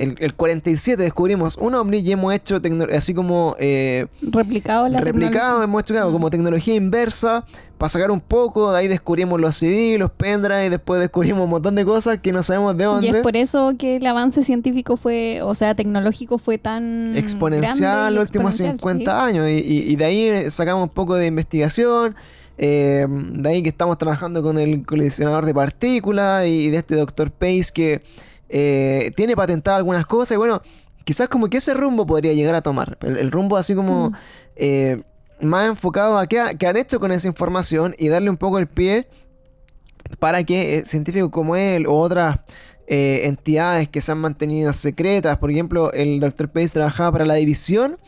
el, 0.00 0.34
47 0.34 1.02
descubrimos 1.02 1.56
un 1.58 1.74
ovni 1.74 1.98
y 1.98 2.12
hemos 2.12 2.32
hecho 2.32 2.58
así 2.94 3.12
como... 3.12 3.54
Eh, 3.58 4.06
replicado 4.22 4.88
la 4.88 5.00
Replicado, 5.00 5.62
hemos 5.62 5.82
hecho 5.82 5.94
como 6.10 6.30
tecnología 6.30 6.74
inversa 6.74 7.44
para 7.76 7.90
sacar 7.90 8.10
un 8.10 8.20
poco, 8.20 8.72
de 8.72 8.78
ahí 8.78 8.88
descubrimos 8.88 9.38
los 9.40 9.56
CD, 9.56 9.98
los 9.98 10.10
pendrive, 10.10 10.70
después 10.70 11.00
descubrimos 11.00 11.44
un 11.44 11.50
montón 11.50 11.74
de 11.74 11.84
cosas 11.84 12.18
que 12.18 12.32
no 12.32 12.42
sabemos 12.42 12.76
de 12.76 12.84
dónde. 12.84 13.06
Y 13.06 13.10
es 13.10 13.16
por 13.18 13.36
eso 13.36 13.74
que 13.78 13.96
el 13.96 14.06
avance 14.06 14.42
científico 14.42 14.96
fue, 14.96 15.40
o 15.42 15.54
sea, 15.54 15.74
tecnológico 15.74 16.38
fue 16.38 16.56
tan... 16.56 17.14
Exponencial 17.16 18.14
los 18.14 18.24
últimos 18.24 18.56
50 18.56 19.24
años 19.24 19.48
y, 19.50 19.96
de 19.96 20.04
ahí 20.04 20.50
sacamos 20.50 20.88
un 20.88 20.94
poco 20.94 21.14
de 21.14 21.26
investigación. 21.26 22.16
Eh, 22.62 23.06
de 23.08 23.48
ahí 23.48 23.62
que 23.62 23.70
estamos 23.70 23.96
trabajando 23.96 24.42
con 24.42 24.58
el 24.58 24.84
colisionador 24.84 25.46
de 25.46 25.54
partículas 25.54 26.46
y 26.46 26.68
de 26.68 26.76
este 26.76 26.94
doctor 26.94 27.30
Pace 27.30 27.70
que 27.72 28.02
eh, 28.52 29.12
tiene 29.14 29.36
patentado 29.36 29.76
algunas 29.76 30.04
cosas 30.06 30.34
y 30.34 30.36
bueno, 30.36 30.60
quizás 31.04 31.28
como 31.28 31.48
que 31.48 31.58
ese 31.58 31.72
rumbo 31.72 32.04
podría 32.04 32.32
llegar 32.32 32.56
a 32.56 32.62
tomar. 32.62 32.98
El, 33.02 33.30
rumbo 33.30 33.56
así 33.56 33.76
como 33.76 34.10
mm. 34.10 34.14
eh, 34.56 35.02
más 35.40 35.68
enfocado 35.68 36.18
a 36.18 36.26
qué, 36.26 36.40
han 36.40 36.76
hecho 36.76 36.98
con 36.98 37.12
esa 37.12 37.28
información 37.28 37.94
y 37.96 38.08
darle 38.08 38.28
un 38.28 38.36
poco 38.36 38.58
el 38.58 38.66
pie 38.66 39.06
para 40.18 40.42
que 40.42 40.78
eh, 40.78 40.82
científicos 40.84 41.30
como 41.30 41.54
él 41.54 41.86
o 41.86 41.94
otras 41.94 42.40
entidades 42.92 43.88
que 43.88 44.00
se 44.00 44.10
han 44.10 44.18
mantenido 44.18 44.72
secretas, 44.72 45.38
por 45.38 45.52
ejemplo, 45.52 45.92
el 45.92 46.18
Dr. 46.18 46.48
Pace 46.48 46.70
trabajaba 46.70 47.12
para 47.12 47.24
la 47.24 47.34
división 47.34 47.98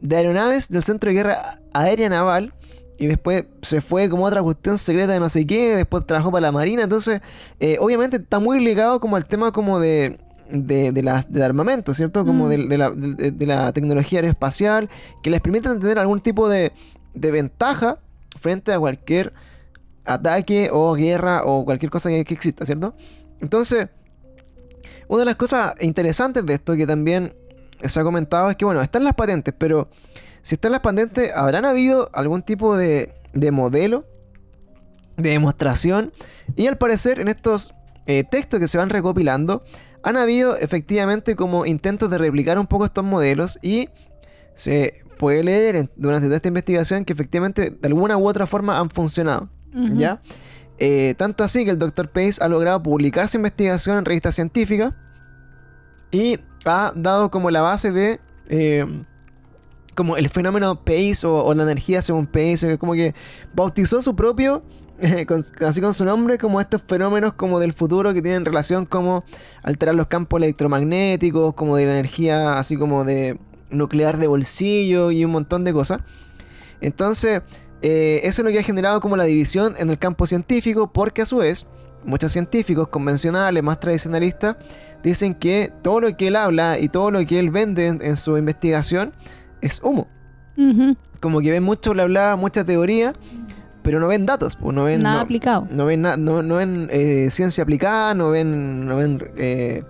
de 0.00 0.16
aeronaves 0.16 0.70
del 0.70 0.82
Centro 0.82 1.10
de 1.10 1.16
Guerra 1.16 1.60
Aérea 1.74 2.08
Naval 2.08 2.54
y 3.02 3.08
después 3.08 3.46
se 3.62 3.80
fue 3.80 4.08
como 4.08 4.26
otra 4.26 4.44
cuestión 4.44 4.78
secreta 4.78 5.12
de 5.12 5.18
no 5.18 5.28
sé 5.28 5.44
qué, 5.44 5.74
después 5.74 6.06
trabajó 6.06 6.30
para 6.30 6.42
la 6.42 6.52
Marina, 6.52 6.84
entonces 6.84 7.20
eh, 7.58 7.76
obviamente 7.80 8.18
está 8.18 8.38
muy 8.38 8.60
ligado 8.60 9.00
como 9.00 9.16
al 9.16 9.26
tema 9.26 9.50
como 9.50 9.80
de, 9.80 10.20
de, 10.48 10.92
de, 10.92 11.42
armamento, 11.44 11.94
¿cierto? 11.94 12.24
Como 12.24 12.46
mm. 12.46 12.48
de, 12.48 12.78
la, 12.78 12.90
de, 12.92 13.44
la, 13.46 13.72
tecnología 13.72 14.20
aeroespacial, 14.20 14.88
que 15.20 15.30
les 15.30 15.40
permiten 15.40 15.80
tener 15.80 15.98
algún 15.98 16.20
tipo 16.20 16.48
de, 16.48 16.70
ventaja 17.12 17.98
frente 18.38 18.72
a 18.72 18.78
cualquier 18.78 19.32
ataque 20.04 20.70
o 20.72 20.94
guerra 20.94 21.42
o 21.44 21.64
cualquier 21.64 21.90
cosa 21.90 22.08
que, 22.08 22.24
que 22.24 22.34
exista, 22.34 22.64
¿cierto? 22.64 22.94
Entonces, 23.40 23.88
una 25.08 25.22
de 25.22 25.26
las 25.26 25.34
cosas 25.34 25.74
interesantes 25.80 26.46
de 26.46 26.54
esto 26.54 26.76
que 26.76 26.86
también 26.86 27.34
se 27.82 27.98
ha 27.98 28.04
comentado 28.04 28.48
es 28.48 28.54
que, 28.54 28.64
bueno, 28.64 28.80
están 28.80 29.02
las 29.02 29.14
patentes, 29.14 29.52
pero 29.58 29.88
si 30.42 30.56
están 30.56 30.72
las 30.72 30.80
patentes, 30.80 31.32
¿habrán 31.34 31.64
habido 31.64 32.10
algún 32.12 32.42
tipo 32.42 32.76
de, 32.76 33.12
modelo, 33.52 34.04
de 35.16 35.30
demostración? 35.30 36.12
Y 36.56 36.66
al 36.66 36.78
parecer, 36.78 37.20
en 37.20 37.28
estos 37.28 37.74
eh, 38.06 38.24
textos 38.24 38.58
que 38.58 38.68
se 38.68 38.78
van 38.78 38.90
recopilando, 38.90 39.62
han 40.02 40.16
habido 40.16 40.56
efectivamente 40.56 41.36
como 41.36 41.64
intentos 41.64 42.10
de 42.10 42.18
replicar 42.18 42.58
un 42.58 42.66
poco 42.66 42.84
estos 42.84 43.04
modelos 43.04 43.58
y 43.62 43.88
se 44.54 45.04
puede 45.18 45.44
leer 45.44 45.88
durante 45.96 46.26
toda 46.26 46.36
esta 46.36 46.48
investigación 46.48 47.04
que 47.04 47.12
efectivamente 47.12 47.70
de 47.70 47.86
alguna 47.86 48.16
u 48.16 48.26
otra 48.26 48.46
forma 48.46 48.78
han 48.78 48.90
funcionado. 48.90 49.48
¿Ya? 49.94 50.20
Eh, 50.78 51.14
tanto 51.16 51.44
así 51.44 51.64
que 51.64 51.70
el 51.70 51.78
Dr. 51.78 52.10
Pace 52.10 52.34
ha 52.40 52.48
logrado 52.48 52.82
publicar 52.82 53.28
su 53.28 53.38
investigación 53.38 53.96
en 53.98 54.04
revistas 54.04 54.34
científicas 54.34 54.92
y 56.10 56.38
ha 56.66 56.92
dado 56.94 57.30
como 57.30 57.50
la 57.50 57.62
base 57.62 57.92
de 57.92 58.20
eh, 58.48 58.84
como 59.94 60.16
el 60.16 60.28
fenómeno 60.28 60.76
Pace 60.84 61.26
o, 61.26 61.52
la 61.54 61.62
energía 61.62 62.02
según 62.02 62.26
Pace, 62.26 62.78
como 62.78 62.94
que 62.94 63.14
bautizó 63.54 64.00
su 64.02 64.16
propio, 64.16 64.62
así 65.66 65.80
con 65.80 65.94
su 65.94 66.04
nombre, 66.04 66.38
como 66.38 66.60
estos 66.60 66.82
fenómenos 66.86 67.34
como 67.34 67.58
del 67.60 67.72
futuro 67.72 68.14
que 68.14 68.22
tienen 68.22 68.44
relación 68.44 68.86
como 68.86 69.24
alterar 69.62 69.94
los 69.94 70.06
campos 70.06 70.38
electromagnéticos, 70.38 71.54
como 71.54 71.76
de 71.76 71.86
la 71.86 71.92
energía 71.92 72.58
así 72.58 72.76
como 72.76 73.04
de 73.04 73.38
nuclear 73.70 74.18
de 74.18 74.26
bolsillo 74.26 75.10
y 75.10 75.24
un 75.24 75.32
montón 75.32 75.64
de 75.64 75.72
cosas. 75.72 76.00
Entonces, 76.80 77.42
eh, 77.80 78.20
eso 78.24 78.42
es 78.42 78.46
lo 78.46 78.52
que 78.52 78.58
ha 78.58 78.62
generado 78.62 79.00
como 79.00 79.16
la 79.16 79.24
división 79.24 79.74
en 79.78 79.90
el 79.90 79.98
campo 79.98 80.26
científico, 80.26 80.92
porque 80.92 81.22
a 81.22 81.26
su 81.26 81.38
vez, 81.38 81.66
muchos 82.04 82.32
científicos 82.32 82.88
convencionales, 82.88 83.62
más 83.62 83.80
tradicionalistas, 83.80 84.56
dicen 85.02 85.34
que 85.34 85.72
todo 85.82 86.00
lo 86.00 86.16
que 86.16 86.28
él 86.28 86.36
habla 86.36 86.78
y 86.78 86.88
todo 86.88 87.10
lo 87.10 87.24
que 87.26 87.38
él 87.38 87.50
vende 87.50 87.86
en 87.88 88.16
su 88.16 88.36
investigación, 88.36 89.12
es 89.62 89.80
humo. 89.82 90.06
Como 91.20 91.40
que 91.40 91.50
ven 91.50 91.62
mucho 91.62 91.92
bla 91.92 92.04
bla, 92.04 92.36
mucha 92.36 92.64
teoría, 92.64 93.14
pero 93.82 94.00
no 94.00 94.08
ven 94.08 94.26
datos, 94.26 94.56
pues, 94.56 94.74
no 94.74 94.84
ven 94.84 95.02
nada 95.02 95.22
aplicado. 95.22 95.66
No 95.70 95.86
ven, 95.86 96.02
no, 96.02 96.16
no 96.16 96.56
ven 96.56 96.88
eh, 96.90 97.28
ciencia 97.30 97.62
aplicada, 97.62 98.14
no 98.14 98.30
ven, 98.30 98.86
no 98.86 98.96
ven 98.96 99.30
eh, 99.36 99.84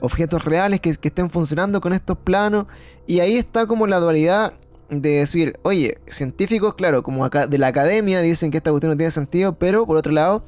objetos 0.00 0.44
reales 0.44 0.80
que, 0.80 0.90
estén 0.90 1.30
funcionando 1.30 1.80
con 1.80 1.92
estos 1.92 2.16
planos. 2.18 2.66
Y 3.06 3.20
ahí 3.20 3.36
está 3.36 3.66
como 3.66 3.86
la 3.86 3.98
dualidad 3.98 4.52
de 4.88 5.18
decir, 5.20 5.58
oye, 5.62 5.98
científicos, 6.06 6.74
claro, 6.74 7.02
como 7.02 7.24
acá 7.24 7.46
de 7.46 7.58
la 7.58 7.68
academia 7.68 8.20
dicen 8.20 8.50
que 8.50 8.58
esta 8.58 8.70
cuestión 8.70 8.92
no 8.92 8.96
tiene 8.96 9.10
sentido, 9.10 9.58
pero 9.58 9.86
por 9.86 9.96
otro 9.96 10.12
lado, 10.12 10.44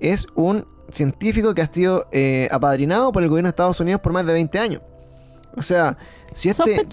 es 0.00 0.26
un 0.34 0.66
científico 0.90 1.54
que 1.54 1.62
ha 1.62 1.72
sido 1.72 2.06
eh, 2.12 2.48
apadrinado 2.50 3.12
por 3.12 3.22
el 3.22 3.28
gobierno 3.28 3.48
de 3.48 3.50
Estados 3.50 3.80
Unidos 3.80 4.00
por 4.00 4.12
más 4.12 4.26
de 4.26 4.32
20 4.32 4.58
años. 4.58 4.82
O 5.56 5.62
sea, 5.62 5.96
si 6.32 6.48
este, 6.48 6.86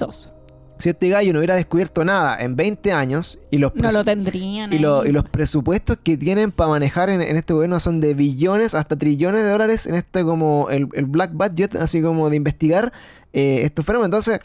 si 0.82 0.90
este 0.90 1.10
gallo 1.10 1.32
no 1.34 1.40
hubiera 1.40 1.56
descubierto 1.56 2.04
nada 2.04 2.38
en 2.40 2.56
20 2.56 2.92
años 2.92 3.40
y 3.50 3.58
los, 3.58 3.74
no 3.76 3.92
lo 3.92 4.04
tendrían 4.04 4.74
y, 4.74 4.80
los 4.80 5.30
presupuestos 5.30 5.98
que 6.04 6.18
tienen 6.18 6.52
para 6.52 6.72
manejar 6.72 7.10
en, 7.10 7.22
este 7.22 7.54
gobierno 7.54 7.80
son 7.80 8.02
de 8.02 8.14
billones 8.14 8.74
hasta 8.76 8.98
trillones 8.98 9.44
de 9.44 9.50
dólares 9.50 9.86
en 9.86 9.96
este 9.96 10.24
como 10.24 10.68
el, 10.70 10.86
black 10.86 11.32
budget, 11.34 11.76
así 11.76 12.02
como 12.02 12.30
de 12.30 12.36
investigar 12.36 12.92
eh, 13.34 13.62
estos 13.64 13.86
fenómenos. 13.86 14.08
Entonces, 14.08 14.40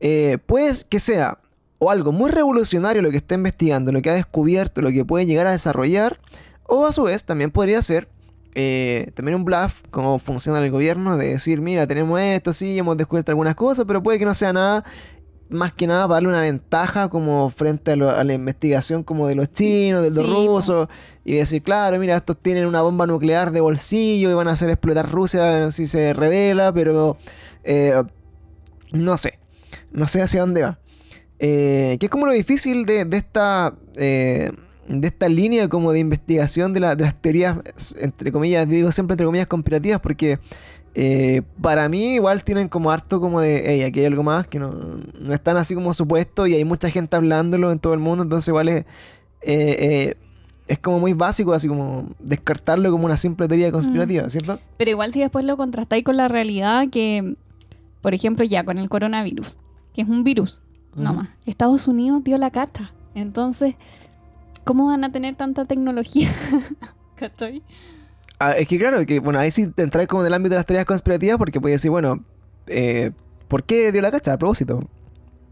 eh, 0.00 0.38
pues 0.46 0.84
que 0.84 0.98
sea 0.98 1.38
o 1.78 1.90
algo 1.90 2.12
muy 2.12 2.30
revolucionario 2.30 3.02
lo 3.02 3.10
que 3.10 3.16
está 3.16 3.34
investigando, 3.34 3.92
lo 3.92 4.02
que 4.02 4.10
ha 4.10 4.14
descubierto, 4.14 4.82
lo 4.82 4.90
que 4.90 5.04
puede 5.04 5.26
llegar 5.26 5.46
a 5.46 5.52
desarrollar, 5.52 6.20
o 6.64 6.86
a 6.86 6.92
su 6.92 7.04
vez 7.04 7.24
también 7.24 7.50
podría 7.50 7.80
ser 7.82 8.08
eh, 8.54 9.12
también 9.14 9.36
un 9.36 9.44
bluff, 9.44 9.82
como 9.90 10.18
funciona 10.18 10.62
el 10.62 10.70
gobierno, 10.70 11.16
de 11.16 11.30
decir, 11.30 11.60
mira, 11.60 11.86
tenemos 11.86 12.20
esto, 12.20 12.52
sí, 12.52 12.78
hemos 12.78 12.96
descubierto 12.96 13.30
algunas 13.30 13.54
cosas, 13.54 13.84
pero 13.86 14.02
puede 14.02 14.18
que 14.18 14.24
no 14.24 14.34
sea 14.34 14.52
nada 14.52 14.84
más 15.50 15.72
que 15.72 15.86
nada 15.86 16.04
para 16.04 16.14
darle 16.14 16.28
una 16.28 16.42
ventaja 16.42 17.08
como 17.08 17.50
frente 17.50 17.92
a, 17.92 17.96
la 18.24 18.32
investigación 18.32 19.02
como 19.02 19.26
de 19.26 19.34
los 19.34 19.50
chinos, 19.52 20.02
de 20.02 20.10
los 20.10 20.30
rusos, 20.30 20.88
y 21.24 21.34
decir, 21.34 21.62
claro, 21.62 21.98
mira, 21.98 22.16
estos 22.16 22.36
tienen 22.40 22.66
una 22.66 22.82
bomba 22.82 23.06
nuclear 23.06 23.50
de 23.50 23.60
bolsillo 23.60 24.30
y 24.30 24.34
van 24.34 24.48
a 24.48 24.52
hacer 24.52 24.70
explotar 24.70 25.10
Rusia 25.10 25.70
si 25.70 25.86
se 25.86 26.14
revela, 26.14 26.72
pero 26.72 27.16
eh, 27.64 28.02
no 28.92 29.16
sé, 29.16 29.38
no 29.92 30.06
sé 30.06 30.22
hacia 30.22 30.40
dónde 30.40 30.62
va. 30.62 30.78
Eh, 31.38 31.96
que 31.98 32.06
es 32.06 32.10
como 32.10 32.26
lo 32.26 32.32
difícil 32.32 32.86
de, 32.86 33.06
esta... 33.12 33.74
Eh, 33.96 34.52
de 34.88 35.06
esta 35.06 35.28
línea 35.28 35.68
como 35.68 35.92
de 35.92 36.00
investigación 36.00 36.72
de, 36.72 36.80
de 36.80 37.04
las 37.04 37.20
teorías, 37.20 37.60
entre 38.00 38.32
comillas, 38.32 38.68
digo 38.68 38.90
siempre 38.90 39.14
entre 39.14 39.26
comillas, 39.26 39.46
conspirativas, 39.46 40.00
porque 40.00 40.40
eh, 40.94 41.42
para 41.60 41.88
mí 41.88 42.14
igual 42.14 42.42
tienen 42.42 42.68
como 42.68 42.90
harto 42.90 43.20
como 43.20 43.40
de, 43.40 43.62
hey, 43.64 43.82
aquí 43.82 44.00
hay 44.00 44.06
algo 44.06 44.24
más 44.24 44.48
que 44.48 44.58
no, 44.58 44.72
no 45.20 45.32
están 45.32 45.56
así 45.56 45.74
como 45.74 45.94
supuesto 45.94 46.46
y 46.46 46.54
hay 46.54 46.64
mucha 46.64 46.90
gente 46.90 47.16
hablándolo 47.16 47.70
en 47.70 47.78
todo 47.78 47.94
el 47.94 48.00
mundo, 48.00 48.24
entonces 48.24 48.48
igual 48.48 48.68
es, 48.68 48.84
eh, 49.42 49.76
eh, 49.78 50.16
es 50.66 50.78
como 50.78 50.98
muy 50.98 51.12
básico, 51.12 51.52
así 51.52 51.68
como 51.68 52.08
descartarlo 52.18 52.90
como 52.90 53.04
una 53.04 53.16
simple 53.16 53.46
teoría 53.46 53.70
conspirativa, 53.70 54.24
mm. 54.24 54.30
¿cierto? 54.30 54.58
Pero 54.78 54.90
igual 54.90 55.12
si 55.12 55.20
después 55.20 55.44
lo 55.44 55.56
contrastáis 55.56 56.02
con 56.02 56.16
la 56.16 56.26
realidad 56.26 56.88
que, 56.90 57.36
por 58.02 58.12
ejemplo, 58.12 58.44
ya 58.44 58.64
con 58.64 58.78
el 58.78 58.88
coronavirus, 58.88 59.58
que 59.94 60.02
es 60.02 60.08
un 60.08 60.24
virus, 60.24 60.60
no 60.96 61.14
más, 61.14 61.28
Estados 61.46 61.86
Unidos 61.86 62.24
dio 62.24 62.36
la 62.36 62.50
cacha, 62.50 62.92
entonces, 63.14 63.76
¿cómo 64.64 64.86
van 64.86 65.04
a 65.04 65.12
tener 65.12 65.36
tanta 65.36 65.66
tecnología? 65.66 66.28
estoy 67.20 67.62
Ah, 68.42 68.52
es 68.52 68.66
que 68.66 68.78
claro, 68.78 69.04
que 69.04 69.20
bueno, 69.20 69.38
ahí 69.38 69.50
sí 69.50 69.66
te 69.68 69.82
entras 69.82 70.06
como 70.06 70.22
en 70.22 70.28
el 70.28 70.34
ámbito 70.34 70.54
de 70.54 70.56
las 70.56 70.66
teorías 70.66 70.86
conspirativas 70.86 71.36
porque 71.36 71.60
puedes 71.60 71.80
decir, 71.80 71.90
bueno, 71.90 72.24
eh, 72.68 73.10
¿por 73.48 73.64
qué 73.64 73.92
dio 73.92 74.00
la 74.00 74.10
cacha 74.10 74.32
a 74.32 74.38
propósito? 74.38 74.80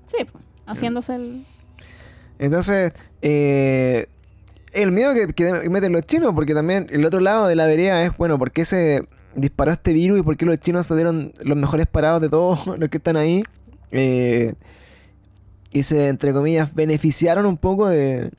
Sí, 0.07 0.27
haciéndose 0.67 1.15
el... 1.15 1.45
Entonces, 2.39 2.95
eh, 3.21 4.07
El 4.73 4.93
miedo 4.93 5.13
que, 5.13 5.35
que 5.35 5.69
meten 5.69 5.93
los 5.93 6.03
chinos, 6.03 6.33
porque 6.35 6.55
también 6.55 6.87
el 6.91 7.05
otro 7.05 7.21
lado 7.21 7.47
de 7.47 7.57
la 7.57 7.67
vereda 7.67 8.03
es, 8.05 8.17
bueno, 8.17 8.39
¿por 8.39 8.53
qué 8.53 8.65
se 8.65 9.07
disparó 9.35 9.73
este 9.73 9.93
virus 9.93 10.21
y 10.21 10.23
por 10.23 10.37
qué 10.37 10.47
los 10.47 10.59
chinos 10.59 10.87
se 10.87 10.95
dieron 10.95 11.33
los 11.43 11.57
mejores 11.57 11.87
parados 11.87 12.21
de 12.23 12.29
todos 12.29 12.67
los 12.79 12.89
que 12.89 12.97
están 12.97 13.17
ahí? 13.17 13.45
Eh, 13.91 14.55
y 15.73 15.83
se, 15.83 16.09
entre 16.09 16.33
comillas, 16.33 16.75
beneficiaron 16.75 17.45
un 17.45 17.59
poco 17.59 17.89
de, 17.89 18.31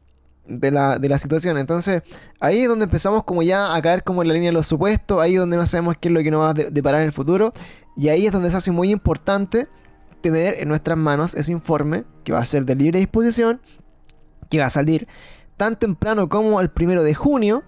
de, 0.50 0.72
la, 0.72 1.00
de 1.00 1.10
la 1.10 1.18
situación. 1.18 1.58
Entonces, 1.58 2.02
ahí 2.39 2.60
es 2.62 2.68
donde 2.68 2.86
empezamos 2.86 3.24
como 3.24 3.43
ya 3.43 3.76
a 3.76 3.82
caer 3.82 4.04
como 4.04 4.22
en 4.22 4.28
la 4.28 4.34
línea 4.34 4.50
de 4.50 4.54
los 4.54 4.68
supuestos, 4.68 5.22
ahí 5.22 5.36
es 5.36 5.39
donde 5.39 5.58
no 5.58 5.66
sabemos 5.66 5.95
qué 6.00 6.08
es 6.10 6.14
lo 6.14 6.22
que 6.22 6.32
nos 6.32 6.41
va 6.41 6.50
a 6.50 6.54
deparar 6.54 7.02
en 7.02 7.08
el 7.08 7.14
futuro. 7.14 7.54
Y 7.95 8.10
ahí 8.10 8.26
es 8.26 8.32
donde 8.32 8.50
se 8.52 8.58
hace 8.58 8.72
muy 8.72 8.91
importante 8.91 9.68
tener 10.22 10.56
en 10.60 10.68
nuestras 10.68 10.97
manos 10.97 11.36
ese 11.36 11.52
informe 11.52 12.04
que 12.24 12.32
va 12.32 12.39
a 12.39 12.45
ser 12.45 12.66
de 12.66 12.76
libre 12.76 13.00
disposición, 13.00 13.62
que 14.50 14.60
va 14.60 14.66
a 14.66 14.70
salir 14.70 15.08
tan 15.58 15.78
temprano 15.78 16.30
como 16.30 16.62
el 16.62 16.70
primero 16.70 17.04
de 17.04 17.14
junio. 17.14 17.64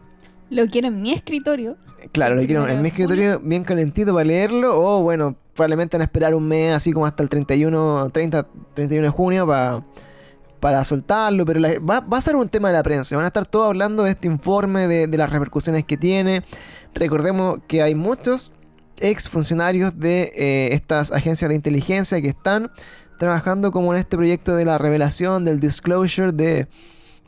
Lo 0.50 0.66
quiero 0.68 0.88
en 0.88 1.02
mi 1.02 1.14
escritorio. 1.14 1.78
Claro, 2.12 2.36
lo 2.36 2.46
quiero 2.46 2.68
en 2.68 2.82
mi 2.82 2.90
escritorio 2.90 3.40
bien 3.40 3.64
calentito 3.64 4.14
para 4.14 4.26
leerlo. 4.26 4.80
O 4.82 5.04
bueno, 5.04 5.36
probablemente 5.54 5.98
van 5.98 6.02
a 6.02 6.06
esperar 6.06 6.34
un 6.34 6.48
mes, 6.48 6.74
así 6.74 6.92
como 6.92 7.06
hasta 7.06 7.22
el 7.24 7.30
31, 7.30 8.10
30, 8.12 8.48
31 8.74 9.04
de 9.04 9.10
junio 9.10 9.46
para, 9.46 9.84
para 10.62 10.86
soltarlo. 10.86 11.46
Pero 11.46 11.62
va, 11.84 12.06
a 12.10 12.22
ser 12.22 12.38
un 12.38 12.48
tema 12.48 12.70
de 12.70 12.76
la 12.76 12.84
prensa. 12.84 13.18
Van 13.18 13.26
a 13.26 13.28
estar 13.28 13.46
todos 13.46 13.68
hablando 13.68 14.04
de 14.04 14.12
este 14.12 14.28
informe, 14.28 14.88
de, 14.88 15.08
de 15.08 15.18
las 15.18 15.30
repercusiones 15.30 15.84
que 15.84 15.98
tiene. 15.98 16.44
Recordemos 16.94 17.60
que 17.68 17.82
hay 17.82 17.96
muchos 17.96 18.54
ex 19.02 19.28
funcionarios 19.28 20.00
de 20.00 20.32
eh, 20.36 20.70
estas 20.74 21.12
agencias 21.12 21.50
de 21.50 21.56
inteligencia 21.56 22.22
que 22.22 22.30
están 22.30 22.72
trabajando 23.18 23.72
como 23.72 23.94
en 23.94 24.00
este 24.00 24.16
proyecto 24.16 24.56
de 24.56 24.66
la 24.66 24.78
revelación, 24.78 25.44
del 25.44 25.60
disclosure, 25.60 26.32
de 26.32 26.68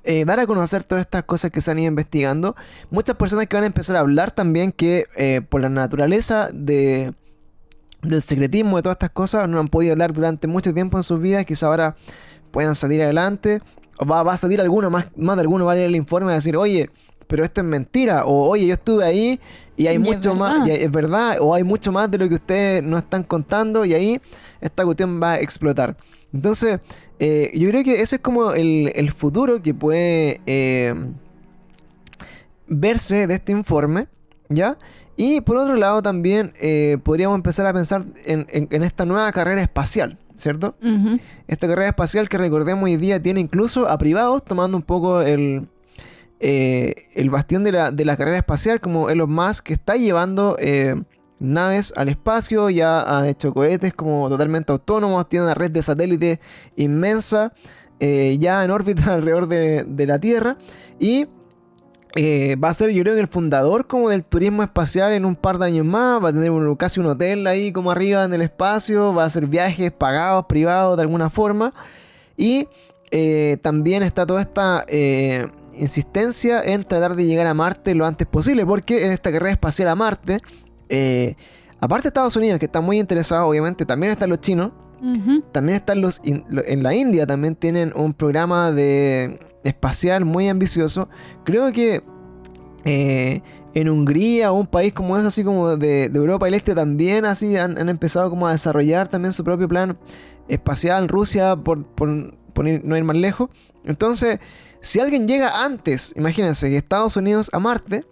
eh, 0.03 0.25
dar 0.25 0.39
a 0.39 0.47
conocer 0.47 0.83
todas 0.83 1.01
estas 1.01 1.23
cosas 1.23 1.51
que 1.51 1.61
se 1.61 1.71
han 1.71 1.79
ido 1.79 1.87
investigando. 1.87 2.55
Muchas 2.89 3.15
personas 3.15 3.47
que 3.47 3.55
van 3.55 3.63
a 3.63 3.67
empezar 3.67 3.95
a 3.95 3.99
hablar 3.99 4.31
también 4.31 4.71
que 4.71 5.05
eh, 5.15 5.41
por 5.47 5.61
la 5.61 5.69
naturaleza 5.69 6.49
de, 6.53 7.13
del 8.01 8.21
secretismo 8.21 8.77
de 8.77 8.83
todas 8.83 8.95
estas 8.95 9.11
cosas 9.11 9.47
no 9.49 9.59
han 9.59 9.67
podido 9.67 9.93
hablar 9.93 10.13
durante 10.13 10.47
mucho 10.47 10.73
tiempo 10.73 10.97
en 10.97 11.03
sus 11.03 11.19
vidas, 11.19 11.45
quizá 11.45 11.67
ahora 11.67 11.95
puedan 12.53 12.75
salir 12.75 13.01
adelante. 13.01 13.61
O 13.97 14.05
va, 14.05 14.23
va 14.23 14.33
a 14.33 14.37
salir 14.37 14.61
alguno, 14.61 14.89
más, 14.89 15.07
más 15.17 15.35
de 15.35 15.41
alguno 15.41 15.65
va 15.65 15.73
a 15.73 15.75
leer 15.75 15.87
el 15.87 15.95
informe 15.95 16.31
y 16.31 16.35
decir, 16.35 16.55
oye, 16.55 16.89
pero 17.27 17.43
esto 17.43 17.61
es 17.61 17.67
mentira. 17.67 18.25
O 18.25 18.47
oye, 18.47 18.67
yo 18.67 18.73
estuve 18.73 19.03
ahí 19.03 19.39
y 19.75 19.87
hay 19.87 19.97
mucho 19.97 20.35
más, 20.35 20.67
y 20.67 20.71
es 20.71 20.91
verdad, 20.91 21.37
o 21.41 21.53
hay 21.53 21.63
mucho 21.63 21.91
más 21.91 22.09
de 22.09 22.19
lo 22.19 22.29
que 22.29 22.35
ustedes 22.35 22.83
no 22.83 22.97
están 22.97 23.23
contando 23.23 23.85
y 23.85 23.93
ahí 23.95 24.21
esta 24.61 24.85
cuestión 24.85 25.19
va 25.21 25.33
a 25.33 25.39
explotar. 25.39 25.97
Entonces, 26.31 26.79
eh, 27.19 27.51
yo 27.55 27.69
creo 27.69 27.83
que 27.83 28.01
ese 28.01 28.17
es 28.17 28.21
como 28.21 28.53
el, 28.53 29.11
futuro 29.11 29.61
que 29.61 29.73
puede 29.73 30.41
eh, 30.45 30.93
verse 32.67 33.27
de 33.27 33.33
este 33.33 33.51
informe, 33.51 34.07
¿ya? 34.49 34.77
Y 35.15 35.41
por 35.41 35.57
otro 35.57 35.75
lado 35.75 36.01
también 36.01 36.53
eh, 36.59 36.97
podríamos 37.03 37.35
empezar 37.35 37.65
a 37.67 37.73
pensar 37.73 38.03
en, 38.25 38.67
esta 38.83 39.05
nueva 39.05 39.31
carrera 39.31 39.61
espacial, 39.61 40.17
¿cierto? 40.37 40.75
Esta 41.47 41.67
carrera 41.67 41.89
espacial 41.89 42.29
que 42.29 42.37
recordemos 42.37 42.83
hoy 42.85 42.97
día 42.97 43.21
tiene 43.21 43.39
incluso 43.39 43.87
a 43.87 43.97
privados 43.97 44.43
tomando 44.43 44.77
un 44.77 44.83
poco 44.83 45.21
el, 45.21 45.67
eh, 46.45 47.07
el 47.13 47.29
bastión 47.29 47.63
de 47.63 47.71
la, 47.71 48.17
carrera 48.17 48.37
espacial, 48.37 48.81
como 48.81 49.09
Elon 49.09 49.33
Musk, 49.33 49.63
que 49.63 49.73
está 49.73 49.95
llevando 49.95 50.57
eh, 50.59 51.01
naves 51.39 51.93
al 51.95 52.09
espacio, 52.09 52.69
ya 52.69 53.19
ha 53.19 53.29
hecho 53.29 53.53
cohetes 53.53 53.93
como 53.93 54.27
totalmente 54.27 54.73
autónomos, 54.73 55.29
tiene 55.29 55.45
una 55.45 55.53
red 55.53 55.71
de 55.71 55.81
satélites 55.81 56.39
inmensa, 56.75 57.53
eh, 58.01 58.37
ya 58.41 58.61
en 58.63 58.71
órbita 58.71 59.13
alrededor 59.13 59.47
de, 59.47 60.05
la 60.05 60.19
Tierra, 60.19 60.57
y 60.99 61.27
va 62.15 62.69
a 62.69 62.73
ser, 62.73 62.91
yo 62.91 63.01
creo 63.03 63.15
que 63.15 63.21
el 63.21 63.27
fundador 63.27 63.87
como 63.87 64.09
del 64.09 64.23
turismo 64.23 64.63
espacial 64.63 65.13
en 65.13 65.25
un 65.25 65.35
par 65.35 65.57
de 65.57 65.65
años 65.65 65.85
más. 65.85 66.23
Va 66.23 66.29
a 66.29 66.33
tener 66.33 66.51
casi 66.77 66.99
un 66.99 67.07
hotel 67.07 67.47
ahí 67.47 67.71
como 67.71 67.91
arriba 67.91 68.23
en 68.23 68.33
el 68.33 68.41
espacio. 68.41 69.13
Va 69.13 69.23
a 69.23 69.25
hacer 69.27 69.47
viajes 69.47 69.91
pagados, 69.91 70.45
privados 70.45 70.97
de 70.97 71.01
alguna 71.01 71.29
forma. 71.29 71.73
Y 72.37 72.67
también 73.61 74.03
está 74.03 74.25
toda 74.25 74.41
esta 74.41 74.85
insistencia 75.75 76.61
en 76.61 76.83
tratar 76.83 77.15
de 77.15 77.25
llegar 77.25 77.47
a 77.47 77.53
Marte 77.53 77.95
lo 77.95 78.05
antes 78.05 78.27
posible, 78.27 78.65
porque 78.65 79.05
en 79.05 79.11
esta 79.11 79.31
carrera 79.31 79.51
espacial 79.51 79.89
a 79.89 79.95
Marte, 79.95 80.39
eh, 80.89 81.35
aparte 81.79 82.03
de 82.03 82.07
Estados 82.09 82.35
Unidos, 82.35 82.59
que 82.59 82.65
está 82.65 82.81
muy 82.81 82.99
interesado, 82.99 83.47
obviamente, 83.47 83.85
también 83.85 84.11
están 84.11 84.29
los 84.29 84.41
chinos, 84.41 84.71
también 85.51 85.75
están 85.75 85.99
los 85.99 86.21
en 86.23 86.83
la 86.83 86.95
India, 86.95 87.27
también 87.27 87.55
tienen 87.55 87.91
un 87.93 88.13
programa 88.13 88.71
de 88.71 89.37
espacial 89.63 90.25
muy 90.25 90.49
ambicioso. 90.49 91.09
Creo 91.43 91.71
que 91.71 92.03
eh, 92.85 93.41
en 93.73 93.89
Hungría 93.89 94.51
o 94.51 94.55
un 94.55 94.67
país 94.67 94.93
como 94.93 95.17
es, 95.17 95.25
así 95.25 95.43
como 95.43 95.77
de, 95.77 96.05
Europa 96.05 96.45
del 96.45 96.55
Este, 96.55 96.75
también 96.75 97.25
así 97.25 97.57
han, 97.57 97.89
empezado 97.89 98.29
como 98.29 98.47
a 98.47 98.51
desarrollar 98.51 99.07
también 99.07 99.33
su 99.33 99.43
propio 99.43 99.67
plan 99.67 99.97
espacial. 100.47 101.07
Rusia, 101.07 101.55
por, 101.55 101.85
por 101.85 102.09
no 102.09 102.97
ir 102.97 103.03
más 103.03 103.15
lejos. 103.15 103.49
Entonces, 103.85 104.39
si 104.81 104.99
alguien 104.99 105.27
llega 105.27 105.63
antes, 105.63 106.13
imagínense, 106.15 106.69
que 106.69 106.77
Estados 106.77 107.15
Unidos 107.17 107.49
a 107.53 107.59
Marte, 107.59 108.05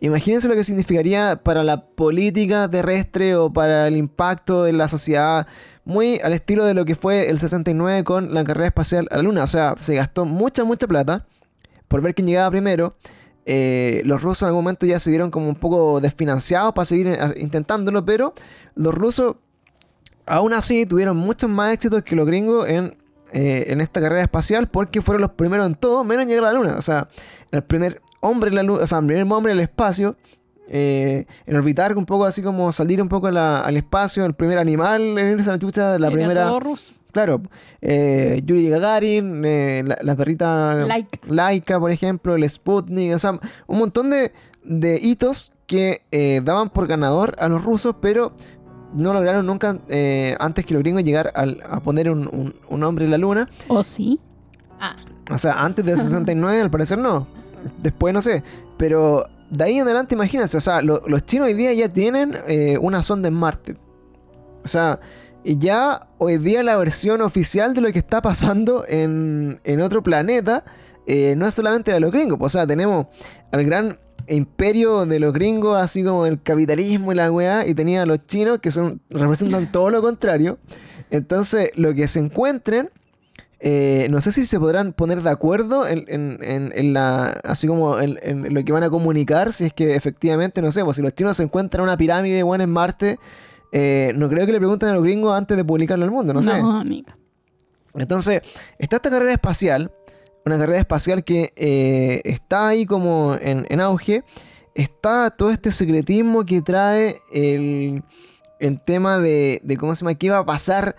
imagínense 0.00 0.48
lo 0.48 0.54
que 0.54 0.64
significaría 0.64 1.36
para 1.42 1.62
la 1.62 1.86
política 1.86 2.68
terrestre 2.68 3.36
o 3.36 3.52
para 3.52 3.86
el 3.86 3.96
impacto 3.96 4.66
en 4.66 4.78
la 4.78 4.88
sociedad, 4.88 5.46
muy 5.84 6.20
al 6.20 6.32
estilo 6.32 6.64
de 6.64 6.74
lo 6.74 6.84
que 6.84 6.94
fue 6.94 7.30
el 7.30 7.38
69 7.38 8.04
con 8.04 8.34
la 8.34 8.44
carrera 8.44 8.68
espacial 8.68 9.08
a 9.10 9.16
la 9.16 9.22
Luna. 9.22 9.44
O 9.44 9.46
sea, 9.46 9.74
se 9.78 9.94
gastó 9.94 10.24
mucha, 10.24 10.64
mucha 10.64 10.86
plata 10.86 11.26
por 11.88 12.02
ver 12.02 12.14
quién 12.14 12.26
llegaba 12.26 12.50
primero. 12.50 12.94
Eh, 13.46 14.02
los 14.04 14.22
rusos 14.22 14.42
en 14.42 14.48
algún 14.48 14.64
momento 14.64 14.86
ya 14.86 14.98
se 14.98 15.10
vieron 15.10 15.30
como 15.30 15.48
un 15.48 15.56
poco 15.56 16.00
desfinanciados 16.00 16.72
para 16.74 16.84
seguir 16.84 17.08
eh, 17.08 17.18
intentándolo, 17.36 18.04
pero 18.04 18.34
los 18.74 18.94
rusos 18.94 19.36
aún 20.26 20.52
así 20.52 20.86
tuvieron 20.86 21.16
muchos 21.16 21.50
más 21.50 21.72
éxitos 21.72 22.02
que 22.04 22.14
los 22.14 22.26
gringos 22.26 22.68
en 22.68 22.94
eh, 23.32 23.66
en 23.68 23.80
esta 23.80 24.00
carrera 24.00 24.22
espacial 24.22 24.68
porque 24.68 25.00
fueron 25.02 25.20
los 25.22 25.30
primeros 25.32 25.64
en 25.64 25.76
todo, 25.76 26.02
menos 26.02 26.24
en 26.24 26.30
llegar 26.30 26.44
a 26.44 26.52
la 26.52 26.58
Luna. 26.58 26.76
O 26.76 26.82
sea, 26.82 27.08
el 27.52 27.62
primer 27.62 28.02
hombre 28.18 28.50
en 28.50 28.56
la 28.56 28.62
Luna, 28.64 28.82
o 28.82 28.86
sea, 28.86 28.98
el 28.98 29.06
primer 29.06 29.32
hombre 29.32 29.52
en 29.52 29.58
el 29.58 29.64
espacio, 29.64 30.16
eh, 30.72 31.26
en 31.46 31.56
orbitar 31.56 31.96
un 31.96 32.06
poco 32.06 32.24
así 32.24 32.42
como 32.42 32.70
salir 32.72 33.02
un 33.02 33.08
poco 33.08 33.26
al 33.26 33.76
espacio, 33.76 34.24
el 34.24 34.34
primer 34.34 34.58
animal 34.58 35.18
en 35.18 35.38
irse 35.38 35.50
a 35.50 35.54
la 35.54 35.58
chucha, 35.58 35.98
la 35.98 36.10
primera... 36.10 36.50
Claro, 37.12 37.42
eh, 37.80 38.40
Yuri 38.46 38.68
Gagarin, 38.68 39.42
eh, 39.44 39.82
la, 39.84 40.14
perrita 40.14 40.86
Laika. 41.26 41.80
por 41.80 41.90
ejemplo, 41.90 42.36
el 42.36 42.48
Sputnik, 42.48 43.12
o 43.12 43.18
sea, 43.18 43.32
un 43.66 43.78
montón 43.80 44.10
de, 44.10 44.32
de 44.62 44.96
hitos 45.02 45.50
que 45.66 46.02
daban 46.44 46.70
por 46.70 46.86
ganador 46.86 47.34
a 47.40 47.48
los 47.48 47.64
rusos, 47.64 47.96
pero 48.00 48.32
no 48.94 49.12
lograron 49.12 49.46
nunca, 49.46 49.78
eh, 49.88 50.36
antes 50.38 50.64
que 50.64 50.74
los 50.74 50.82
gringos, 50.82 51.04
llegar 51.04 51.32
a 51.34 51.80
poner 51.80 52.10
un, 52.10 52.54
un, 52.68 52.82
hombre 52.82 53.04
en 53.04 53.10
la 53.10 53.18
luna. 53.18 53.48
¿O 53.68 53.82
sí? 53.82 54.18
Ah. 54.80 54.96
O 55.30 55.38
sea, 55.38 55.62
antes 55.62 55.84
del 55.84 55.96
69, 55.98 56.60
al 56.60 56.70
parecer 56.70 56.98
no. 56.98 57.26
Después 57.78 58.14
no 58.14 58.22
sé. 58.22 58.42
Pero 58.76 59.26
de 59.50 59.64
ahí 59.64 59.76
en 59.78 59.82
adelante, 59.82 60.14
imagínense, 60.14 60.56
o 60.56 60.60
sea, 60.60 60.80
los 60.82 61.26
chinos 61.26 61.48
hoy 61.48 61.54
día 61.54 61.72
ya 61.72 61.88
tienen 61.88 62.36
eh, 62.46 62.78
una 62.80 63.02
sonda 63.02 63.28
en 63.28 63.34
Marte. 63.34 63.76
O 64.64 64.68
sea, 64.68 65.00
ya 65.44 66.08
hoy 66.18 66.38
día 66.38 66.62
la 66.62 66.76
versión 66.76 67.22
oficial 67.22 67.74
de 67.74 67.80
lo 67.80 67.92
que 67.92 67.98
está 67.98 68.22
pasando 68.22 68.84
en, 68.86 69.60
en 69.64 69.80
otro 69.80 70.02
planeta 70.02 70.64
eh, 71.06 71.34
no 71.36 71.46
es 71.46 71.54
solamente 71.54 71.90
la 71.90 71.96
de 71.96 72.00
los 72.00 72.12
gringos. 72.12 72.38
O 72.40 72.48
sea, 72.48 72.66
tenemos 72.66 73.06
al 73.50 73.64
gran 73.64 73.98
imperio 74.28 75.06
de 75.06 75.18
los 75.18 75.32
gringos, 75.32 75.76
así 75.76 76.04
como 76.04 76.26
el 76.26 76.40
capitalismo 76.40 77.10
y 77.10 77.16
la 77.16 77.32
weá, 77.32 77.66
y 77.66 77.74
tenía 77.74 78.02
a 78.02 78.06
los 78.06 78.24
chinos 78.26 78.60
que 78.60 78.70
son 78.70 79.00
representan 79.10 79.72
todo 79.72 79.90
lo 79.90 80.02
contrario. 80.02 80.58
Entonces, 81.10 81.70
lo 81.74 81.94
que 81.94 82.06
se 82.06 82.20
encuentren, 82.20 82.90
eh, 83.60 84.06
no 84.10 84.20
sé 84.20 84.32
si 84.32 84.46
se 84.46 84.58
podrán 84.58 84.92
poner 84.92 85.22
de 85.22 85.30
acuerdo 85.30 85.86
en, 85.86 86.92
la, 86.92 87.28
así 87.44 87.66
como 87.66 87.98
en, 88.00 88.52
lo 88.54 88.64
que 88.64 88.72
van 88.72 88.82
a 88.82 88.90
comunicar, 88.90 89.52
si 89.52 89.66
es 89.66 89.72
que 89.72 89.94
efectivamente, 89.94 90.62
no 90.62 90.70
sé, 90.70 90.84
pues 90.84 90.96
si 90.96 91.02
los 91.02 91.14
chinos 91.14 91.36
se 91.36 91.42
encuentran 91.42 91.84
una 91.84 91.96
pirámide 91.96 92.42
buena 92.42 92.64
en 92.64 92.70
Marte, 92.70 93.18
eh, 93.72 94.12
no 94.16 94.28
creo 94.28 94.46
que 94.46 94.52
le 94.52 94.58
pregunten 94.58 94.88
a 94.88 94.94
los 94.94 95.04
gringos 95.04 95.32
antes 95.36 95.56
de 95.56 95.64
publicarlo 95.64 96.04
al 96.04 96.10
mundo, 96.10 96.32
no, 96.32 96.42
sé. 96.42 96.60
Entonces, 97.94 98.42
está 98.78 98.96
esta 98.96 99.10
carrera 99.10 99.32
espacial 99.32 99.90
una 100.44 100.58
carrera 100.58 100.78
espacial 100.78 101.24
que 101.24 101.52
eh, 101.56 102.20
está 102.24 102.68
ahí 102.68 102.86
como 102.86 103.36
en, 103.40 103.80
auge. 103.80 104.24
Está 104.74 105.30
todo 105.30 105.50
este 105.50 105.72
secretismo 105.72 106.44
que 106.44 106.62
trae 106.62 107.16
el, 107.32 108.02
tema 108.84 109.18
de, 109.18 109.60
cómo 109.78 109.94
se 109.94 110.00
llama, 110.00 110.14
qué 110.14 110.30
va 110.30 110.38
a 110.38 110.46
pasar 110.46 110.96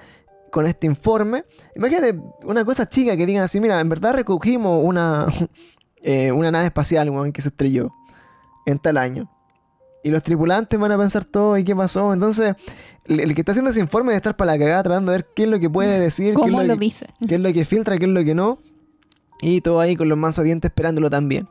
con 0.52 0.68
este 0.68 0.86
informe. 0.86 1.46
Imagínate 1.76 2.20
una 2.44 2.64
cosa 2.64 2.88
chica 2.88 3.18
que 3.18 3.26
digan 3.26 3.44
así, 3.44 3.60
mira, 3.60 3.80
en 3.80 3.90
verdad 3.90 4.14
recogimos 4.14 4.82
una, 4.84 5.28
eh, 6.04 6.32
una 6.32 6.52
nave 6.52 6.68
espacial 6.68 7.10
que 7.34 7.42
se 7.42 7.50
estrelló 7.50 7.92
en 8.66 8.78
tal 8.78 8.98
año. 8.98 9.32
Y 10.04 10.10
los 10.10 10.24
tripulantes 10.24 10.80
van 10.80 10.92
a 10.92 10.98
pensar 10.98 11.26
todo 11.26 11.58
y 11.58 11.64
qué 11.64 11.76
pasó. 11.76 12.12
Entonces, 12.12 12.56
el, 13.06 13.36
que 13.36 13.42
está 13.42 13.52
haciendo 13.52 13.70
ese 13.70 13.80
informe 13.80 14.10
debe 14.10 14.18
estar 14.18 14.36
para 14.36 14.54
la 14.54 14.60
cagada 14.60 14.84
tratando 14.84 15.12
de 15.12 15.20
ver 15.20 15.28
qué 15.36 15.44
es 15.44 15.50
lo 15.50 15.60
que 15.60 15.70
puede 15.70 16.00
decir, 16.00 16.34
qué, 16.34 16.46
es 16.46 16.68
lo, 16.68 16.76
dice? 16.76 17.08
qué 17.28 17.36
es 17.36 17.42
lo 17.42 17.54
que 17.54 17.66
filtra, 17.66 17.98
qué 17.98 18.06
es 18.06 18.12
lo 18.12 18.24
que 18.24 18.34
no. 18.34 18.60
Y 19.42 19.62
todo 19.62 19.80
ahí 19.80 19.96
con 19.96 20.10
los 20.10 20.18
mansos 20.18 20.44
dientes 20.44 20.70
esperándolo 20.70 21.10
también. 21.10 21.48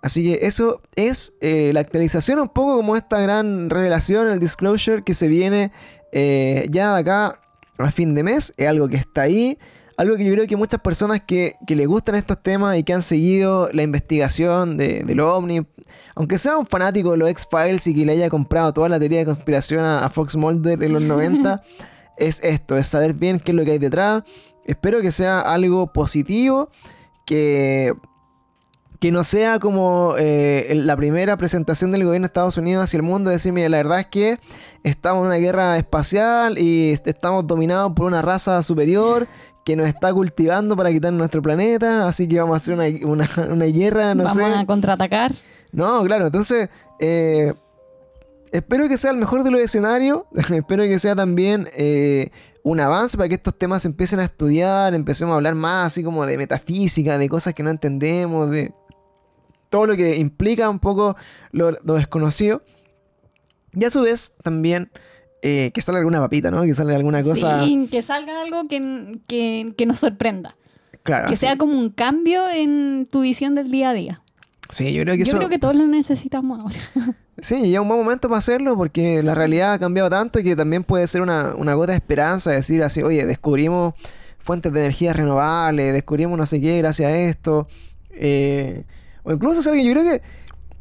Así 0.00 0.24
que 0.24 0.46
eso 0.46 0.82
es 0.96 1.34
eh, 1.40 1.70
la 1.72 1.80
actualización, 1.80 2.40
un 2.40 2.48
poco 2.48 2.76
como 2.76 2.96
esta 2.96 3.20
gran 3.20 3.70
revelación, 3.70 4.28
el 4.28 4.40
disclosure 4.40 5.04
que 5.04 5.14
se 5.14 5.28
viene 5.28 5.70
eh, 6.12 6.66
ya 6.70 6.94
de 6.94 7.00
acá 7.00 7.41
a 7.84 7.90
fin 7.90 8.14
de 8.14 8.22
mes. 8.22 8.52
Es 8.56 8.68
algo 8.68 8.88
que 8.88 8.96
está 8.96 9.22
ahí. 9.22 9.58
Algo 9.96 10.16
que 10.16 10.24
yo 10.24 10.32
creo 10.32 10.46
que 10.46 10.56
muchas 10.56 10.80
personas 10.80 11.20
que, 11.20 11.56
que 11.66 11.76
les 11.76 11.86
gustan 11.86 12.14
estos 12.14 12.42
temas 12.42 12.78
y 12.78 12.82
que 12.82 12.94
han 12.94 13.02
seguido 13.02 13.68
la 13.72 13.82
investigación 13.82 14.76
de, 14.76 15.02
de 15.04 15.14
lo 15.14 15.36
OVNI, 15.36 15.66
aunque 16.14 16.38
sea 16.38 16.56
un 16.56 16.66
fanático 16.66 17.12
de 17.12 17.18
los 17.18 17.28
X-Files 17.28 17.86
y 17.86 17.94
que 17.94 18.06
le 18.06 18.12
haya 18.12 18.30
comprado 18.30 18.72
toda 18.72 18.88
la 18.88 18.98
teoría 18.98 19.18
de 19.20 19.26
conspiración 19.26 19.84
a, 19.84 20.04
a 20.04 20.08
Fox 20.08 20.34
Mulder 20.34 20.82
en 20.82 20.94
los 20.94 21.02
90, 21.02 21.62
es 22.16 22.40
esto, 22.42 22.76
es 22.76 22.86
saber 22.86 23.14
bien 23.14 23.38
qué 23.38 23.52
es 23.52 23.56
lo 23.56 23.64
que 23.64 23.72
hay 23.72 23.78
detrás. 23.78 24.22
Espero 24.64 25.00
que 25.02 25.12
sea 25.12 25.40
algo 25.40 25.92
positivo, 25.92 26.70
que, 27.26 27.92
que 29.02 29.10
no 29.10 29.24
sea 29.24 29.58
como 29.58 30.14
eh, 30.16 30.74
la 30.76 30.94
primera 30.96 31.36
presentación 31.36 31.90
del 31.90 32.04
gobierno 32.04 32.22
de 32.22 32.28
Estados 32.28 32.56
Unidos 32.56 32.84
hacia 32.84 32.98
el 32.98 33.02
mundo, 33.02 33.30
decir, 33.30 33.52
mire, 33.52 33.68
la 33.68 33.78
verdad 33.78 33.98
es 33.98 34.06
que 34.06 34.38
estamos 34.84 35.22
en 35.22 35.26
una 35.26 35.38
guerra 35.38 35.76
espacial 35.76 36.56
y 36.56 36.92
estamos 36.92 37.44
dominados 37.44 37.94
por 37.94 38.06
una 38.06 38.22
raza 38.22 38.62
superior 38.62 39.26
que 39.64 39.74
nos 39.74 39.88
está 39.88 40.12
cultivando 40.12 40.76
para 40.76 40.92
quitar 40.92 41.12
nuestro 41.12 41.42
planeta, 41.42 42.06
así 42.06 42.28
que 42.28 42.38
vamos 42.38 42.54
a 42.54 42.56
hacer 42.58 42.74
una, 42.74 42.84
una, 43.04 43.28
una 43.50 43.64
guerra, 43.64 44.14
no 44.14 44.22
Vamos 44.22 44.38
sé. 44.40 44.54
a 44.54 44.64
contraatacar. 44.66 45.32
No, 45.72 46.04
claro, 46.04 46.26
entonces 46.26 46.70
eh, 47.00 47.54
espero 48.52 48.86
que 48.86 48.96
sea 48.96 49.10
el 49.10 49.16
mejor 49.16 49.42
de 49.42 49.50
los 49.50 49.60
escenarios, 49.62 50.22
espero 50.54 50.84
que 50.84 51.00
sea 51.00 51.16
también 51.16 51.66
eh, 51.74 52.30
un 52.62 52.78
avance 52.78 53.16
para 53.16 53.28
que 53.28 53.34
estos 53.34 53.58
temas 53.58 53.82
se 53.82 53.88
empiecen 53.88 54.20
a 54.20 54.24
estudiar, 54.24 54.94
empecemos 54.94 55.32
a 55.32 55.36
hablar 55.38 55.56
más 55.56 55.86
así 55.86 56.04
como 56.04 56.24
de 56.24 56.38
metafísica, 56.38 57.18
de 57.18 57.28
cosas 57.28 57.52
que 57.52 57.64
no 57.64 57.70
entendemos, 57.70 58.48
de 58.48 58.72
todo 59.72 59.86
lo 59.86 59.96
que 59.96 60.18
implica 60.18 60.68
un 60.68 60.78
poco 60.78 61.16
lo, 61.50 61.70
lo 61.70 61.94
desconocido. 61.94 62.62
Y 63.72 63.86
a 63.86 63.90
su 63.90 64.02
vez 64.02 64.34
también 64.42 64.90
eh, 65.40 65.70
que 65.72 65.80
salga 65.80 66.00
alguna 66.00 66.20
papita, 66.20 66.50
¿no? 66.50 66.60
Que 66.62 66.74
salga 66.74 66.94
alguna 66.94 67.22
cosa... 67.22 67.64
Sí, 67.64 67.88
que 67.90 68.02
salga 68.02 68.42
algo 68.42 68.68
que, 68.68 69.18
que, 69.26 69.72
que 69.74 69.86
nos 69.86 70.00
sorprenda. 70.00 70.56
claro, 71.02 71.26
que 71.26 71.32
así. 71.32 71.40
sea 71.40 71.56
como 71.56 71.78
un 71.78 71.88
cambio 71.88 72.50
en 72.50 73.08
tu 73.10 73.22
visión 73.22 73.54
del 73.54 73.70
día 73.70 73.90
a 73.90 73.94
día. 73.94 74.22
Sí, 74.68 74.92
yo 74.92 75.04
creo 75.04 75.16
que 75.16 75.24
Yo 75.24 75.30
eso... 75.30 75.38
creo 75.38 75.48
que 75.48 75.58
todos 75.58 75.74
lo 75.74 75.86
necesitamos 75.86 76.60
ahora. 76.60 76.78
Sí, 77.38 77.70
ya 77.70 77.78
es 77.78 77.82
un 77.82 77.88
buen 77.88 77.98
momento 77.98 78.28
para 78.28 78.38
hacerlo 78.38 78.76
porque 78.76 79.22
la 79.22 79.34
realidad 79.34 79.72
ha 79.72 79.78
cambiado 79.78 80.10
tanto 80.10 80.42
que 80.42 80.54
también 80.54 80.84
puede 80.84 81.06
ser 81.06 81.22
una, 81.22 81.54
una 81.56 81.72
gota 81.72 81.92
de 81.92 81.96
esperanza, 81.96 82.50
decir 82.50 82.82
así, 82.82 83.02
oye, 83.02 83.24
descubrimos 83.24 83.94
fuentes 84.38 84.70
de 84.70 84.80
energía 84.80 85.14
renovables, 85.14 85.94
descubrimos 85.94 86.38
no 86.38 86.44
sé 86.44 86.60
qué 86.60 86.76
gracias 86.76 87.10
a 87.10 87.16
esto. 87.16 87.66
Eh, 88.10 88.84
o 89.22 89.32
incluso 89.32 89.62
si 89.62 89.68
alguien, 89.68 89.86
yo 89.86 89.92
creo 90.00 90.04
que 90.04 90.22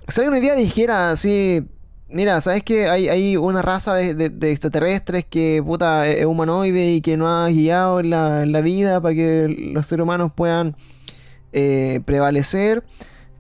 si 0.08 0.22
alguien 0.22 0.34
hoy 0.36 0.42
día 0.42 0.56
dijera 0.56 1.12
así, 1.12 1.64
mira, 2.10 2.42
¿sabes 2.42 2.64
que 2.64 2.90
hay, 2.90 3.08
hay 3.10 3.38
una 3.38 3.62
raza 3.62 3.94
de, 3.96 4.14
de- 4.16 4.30
de 4.30 4.52
extraterrestres 4.52 5.26
que 5.26 5.62
puta 5.66 6.08
es 6.08 6.26
humanoide 6.26 6.92
y 6.94 7.02
que 7.02 7.18
no 7.18 7.28
ha 7.30 7.48
guiado 7.50 8.00
en 8.00 8.10
la, 8.10 8.46
la 8.46 8.62
vida 8.62 9.00
para 9.02 9.16
que 9.16 9.48
los 9.74 9.86
seres 9.88 10.04
humanos 10.04 10.32
puedan 10.36 10.76
eh, 11.54 12.02
prevalecer? 12.06 12.84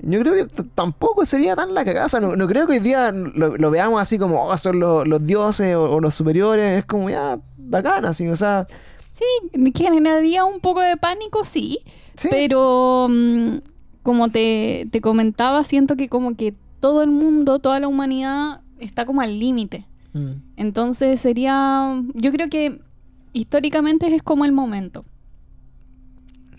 Yo 0.03 0.19
creo 0.21 0.33
que 0.33 0.63
tampoco 0.73 1.25
sería 1.25 1.55
tan 1.55 1.75
la 1.75 1.83
sea, 2.09 2.19
no, 2.19 2.35
no 2.35 2.47
creo 2.47 2.65
que 2.65 2.73
hoy 2.73 2.79
día 2.79 3.11
lo, 3.11 3.55
lo 3.57 3.69
veamos 3.69 4.01
así 4.01 4.17
como, 4.17 4.43
oh, 4.47 4.57
son 4.57 4.79
los, 4.79 5.07
los 5.07 5.25
dioses 5.27 5.75
o, 5.75 5.83
o 5.91 5.99
los 5.99 6.15
superiores. 6.15 6.79
Es 6.79 6.85
como 6.85 7.09
ya 7.11 7.39
bacana, 7.57 8.09
así. 8.09 8.27
O 8.27 8.35
sea, 8.35 8.65
Sí, 9.11 9.25
generaría 9.75 10.43
un 10.45 10.59
poco 10.59 10.79
de 10.81 10.97
pánico, 10.97 11.45
sí. 11.45 11.79
sí. 12.15 12.29
Pero 12.31 13.07
mm, 13.09 13.57
como 14.03 14.29
te, 14.29 14.87
te 14.91 15.01
comentaba, 15.01 15.63
siento 15.63 15.95
que 15.95 16.09
como 16.09 16.35
que 16.35 16.53
todo 16.79 17.03
el 17.03 17.11
mundo, 17.11 17.59
toda 17.59 17.79
la 17.79 17.87
humanidad 17.87 18.61
está 18.79 19.05
como 19.05 19.21
al 19.21 19.39
límite. 19.39 19.85
Mm. 20.13 20.31
Entonces 20.57 21.21
sería, 21.21 22.01
yo 22.13 22.31
creo 22.31 22.49
que 22.49 22.81
históricamente 23.33 24.13
es 24.13 24.23
como 24.23 24.45
el 24.45 24.51
momento. 24.51 25.05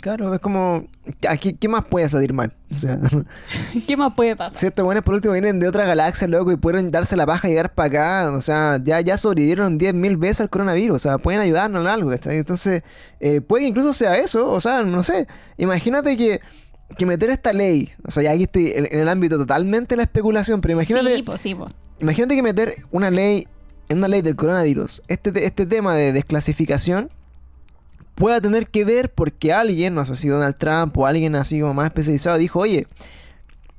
Claro, 0.02 0.34
es 0.34 0.40
como, 0.40 0.84
aquí, 1.28 1.52
¿qué 1.52 1.68
más 1.68 1.84
puede 1.84 2.08
salir 2.08 2.32
mal? 2.32 2.52
O 2.72 2.74
sea, 2.74 2.98
¿Qué 3.86 3.96
más 3.96 4.12
puede 4.14 4.34
pasar? 4.34 4.58
si 4.58 4.66
estos 4.66 4.84
buenos 4.84 5.04
por 5.04 5.14
último 5.14 5.32
vienen 5.32 5.60
de 5.60 5.68
otra 5.68 5.86
galaxia, 5.86 6.26
loco, 6.26 6.50
y 6.50 6.56
pueden 6.56 6.90
darse 6.90 7.16
la 7.16 7.24
paja 7.24 7.46
y 7.46 7.52
llegar 7.52 7.72
para 7.72 7.86
acá. 7.86 8.32
O 8.32 8.40
sea, 8.40 8.80
ya, 8.82 9.00
ya 9.00 9.16
sobrevivieron 9.16 9.78
10.000 9.78 10.18
veces 10.18 10.40
al 10.40 10.50
coronavirus. 10.50 10.96
O 10.96 10.98
sea, 10.98 11.18
pueden 11.18 11.40
ayudarnos 11.40 11.82
en 11.82 11.86
algo, 11.86 12.10
¿cachai? 12.10 12.38
Entonces, 12.38 12.82
eh, 13.20 13.40
puede 13.42 13.62
que 13.62 13.68
incluso 13.68 13.92
sea 13.92 14.16
eso. 14.16 14.50
O 14.50 14.60
sea, 14.60 14.82
no 14.82 15.04
sé. 15.04 15.28
Imagínate 15.56 16.16
que, 16.16 16.40
que 16.96 17.06
meter 17.06 17.30
esta 17.30 17.52
ley. 17.52 17.90
O 18.04 18.10
sea, 18.10 18.22
ya 18.22 18.32
aquí 18.32 18.44
estoy 18.44 18.72
en, 18.74 18.86
en 18.86 19.00
el 19.00 19.08
ámbito 19.08 19.38
totalmente 19.38 19.94
de 19.94 19.96
la 19.98 20.02
especulación, 20.04 20.60
pero 20.60 20.72
imagínate. 20.72 21.16
Sí, 21.16 21.22
pues 21.22 21.40
sí, 21.40 21.54
pues. 21.54 21.72
Imagínate 22.00 22.34
que 22.34 22.42
meter 22.42 22.84
una 22.90 23.10
ley, 23.10 23.46
en 23.88 23.98
una 23.98 24.08
ley 24.08 24.22
del 24.22 24.36
coronavirus, 24.36 25.02
este, 25.08 25.30
te- 25.32 25.44
este 25.44 25.66
tema 25.66 25.94
de 25.94 26.12
desclasificación 26.12 27.10
pueda 28.14 28.40
tener 28.40 28.66
que 28.68 28.84
ver 28.84 29.10
porque 29.12 29.52
alguien, 29.52 29.94
no 29.94 30.04
sé 30.04 30.14
si 30.16 30.28
Donald 30.28 30.56
Trump 30.56 30.96
o 30.98 31.06
alguien 31.06 31.34
así 31.36 31.60
como 31.60 31.74
más 31.74 31.86
especializado, 31.86 32.38
dijo, 32.38 32.58
oye, 32.60 32.86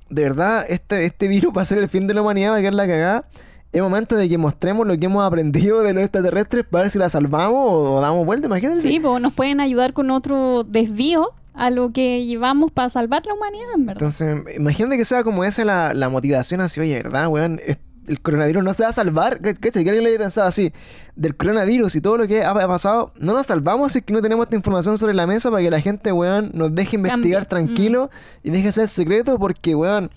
de 0.09 0.23
verdad, 0.23 0.65
este, 0.69 1.05
este 1.05 1.27
virus 1.27 1.53
va 1.55 1.61
a 1.61 1.65
ser 1.65 1.77
el 1.79 1.87
fin 1.89 2.07
de 2.07 2.13
la 2.13 2.21
humanidad, 2.21 2.51
va 2.51 2.57
a 2.57 2.59
quedar 2.59 2.73
la 2.73 2.87
cagada. 2.87 3.25
Es 3.71 3.81
momento 3.81 4.15
de 4.15 4.29
que 4.29 4.37
mostremos 4.37 4.85
lo 4.85 4.95
que 4.97 5.05
hemos 5.05 5.23
aprendido 5.25 5.81
de 5.81 5.93
los 5.93 6.03
extraterrestres 6.03 6.63
para 6.69 6.83
ver 6.83 6.91
si 6.91 6.99
la 6.99 7.09
salvamos 7.09 7.55
o 7.65 7.99
damos 8.01 8.23
vuelta, 8.25 8.45
imagínate. 8.45 8.81
Sí, 8.81 8.99
pues 8.99 9.19
nos 9.21 9.33
pueden 9.33 9.59
ayudar 9.59 9.93
con 9.93 10.11
otro 10.11 10.63
desvío 10.63 11.31
a 11.53 11.69
lo 11.69 11.91
que 11.91 12.25
llevamos 12.25 12.71
para 12.71 12.89
salvar 12.89 13.25
la 13.25 13.33
humanidad, 13.33 13.73
en 13.75 13.85
verdad. 13.85 14.03
Entonces, 14.03 14.55
imagínate 14.55 14.97
que 14.97 15.05
sea 15.05 15.23
como 15.23 15.43
esa 15.43 15.63
la, 15.63 15.93
la 15.93 16.09
motivación 16.09 16.61
así, 16.61 16.79
oye, 16.79 17.01
¿verdad, 17.03 17.27
weón? 17.27 17.59
El 18.07 18.19
coronavirus 18.21 18.63
no 18.63 18.73
se 18.73 18.83
va 18.83 18.89
a 18.89 18.93
salvar. 18.93 19.39
¿Cachai? 19.39 19.83
Que 19.83 19.89
alguien 19.89 20.03
le 20.03 20.09
haya 20.09 20.19
pensado 20.19 20.47
así, 20.47 20.73
del 21.15 21.37
coronavirus 21.37 21.95
y 21.95 22.01
todo 22.01 22.17
lo 22.17 22.27
que 22.27 22.43
ha 22.43 22.53
pasado, 22.53 23.13
no 23.19 23.33
nos 23.33 23.45
salvamos 23.45 23.93
si 23.93 23.99
es 23.99 24.05
que 24.05 24.13
no 24.13 24.21
tenemos 24.21 24.45
esta 24.45 24.55
información 24.55 24.97
sobre 24.97 25.13
la 25.13 25.25
mesa 25.25 25.49
para 25.51 25.61
que 25.63 25.71
la 25.71 25.79
gente, 25.79 26.11
weón, 26.11 26.51
nos 26.53 26.73
deje 26.75 26.97
investigar 26.97 27.47
Cambie. 27.47 27.65
tranquilo 27.67 28.09
y 28.43 28.49
deje 28.49 28.71
ser 28.71 28.87
secreto 28.89 29.39
porque, 29.39 29.73
weón, 29.75 30.09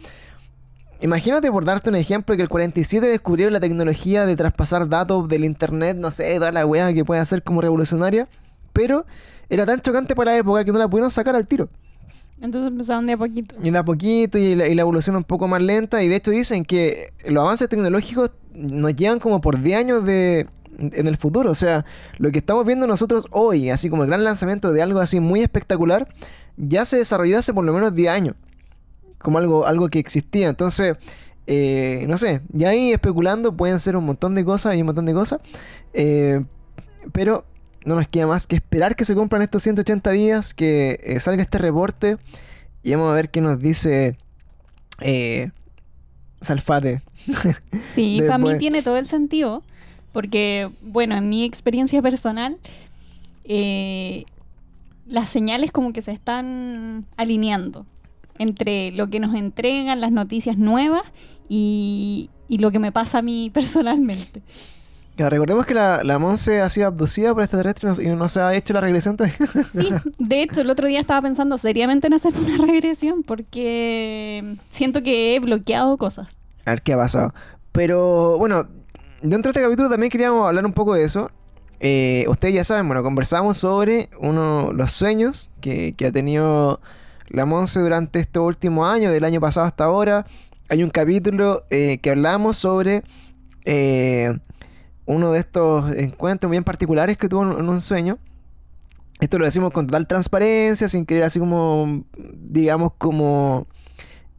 imagínate 1.00 1.50
por 1.52 1.64
darte 1.64 1.90
un 1.90 1.96
ejemplo 1.96 2.34
que 2.34 2.42
el 2.42 2.48
47 2.48 3.06
descubrieron 3.06 3.52
la 3.52 3.60
tecnología 3.60 4.26
de 4.26 4.34
traspasar 4.34 4.88
datos 4.88 5.28
del 5.28 5.44
internet, 5.44 5.96
no 5.96 6.10
sé, 6.10 6.34
toda 6.36 6.50
la 6.52 6.66
weá 6.66 6.92
que 6.92 7.04
puede 7.04 7.20
hacer 7.20 7.42
como 7.42 7.60
revolucionaria, 7.60 8.26
pero 8.72 9.06
era 9.48 9.66
tan 9.66 9.80
chocante 9.80 10.14
para 10.14 10.32
la 10.32 10.38
época 10.38 10.64
que 10.64 10.72
no 10.72 10.78
la 10.78 10.88
pudieron 10.88 11.10
sacar 11.10 11.36
al 11.36 11.46
tiro. 11.46 11.68
Entonces 12.40 12.70
empezaron 12.70 13.06
de 13.06 13.14
a 13.14 13.16
poquito. 13.16 13.54
Y 13.62 13.70
de 13.70 13.78
a 13.78 13.84
poquito 13.84 14.36
y 14.38 14.54
la, 14.54 14.68
y 14.68 14.74
la 14.74 14.82
evolución 14.82 15.16
un 15.16 15.24
poco 15.24 15.48
más 15.48 15.62
lenta. 15.62 16.02
Y 16.02 16.08
de 16.08 16.16
hecho 16.16 16.30
dicen 16.30 16.64
que 16.64 17.12
los 17.26 17.42
avances 17.42 17.68
tecnológicos 17.68 18.30
nos 18.52 18.94
llevan 18.94 19.18
como 19.18 19.40
por 19.40 19.60
10 19.60 19.78
años 19.78 20.04
de, 20.04 20.46
en 20.78 21.06
el 21.06 21.16
futuro. 21.16 21.50
O 21.50 21.54
sea, 21.54 21.84
lo 22.18 22.30
que 22.30 22.38
estamos 22.38 22.66
viendo 22.66 22.86
nosotros 22.86 23.26
hoy, 23.30 23.70
así 23.70 23.88
como 23.88 24.02
el 24.02 24.08
gran 24.08 24.24
lanzamiento 24.24 24.72
de 24.72 24.82
algo 24.82 25.00
así 25.00 25.20
muy 25.20 25.40
espectacular, 25.40 26.08
ya 26.56 26.84
se 26.84 26.98
desarrolló 26.98 27.38
hace 27.38 27.54
por 27.54 27.64
lo 27.64 27.72
menos 27.72 27.94
10 27.94 28.10
años. 28.10 28.34
Como 29.18 29.38
algo, 29.38 29.66
algo 29.66 29.88
que 29.88 29.98
existía. 29.98 30.48
Entonces, 30.48 30.96
eh, 31.46 32.04
no 32.08 32.18
sé, 32.18 32.42
ya 32.50 32.70
ahí 32.70 32.92
especulando 32.92 33.56
pueden 33.56 33.78
ser 33.80 33.96
un 33.96 34.04
montón 34.04 34.34
de 34.34 34.44
cosas 34.44 34.74
y 34.76 34.80
un 34.80 34.86
montón 34.86 35.06
de 35.06 35.14
cosas. 35.14 35.40
Eh, 35.94 36.44
pero 37.12 37.44
no 37.86 37.94
nos 37.94 38.08
queda 38.08 38.26
más 38.26 38.46
que 38.46 38.56
esperar 38.56 38.96
que 38.96 39.04
se 39.04 39.14
cumplan 39.14 39.42
estos 39.42 39.62
180 39.62 40.10
días, 40.10 40.54
que 40.54 40.98
eh, 41.02 41.20
salga 41.20 41.42
este 41.42 41.58
reporte 41.58 42.18
y 42.82 42.90
vamos 42.90 43.12
a 43.12 43.14
ver 43.14 43.30
qué 43.30 43.40
nos 43.40 43.60
dice 43.60 44.18
eh, 45.00 45.50
Salfate. 46.40 47.02
Sí, 47.92 48.20
para 48.26 48.38
mí 48.38 48.58
tiene 48.58 48.82
todo 48.82 48.96
el 48.96 49.06
sentido, 49.06 49.62
porque, 50.12 50.68
bueno, 50.82 51.16
en 51.16 51.28
mi 51.28 51.44
experiencia 51.44 52.02
personal, 52.02 52.58
eh, 53.44 54.24
las 55.06 55.28
señales 55.28 55.70
como 55.70 55.92
que 55.92 56.02
se 56.02 56.10
están 56.10 57.06
alineando 57.16 57.86
entre 58.38 58.90
lo 58.92 59.08
que 59.08 59.20
nos 59.20 59.34
entregan 59.34 60.00
las 60.00 60.10
noticias 60.10 60.58
nuevas 60.58 61.04
y, 61.48 62.30
y 62.48 62.58
lo 62.58 62.72
que 62.72 62.80
me 62.80 62.90
pasa 62.90 63.18
a 63.18 63.22
mí 63.22 63.50
personalmente. 63.54 64.42
Ya, 65.16 65.30
recordemos 65.30 65.64
que 65.64 65.72
la, 65.72 66.04
la 66.04 66.18
Monse 66.18 66.60
ha 66.60 66.68
sido 66.68 66.88
abducida 66.88 67.32
por 67.32 67.42
extraterrestres 67.42 67.98
y 67.98 68.04
no, 68.04 68.12
y 68.12 68.16
no 68.16 68.28
se 68.28 68.40
ha 68.40 68.54
hecho 68.54 68.74
la 68.74 68.82
regresión 68.82 69.16
todavía. 69.16 69.38
Sí, 69.72 69.88
de 70.18 70.42
hecho, 70.42 70.60
el 70.60 70.68
otro 70.68 70.86
día 70.88 71.00
estaba 71.00 71.22
pensando 71.22 71.56
seriamente 71.56 72.06
en 72.06 72.14
hacer 72.14 72.34
una 72.38 72.58
regresión 72.66 73.22
porque 73.22 74.56
siento 74.68 75.02
que 75.02 75.34
he 75.34 75.40
bloqueado 75.40 75.96
cosas. 75.96 76.28
A 76.66 76.70
ver 76.70 76.82
qué 76.82 76.92
ha 76.92 76.98
pasado. 76.98 77.32
Pero 77.72 78.36
bueno, 78.38 78.68
dentro 79.22 79.52
de 79.52 79.58
este 79.58 79.62
capítulo 79.62 79.88
también 79.88 80.10
queríamos 80.10 80.46
hablar 80.46 80.66
un 80.66 80.72
poco 80.72 80.92
de 80.94 81.04
eso. 81.04 81.30
Eh, 81.80 82.26
ustedes 82.28 82.54
ya 82.54 82.64
saben, 82.64 82.86
bueno, 82.86 83.02
conversamos 83.02 83.56
sobre 83.56 84.10
uno 84.20 84.72
los 84.72 84.92
sueños 84.92 85.50
que, 85.60 85.94
que 85.96 86.06
ha 86.06 86.12
tenido 86.12 86.80
la 87.28 87.46
Monse 87.46 87.80
durante 87.80 88.18
estos 88.18 88.46
últimos 88.46 88.88
años, 88.88 89.12
del 89.12 89.24
año 89.24 89.40
pasado 89.40 89.66
hasta 89.66 89.84
ahora. 89.84 90.26
Hay 90.68 90.82
un 90.82 90.90
capítulo 90.90 91.64
eh, 91.70 91.98
que 92.02 92.10
hablamos 92.10 92.56
sobre 92.56 93.02
eh, 93.64 94.36
uno 95.06 95.32
de 95.32 95.38
estos 95.40 95.90
encuentros 95.96 96.50
bien 96.50 96.64
particulares 96.64 97.16
que 97.16 97.28
tuvo 97.28 97.42
en, 97.58 97.68
un 97.68 97.80
sueño. 97.80 98.18
esto 99.20 99.38
lo 99.38 99.44
decimos 99.44 99.72
con 99.72 99.86
total 99.86 100.06
transparencia, 100.06 100.88
sin 100.88 101.06
querer 101.06 101.22
así 101.24 101.38
como, 101.38 102.04
digamos, 102.34 102.92
como 102.98 103.66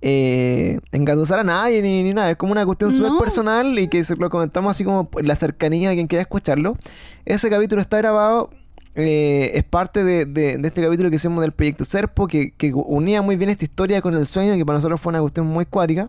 eh, 0.01 0.80
engatusar 0.91 1.39
a 1.39 1.43
nadie 1.43 1.82
ni, 1.82 2.03
ni 2.03 2.13
nada. 2.13 2.32
Es 2.32 2.38
como 2.38 2.51
una 2.51 2.65
cuestión 2.65 2.91
súper 2.91 3.11
No. 3.11 3.20
personal 3.20 3.80
y 3.80 3.88
que 3.88 4.03
se 4.03 4.15
lo 4.15 4.30
comentamos 4.30 4.70
así 4.72 4.84
como 4.84 5.09
la 5.24 5.36
cercanía 5.36 5.89
de 5.89 5.95
quien 5.95 6.07
quiera 6.07 6.22
escucharlo. 6.22 6.78
Ese 7.26 7.49
capítulo 7.49 7.82
está 7.82 7.97
grabado, 7.97 8.49
eh, 8.93 9.51
es 9.55 9.63
parte 9.63 10.03
de, 10.03 10.26
de- 10.26 10.57
de 10.57 10.68
este 10.68 10.84
capítulo 10.84 11.09
que 11.09 11.15
hicimos 11.15 11.41
del 11.41 11.51
proyecto 11.53 11.84
Serpo, 11.84 12.28
que, 12.28 12.51
que 12.51 12.74
unía 12.74 13.22
muy 13.22 13.36
bien 13.38 13.49
esta 13.49 13.63
historia 13.63 14.01
con 14.01 14.13
el 14.15 14.28
sueño, 14.28 14.55
que 14.55 14.65
para 14.65 14.78
nosotros 14.78 14.99
fue 15.01 15.11
una 15.11 15.22
cuestión 15.22 15.47
muy 15.47 15.65
cuática. 15.65 16.07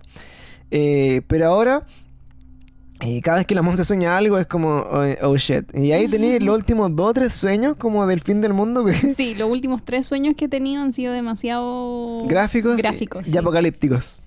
Eh, 0.70 1.22
pero 1.26 1.46
ahora, 1.46 1.86
eh, 3.00 3.20
cada 3.22 3.38
vez 3.38 3.46
que 3.46 3.54
la 3.54 3.62
monza 3.62 3.84
sueña 3.84 4.16
algo 4.16 4.38
es 4.38 4.46
como, 4.46 4.68
oh, 4.68 5.04
oh, 5.22 5.36
shit. 5.36 5.72
Y 5.74 5.92
ahí 5.92 6.08
tenéis 6.08 6.42
los 6.42 6.56
últimos 6.58 6.94
dos 6.94 7.10
o 7.10 7.14
tres 7.14 7.32
sueños 7.32 7.76
como 7.76 8.06
del 8.06 8.20
fin 8.20 8.40
del 8.40 8.52
mundo, 8.52 8.84
que 8.84 8.92
Sí, 9.14 9.34
los 9.34 9.48
últimos 9.50 9.84
tres 9.84 10.06
sueños 10.06 10.34
que 10.36 10.46
he 10.46 10.48
tenido 10.48 10.82
han 10.82 10.92
sido 10.92 11.12
demasiado 11.12 12.24
gráficos, 12.26 12.78
gráficos. 12.78 13.26
y 13.26 13.32
sí. 13.32 13.38
apocalípticos. 13.38 14.22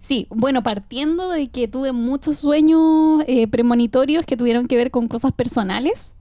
Sí, 0.00 0.26
bueno, 0.28 0.62
partiendo 0.62 1.30
de 1.30 1.48
que 1.48 1.66
tuve 1.66 1.92
muchos 1.92 2.38
sueños 2.38 3.22
eh, 3.26 3.46
premonitorios 3.48 4.26
que 4.26 4.36
tuvieron 4.36 4.66
que 4.66 4.76
ver 4.76 4.90
con 4.90 5.08
cosas 5.08 5.32
personales, 5.32 6.14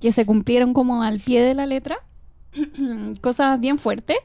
que 0.00 0.10
se 0.12 0.26
cumplieron 0.26 0.72
como 0.72 1.02
al 1.02 1.20
pie 1.20 1.42
de 1.42 1.54
la 1.54 1.66
letra, 1.66 1.98
cosas 3.20 3.60
bien 3.60 3.78
fuertes. 3.78 4.16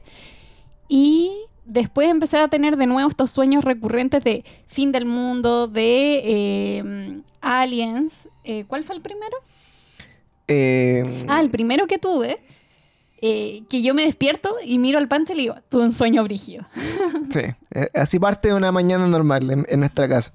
Y 0.88 1.30
después 1.64 2.08
empecé 2.08 2.38
a 2.38 2.48
tener 2.48 2.76
de 2.76 2.86
nuevo 2.86 3.08
estos 3.08 3.30
sueños 3.30 3.64
recurrentes 3.64 4.22
de 4.24 4.44
fin 4.66 4.92
del 4.92 5.06
mundo, 5.06 5.66
de 5.68 6.22
eh, 6.24 7.20
aliens. 7.40 8.28
Eh, 8.44 8.64
¿Cuál 8.66 8.84
fue 8.84 8.96
el 8.96 9.02
primero? 9.02 9.36
Eh, 10.48 11.24
Ah, 11.28 11.40
el 11.40 11.50
primero 11.50 11.86
que 11.86 11.98
tuve, 11.98 12.38
eh, 13.22 13.62
que 13.68 13.82
yo 13.82 13.94
me 13.94 14.04
despierto 14.04 14.56
y 14.64 14.78
miro 14.78 14.98
al 14.98 15.08
panche 15.08 15.32
y 15.32 15.36
le 15.36 15.42
digo, 15.42 15.54
tuve 15.68 15.84
un 15.84 15.92
sueño 15.94 16.22
brígido. 16.24 16.66
Sí, 17.30 17.40
eh, 17.72 17.88
así 17.94 18.18
parte 18.18 18.48
de 18.48 18.54
una 18.54 18.70
mañana 18.70 19.06
normal 19.08 19.50
en, 19.50 19.66
en 19.68 19.80
nuestra 19.80 20.08
casa. 20.08 20.32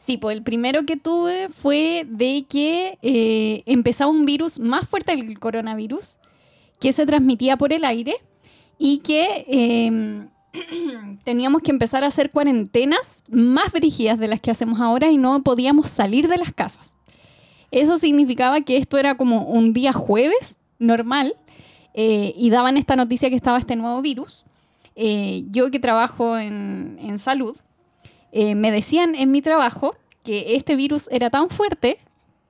Sí, 0.00 0.16
pues 0.16 0.36
el 0.36 0.42
primero 0.42 0.84
que 0.84 0.96
tuve 0.96 1.48
fue 1.48 2.04
de 2.08 2.44
que 2.48 3.62
empezaba 3.66 4.10
un 4.10 4.24
virus 4.24 4.58
más 4.58 4.88
fuerte 4.88 5.14
que 5.14 5.20
el 5.22 5.38
coronavirus, 5.38 6.18
que 6.80 6.92
se 6.92 7.06
transmitía 7.06 7.56
por 7.56 7.72
el 7.72 7.84
aire 7.84 8.16
y 8.78 8.98
que 8.98 9.44
eh, 9.48 10.26
teníamos 11.24 11.62
que 11.62 11.70
empezar 11.70 12.04
a 12.04 12.08
hacer 12.08 12.30
cuarentenas 12.30 13.22
más 13.28 13.72
brígidas 13.72 14.18
de 14.18 14.28
las 14.28 14.40
que 14.40 14.50
hacemos 14.50 14.80
ahora 14.80 15.10
y 15.10 15.18
no 15.18 15.42
podíamos 15.42 15.88
salir 15.88 16.28
de 16.28 16.36
las 16.36 16.52
casas. 16.52 16.96
Eso 17.70 17.98
significaba 17.98 18.60
que 18.60 18.76
esto 18.76 18.98
era 18.98 19.16
como 19.16 19.46
un 19.46 19.72
día 19.72 19.92
jueves 19.92 20.58
normal 20.78 21.34
eh, 21.94 22.34
y 22.36 22.50
daban 22.50 22.76
esta 22.76 22.96
noticia 22.96 23.30
que 23.30 23.36
estaba 23.36 23.58
este 23.58 23.76
nuevo 23.76 24.02
virus. 24.02 24.44
Eh, 24.94 25.44
yo 25.50 25.70
que 25.70 25.80
trabajo 25.80 26.36
en, 26.36 26.98
en 27.00 27.18
salud, 27.18 27.56
eh, 28.32 28.54
me 28.54 28.70
decían 28.70 29.14
en 29.14 29.30
mi 29.30 29.40
trabajo 29.40 29.94
que 30.22 30.54
este 30.56 30.76
virus 30.76 31.08
era 31.10 31.30
tan 31.30 31.48
fuerte 31.48 31.98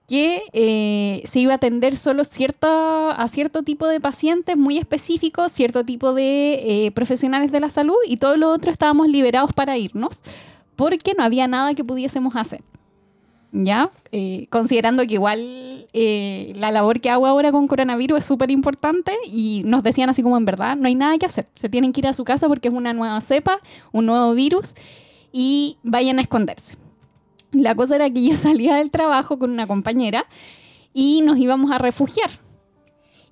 que 0.09 0.43
eh, 0.53 1.23
se 1.25 1.41
iba 1.41 1.53
a 1.53 1.57
atender 1.57 1.97
solo 1.97 2.25
cierta, 2.25 3.11
a 3.11 3.29
cierto 3.29 3.63
tipo 3.63 3.87
de 3.87 4.01
pacientes 4.01 4.57
muy 4.57 4.79
específicos, 4.79 5.53
cierto 5.53 5.85
tipo 5.85 6.13
de 6.13 6.87
eh, 6.87 6.91
profesionales 6.91 7.53
de 7.53 7.61
la 7.61 7.71
salud 7.71 7.97
y 8.07 8.17
todo 8.17 8.37
lo 8.37 8.51
otro 8.51 8.71
estábamos 8.71 9.09
liberados 9.09 9.53
para 9.53 9.79
irnos 9.79 10.23
porque 10.77 11.15
no 11.17 11.25
había 11.25 11.47
nada 11.47 11.75
que 11.75 11.85
pudiésemos 11.85 12.37
hacer. 12.37 12.63
¿Ya? 13.55 13.91
Eh, 14.13 14.47
considerando 14.49 15.07
que 15.07 15.15
igual 15.15 15.87
eh, 15.93 16.55
la 16.57 16.71
labor 16.71 17.01
que 17.01 17.11
hago 17.11 17.27
ahora 17.27 17.53
con 17.53 17.69
coronavirus 17.69 18.21
es 18.21 18.25
súper 18.25 18.51
importante 18.51 19.13
y 19.27 19.63
nos 19.67 19.83
decían 19.83 20.09
así 20.09 20.23
como 20.23 20.39
en 20.39 20.47
verdad, 20.47 20.75
no 20.75 20.89
hay 20.89 20.95
nada 20.95 21.19
que 21.19 21.27
hacer. 21.27 21.47
Se 21.55 21.69
tienen 21.69 21.93
que 21.93 22.01
ir 22.01 22.07
a 22.07 22.15
su 22.15 22.25
casa 22.25 22.49
porque 22.49 22.69
es 22.69 22.75
una 22.75 22.95
nueva 22.95 23.21
cepa, 23.21 23.61
un 23.93 24.07
nuevo 24.07 24.33
virus 24.35 24.75
y 25.33 25.77
vayan 25.83 26.19
a 26.19 26.23
esconderse. 26.23 26.77
La 27.53 27.75
cosa 27.75 27.97
era 27.97 28.11
que 28.11 28.23
yo 28.23 28.37
salía 28.37 28.77
del 28.77 28.91
trabajo 28.91 29.39
con 29.39 29.51
una 29.51 29.67
compañera 29.67 30.27
y 30.93 31.23
nos 31.23 31.39
íbamos 31.39 31.71
a 31.71 31.79
refugiar. 31.79 32.31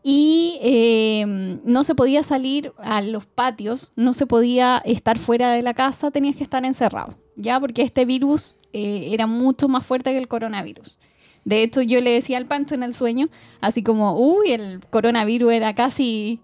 Y 0.03 0.59
eh, 0.63 1.59
no 1.65 1.83
se 1.83 1.95
podía 1.95 2.23
salir 2.23 2.73
a 2.79 3.03
los 3.03 3.27
patios, 3.27 3.93
no 3.97 4.15
se 4.15 4.27
podía 4.27 4.81
estar 4.87 5.19
fuera 5.19 5.53
de 5.53 5.61
la 5.61 5.75
casa, 5.75 6.11
tenías 6.11 6.37
que 6.37 6.43
estar 6.43 6.65
encerrado, 6.65 7.17
¿ya? 7.37 7.61
Porque 7.61 7.83
este 7.83 8.07
virus 8.07 8.57
eh, 8.73 9.11
era 9.13 9.27
mucho 9.27 9.69
más 9.69 9.85
fuerte 9.85 10.13
que 10.13 10.19
el 10.19 10.27
coronavirus. 10.27 10.99
De 11.45 11.63
hecho, 11.63 11.83
yo 11.83 12.01
le 12.01 12.13
decía 12.13 12.39
al 12.39 12.47
Pancho 12.47 12.75
en 12.75 12.83
el 12.83 12.95
sueño, 12.95 13.29
así 13.61 13.83
como, 13.83 14.17
uy, 14.17 14.53
el 14.53 14.81
coronavirus 14.89 15.53
era 15.53 15.75
casi 15.75 16.41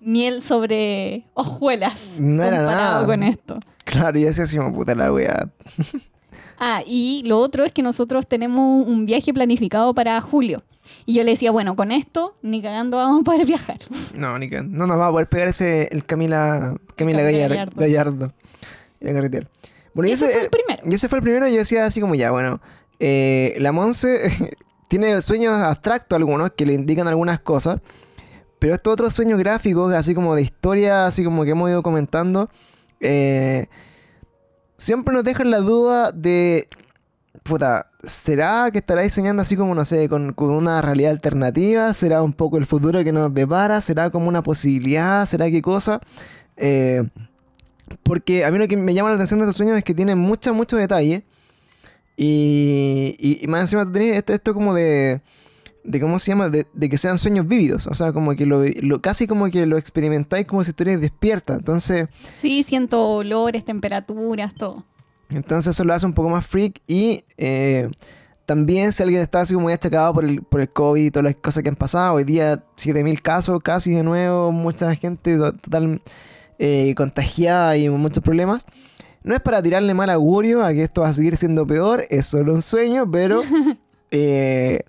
miel 0.00 0.42
sobre 0.42 1.24
hojuelas 1.34 1.94
No 2.18 2.42
era 2.42 2.58
comparado 2.58 2.94
nada. 2.94 3.06
con 3.06 3.22
esto. 3.22 3.60
Claro, 3.84 4.18
y 4.18 4.26
así 4.26 4.56
como 4.58 4.74
puta 4.74 4.94
la 4.94 5.10
wea. 5.10 5.48
Ah, 6.60 6.82
y 6.86 7.22
lo 7.26 7.38
otro 7.38 7.64
es 7.64 7.72
que 7.72 7.82
nosotros 7.82 8.26
tenemos 8.28 8.86
un 8.86 9.06
viaje 9.06 9.32
planificado 9.32 9.94
para 9.94 10.20
julio. 10.20 10.62
Y 11.06 11.14
yo 11.14 11.22
le 11.24 11.30
decía, 11.32 11.50
bueno, 11.50 11.74
con 11.76 11.90
esto 11.92 12.34
ni 12.42 12.60
cagando 12.62 12.98
vamos 12.98 13.20
a 13.22 13.24
poder 13.24 13.46
viajar. 13.46 13.78
No, 14.14 14.38
ni 14.38 14.48
que- 14.50 14.62
no 14.62 14.86
nos 14.86 14.98
va 14.98 15.06
a 15.08 15.10
poder 15.10 15.28
pegar 15.28 15.48
ese 15.48 15.88
el 15.92 16.04
Camila, 16.04 16.76
Camila 16.96 17.20
Camila 17.20 17.22
Gallar- 17.22 17.48
Gallardo. 17.48 17.80
Gallardo. 17.80 18.32
A 19.02 19.12
carretear. 19.12 19.48
Bueno, 19.94 20.08
y 20.08 20.12
Ese 20.12 20.26
ese, 20.26 20.34
fue 20.34 20.44
el 20.44 20.50
primero. 20.50 20.82
y 20.90 20.94
ese 20.94 21.08
fue 21.08 21.18
el 21.18 21.22
primero 21.24 21.48
y 21.48 21.52
yo 21.52 21.58
decía 21.58 21.84
así 21.84 22.00
como 22.00 22.14
ya, 22.14 22.30
bueno, 22.30 22.60
eh, 22.98 23.56
la 23.58 23.72
Monse 23.72 24.30
tiene 24.88 25.20
sueños 25.22 25.54
abstractos 25.60 26.16
algunos 26.16 26.50
que 26.52 26.66
le 26.66 26.74
indican 26.74 27.08
algunas 27.08 27.40
cosas, 27.40 27.80
pero 28.58 28.74
estos 28.74 28.92
otros 28.92 29.14
sueños 29.14 29.38
gráficos, 29.38 29.94
así 29.94 30.14
como 30.14 30.34
de 30.34 30.42
historia, 30.42 31.06
así 31.06 31.24
como 31.24 31.44
que 31.44 31.52
hemos 31.52 31.70
ido 31.70 31.82
comentando, 31.82 32.50
eh, 33.00 33.66
siempre 34.80 35.14
nos 35.14 35.24
dejan 35.24 35.50
la 35.50 35.58
duda 35.58 36.10
de, 36.10 36.68
puta, 37.42 37.90
¿será 38.02 38.70
que 38.72 38.78
estaráis 38.78 39.12
soñando 39.12 39.42
así 39.42 39.54
como, 39.54 39.74
no 39.74 39.84
sé, 39.84 40.08
con, 40.08 40.32
con 40.32 40.50
una 40.50 40.80
realidad 40.80 41.12
alternativa? 41.12 41.92
¿Será 41.92 42.22
un 42.22 42.32
poco 42.32 42.56
el 42.56 42.64
futuro 42.64 43.04
que 43.04 43.12
nos 43.12 43.32
depara? 43.32 43.80
¿Será 43.82 44.10
como 44.10 44.26
una 44.26 44.42
posibilidad? 44.42 45.26
¿Será 45.26 45.50
qué 45.50 45.60
cosa? 45.60 46.00
Eh, 46.56 47.06
porque 48.02 48.44
a 48.44 48.50
mí 48.50 48.58
lo 48.58 48.66
que 48.68 48.76
me 48.76 48.94
llama 48.94 49.10
la 49.10 49.16
atención 49.16 49.38
de 49.40 49.44
estos 49.44 49.56
sueños 49.56 49.76
es 49.76 49.84
que 49.84 49.94
tienen 49.94 50.18
mucho, 50.18 50.54
mucho 50.54 50.76
detalle. 50.76 51.24
Y, 52.16 53.16
y, 53.18 53.46
más 53.48 53.62
encima 53.62 53.90
tenés 53.90 54.16
esto, 54.16 54.32
esto 54.32 54.54
como 54.54 54.74
de, 54.74 55.20
de, 55.84 56.00
¿cómo 56.00 56.18
se 56.18 56.30
llama? 56.32 56.48
De, 56.48 56.66
de 56.72 56.88
que 56.88 56.98
sean 56.98 57.18
sueños 57.18 57.46
vívidos. 57.46 57.86
O 57.86 57.94
sea, 57.94 58.12
como 58.12 58.34
que 58.36 58.46
lo, 58.46 58.62
lo- 58.82 59.00
casi 59.00 59.26
como 59.26 59.50
que 59.50 59.66
lo 59.66 59.78
experimentáis 59.78 60.46
como 60.46 60.62
si 60.64 60.70
estuvierais 60.70 61.00
despierta. 61.00 61.54
Entonces, 61.54 62.08
Sí, 62.40 62.62
siento 62.62 63.06
olores, 63.06 63.64
temperaturas, 63.64 64.54
todo. 64.54 64.84
entonces 65.30 65.74
eso 65.74 65.84
lo 65.84 65.94
hace 65.94 66.06
un 66.06 66.12
poco 66.12 66.28
más 66.28 66.46
freak. 66.46 66.80
Y 66.86 67.24
eh, 67.38 67.88
también 68.46 68.92
si 68.92 69.02
alguien 69.02 69.22
está 69.22 69.40
así 69.42 69.54
como 69.54 69.64
muy 69.64 69.72
achacado 69.72 70.12
por 70.12 70.24
el, 70.24 70.42
por 70.42 70.60
el 70.60 70.68
COVID 70.70 71.04
y 71.04 71.10
todas 71.10 71.24
las 71.24 71.36
cosas 71.36 71.62
que 71.62 71.68
han 71.68 71.76
pasado. 71.76 72.14
Hoy 72.14 72.24
día 72.24 72.64
7.000 72.76 73.20
casos 73.22 73.60
casi 73.62 73.92
de 73.92 74.02
nuevo. 74.02 74.52
Mucha 74.52 74.94
gente 74.96 75.36
to- 75.36 75.52
total 75.52 76.02
eh, 76.58 76.94
contagiada 76.96 77.76
y 77.76 77.88
muchos 77.88 78.22
problemas. 78.22 78.66
No 79.22 79.34
es 79.34 79.40
para 79.40 79.62
tirarle 79.62 79.92
mal 79.94 80.08
augurio 80.10 80.64
a 80.64 80.72
que 80.72 80.82
esto 80.82 81.02
va 81.02 81.08
a 81.08 81.12
seguir 81.12 81.36
siendo 81.36 81.66
peor. 81.66 82.04
Es 82.10 82.26
solo 82.26 82.52
un 82.54 82.62
sueño, 82.62 83.10
pero... 83.10 83.42
eh, 84.10 84.80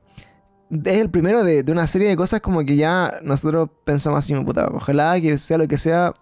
es 0.71 0.97
el 0.97 1.09
primero 1.09 1.43
de, 1.43 1.63
de 1.63 1.71
una 1.71 1.87
serie 1.87 2.07
de 2.07 2.15
cosas 2.15 2.41
como 2.41 2.63
que 2.63 2.75
ya 2.75 3.19
nosotros 3.23 3.69
pensamos 3.83 4.19
así, 4.19 4.33
puta, 4.35 4.69
ojalá 4.73 5.19
que 5.19 5.37
sea 5.37 5.57
lo 5.57 5.67
que 5.67 5.77
sea, 5.77 6.13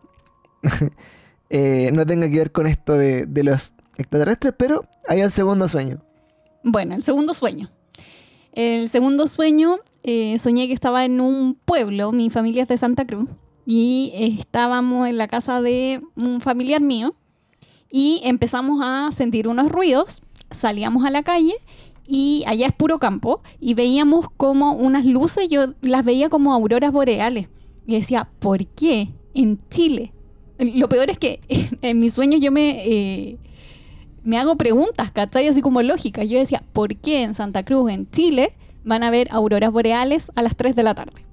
eh, 1.49 1.91
no 1.93 2.05
tenga 2.05 2.29
que 2.29 2.37
ver 2.37 2.51
con 2.51 2.67
esto 2.67 2.93
de, 2.93 3.25
de 3.25 3.43
los 3.43 3.75
extraterrestres, 3.97 4.53
pero 4.57 4.85
hay 5.07 5.21
el 5.21 5.31
segundo 5.31 5.67
sueño. 5.67 6.01
Bueno, 6.63 6.95
el 6.95 7.03
segundo 7.03 7.33
sueño. 7.33 7.69
El 8.53 8.89
segundo 8.89 9.27
sueño, 9.27 9.77
eh, 10.03 10.37
soñé 10.39 10.67
que 10.67 10.73
estaba 10.73 11.05
en 11.05 11.21
un 11.21 11.53
pueblo, 11.53 12.11
mi 12.11 12.29
familia 12.29 12.63
es 12.63 12.67
de 12.67 12.77
Santa 12.77 13.05
Cruz, 13.05 13.29
y 13.65 14.11
estábamos 14.15 15.07
en 15.07 15.17
la 15.17 15.27
casa 15.27 15.61
de 15.61 16.01
un 16.15 16.41
familiar 16.41 16.81
mío 16.81 17.13
y 17.91 18.19
empezamos 18.23 18.81
a 18.83 19.11
sentir 19.11 19.47
unos 19.47 19.71
ruidos, 19.71 20.23
salíamos 20.49 21.05
a 21.05 21.11
la 21.11 21.21
calle 21.21 21.53
y 22.11 22.43
allá 22.47 22.65
es 22.65 22.73
puro 22.73 22.97
campo 22.97 23.41
y 23.59 23.75
veíamos 23.75 24.29
como 24.35 24.73
unas 24.73 25.05
luces, 25.05 25.47
yo 25.47 25.75
las 25.81 26.03
veía 26.03 26.27
como 26.27 26.55
auroras 26.55 26.91
boreales 26.91 27.49
y 27.85 27.93
decía, 27.93 28.27
¿por 28.39 28.65
qué 28.65 29.09
en 29.35 29.59
Chile? 29.69 30.11
Lo 30.57 30.89
peor 30.89 31.11
es 31.11 31.19
que 31.19 31.39
en 31.83 31.99
mis 31.99 32.15
sueños 32.15 32.41
yo 32.41 32.51
me... 32.51 32.83
eh, 32.83 33.37
me 34.23 34.37
hago 34.37 34.57
preguntas, 34.57 35.11
¿cachai? 35.11 35.47
Así 35.47 35.61
como 35.61 35.81
lógicas. 35.81 36.27
Yo 36.27 36.39
decía, 36.39 36.63
¿por 36.73 36.95
qué 36.97 37.23
en 37.23 37.33
Santa 37.33 37.63
Cruz, 37.63 37.91
en 37.91 38.09
Chile, 38.09 38.53
van 38.83 39.03
a 39.03 39.11
ver 39.11 39.27
auroras 39.31 39.71
boreales 39.71 40.31
a 40.35 40.41
las 40.41 40.55
3 40.55 40.75
de 40.75 40.83
la 40.83 40.95
tarde? 40.95 41.23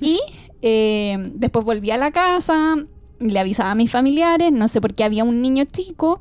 Y 0.00 0.20
eh, 0.62 1.16
después 1.34 1.64
volví 1.64 1.90
a 1.90 1.96
la 1.96 2.10
casa, 2.10 2.76
le 3.20 3.38
avisaba 3.38 3.72
a 3.72 3.74
mis 3.74 3.90
familiares, 3.90 4.52
no 4.52 4.68
sé 4.68 4.80
por 4.80 4.94
qué 4.94 5.04
había 5.04 5.24
un 5.24 5.42
niño 5.42 5.64
chico, 5.64 6.20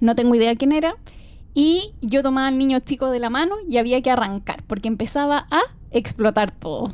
no 0.00 0.14
tengo 0.14 0.34
idea 0.34 0.56
quién 0.56 0.72
era, 0.72 0.96
y 1.54 1.94
yo 2.00 2.22
tomaba 2.22 2.48
al 2.48 2.58
niño 2.58 2.80
chico 2.80 3.10
de 3.10 3.18
la 3.18 3.30
mano 3.30 3.56
y 3.68 3.78
había 3.78 4.00
que 4.02 4.10
arrancar, 4.10 4.62
porque 4.66 4.88
empezaba 4.88 5.46
a 5.50 5.60
explotar 5.90 6.50
todo. 6.50 6.92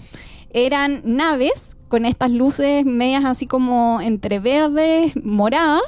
eran 0.51 1.03
naves 1.05 1.77
con 1.89 2.07
estas 2.07 2.31
luces 2.31 2.85
medias 2.85 3.25
así 3.25 3.47
como 3.47 4.01
entre 4.01 4.39
verdes, 4.39 5.13
moradas, 5.25 5.83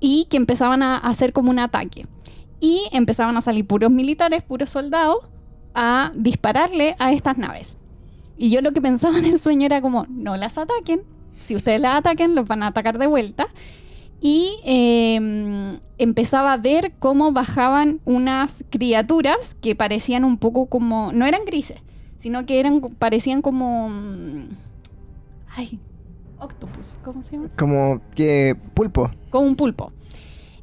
y 0.00 0.26
que 0.30 0.36
empezaban 0.36 0.82
a 0.82 0.98
hacer 0.98 1.32
como 1.32 1.50
un 1.50 1.58
ataque. 1.58 2.06
Y 2.60 2.88
empezaban 2.92 3.36
a 3.36 3.40
salir 3.40 3.66
puros 3.66 3.90
militares, 3.90 4.42
puros 4.42 4.70
soldados, 4.70 5.18
a 5.74 6.12
dispararle 6.14 6.96
a 6.98 7.12
estas 7.12 7.38
naves. 7.38 7.78
Y 8.36 8.50
yo 8.50 8.60
lo 8.62 8.72
que 8.72 8.80
pensaba 8.80 9.18
en 9.18 9.24
el 9.24 9.38
sueño 9.38 9.66
era 9.66 9.80
como, 9.80 10.06
no 10.08 10.36
las 10.36 10.58
ataquen, 10.58 11.02
si 11.38 11.56
ustedes 11.56 11.80
las 11.80 11.96
ataquen, 11.96 12.34
los 12.34 12.46
van 12.46 12.62
a 12.62 12.68
atacar 12.68 12.98
de 12.98 13.06
vuelta. 13.06 13.48
Y 14.24 14.60
em, 14.64 15.80
empezaba 15.98 16.52
a 16.52 16.56
ver 16.56 16.92
cómo 17.00 17.32
bajaban 17.32 18.00
unas 18.04 18.62
criaturas 18.70 19.56
que 19.60 19.74
parecían 19.74 20.24
un 20.24 20.38
poco 20.38 20.66
como, 20.66 21.10
no 21.12 21.26
eran 21.26 21.44
grises, 21.44 21.78
sino 22.18 22.46
que 22.46 22.60
eran, 22.60 22.80
parecían 22.80 23.42
como... 23.42 23.88
mm, 23.88 24.44
Ay, 25.56 25.80
octopus, 26.38 26.98
¿cómo 27.04 27.24
se 27.24 27.32
llama? 27.32 27.50
Como 27.58 28.00
que 28.14 28.56
pulpo. 28.74 29.10
Como 29.30 29.44
un 29.46 29.56
pulpo. 29.56 29.92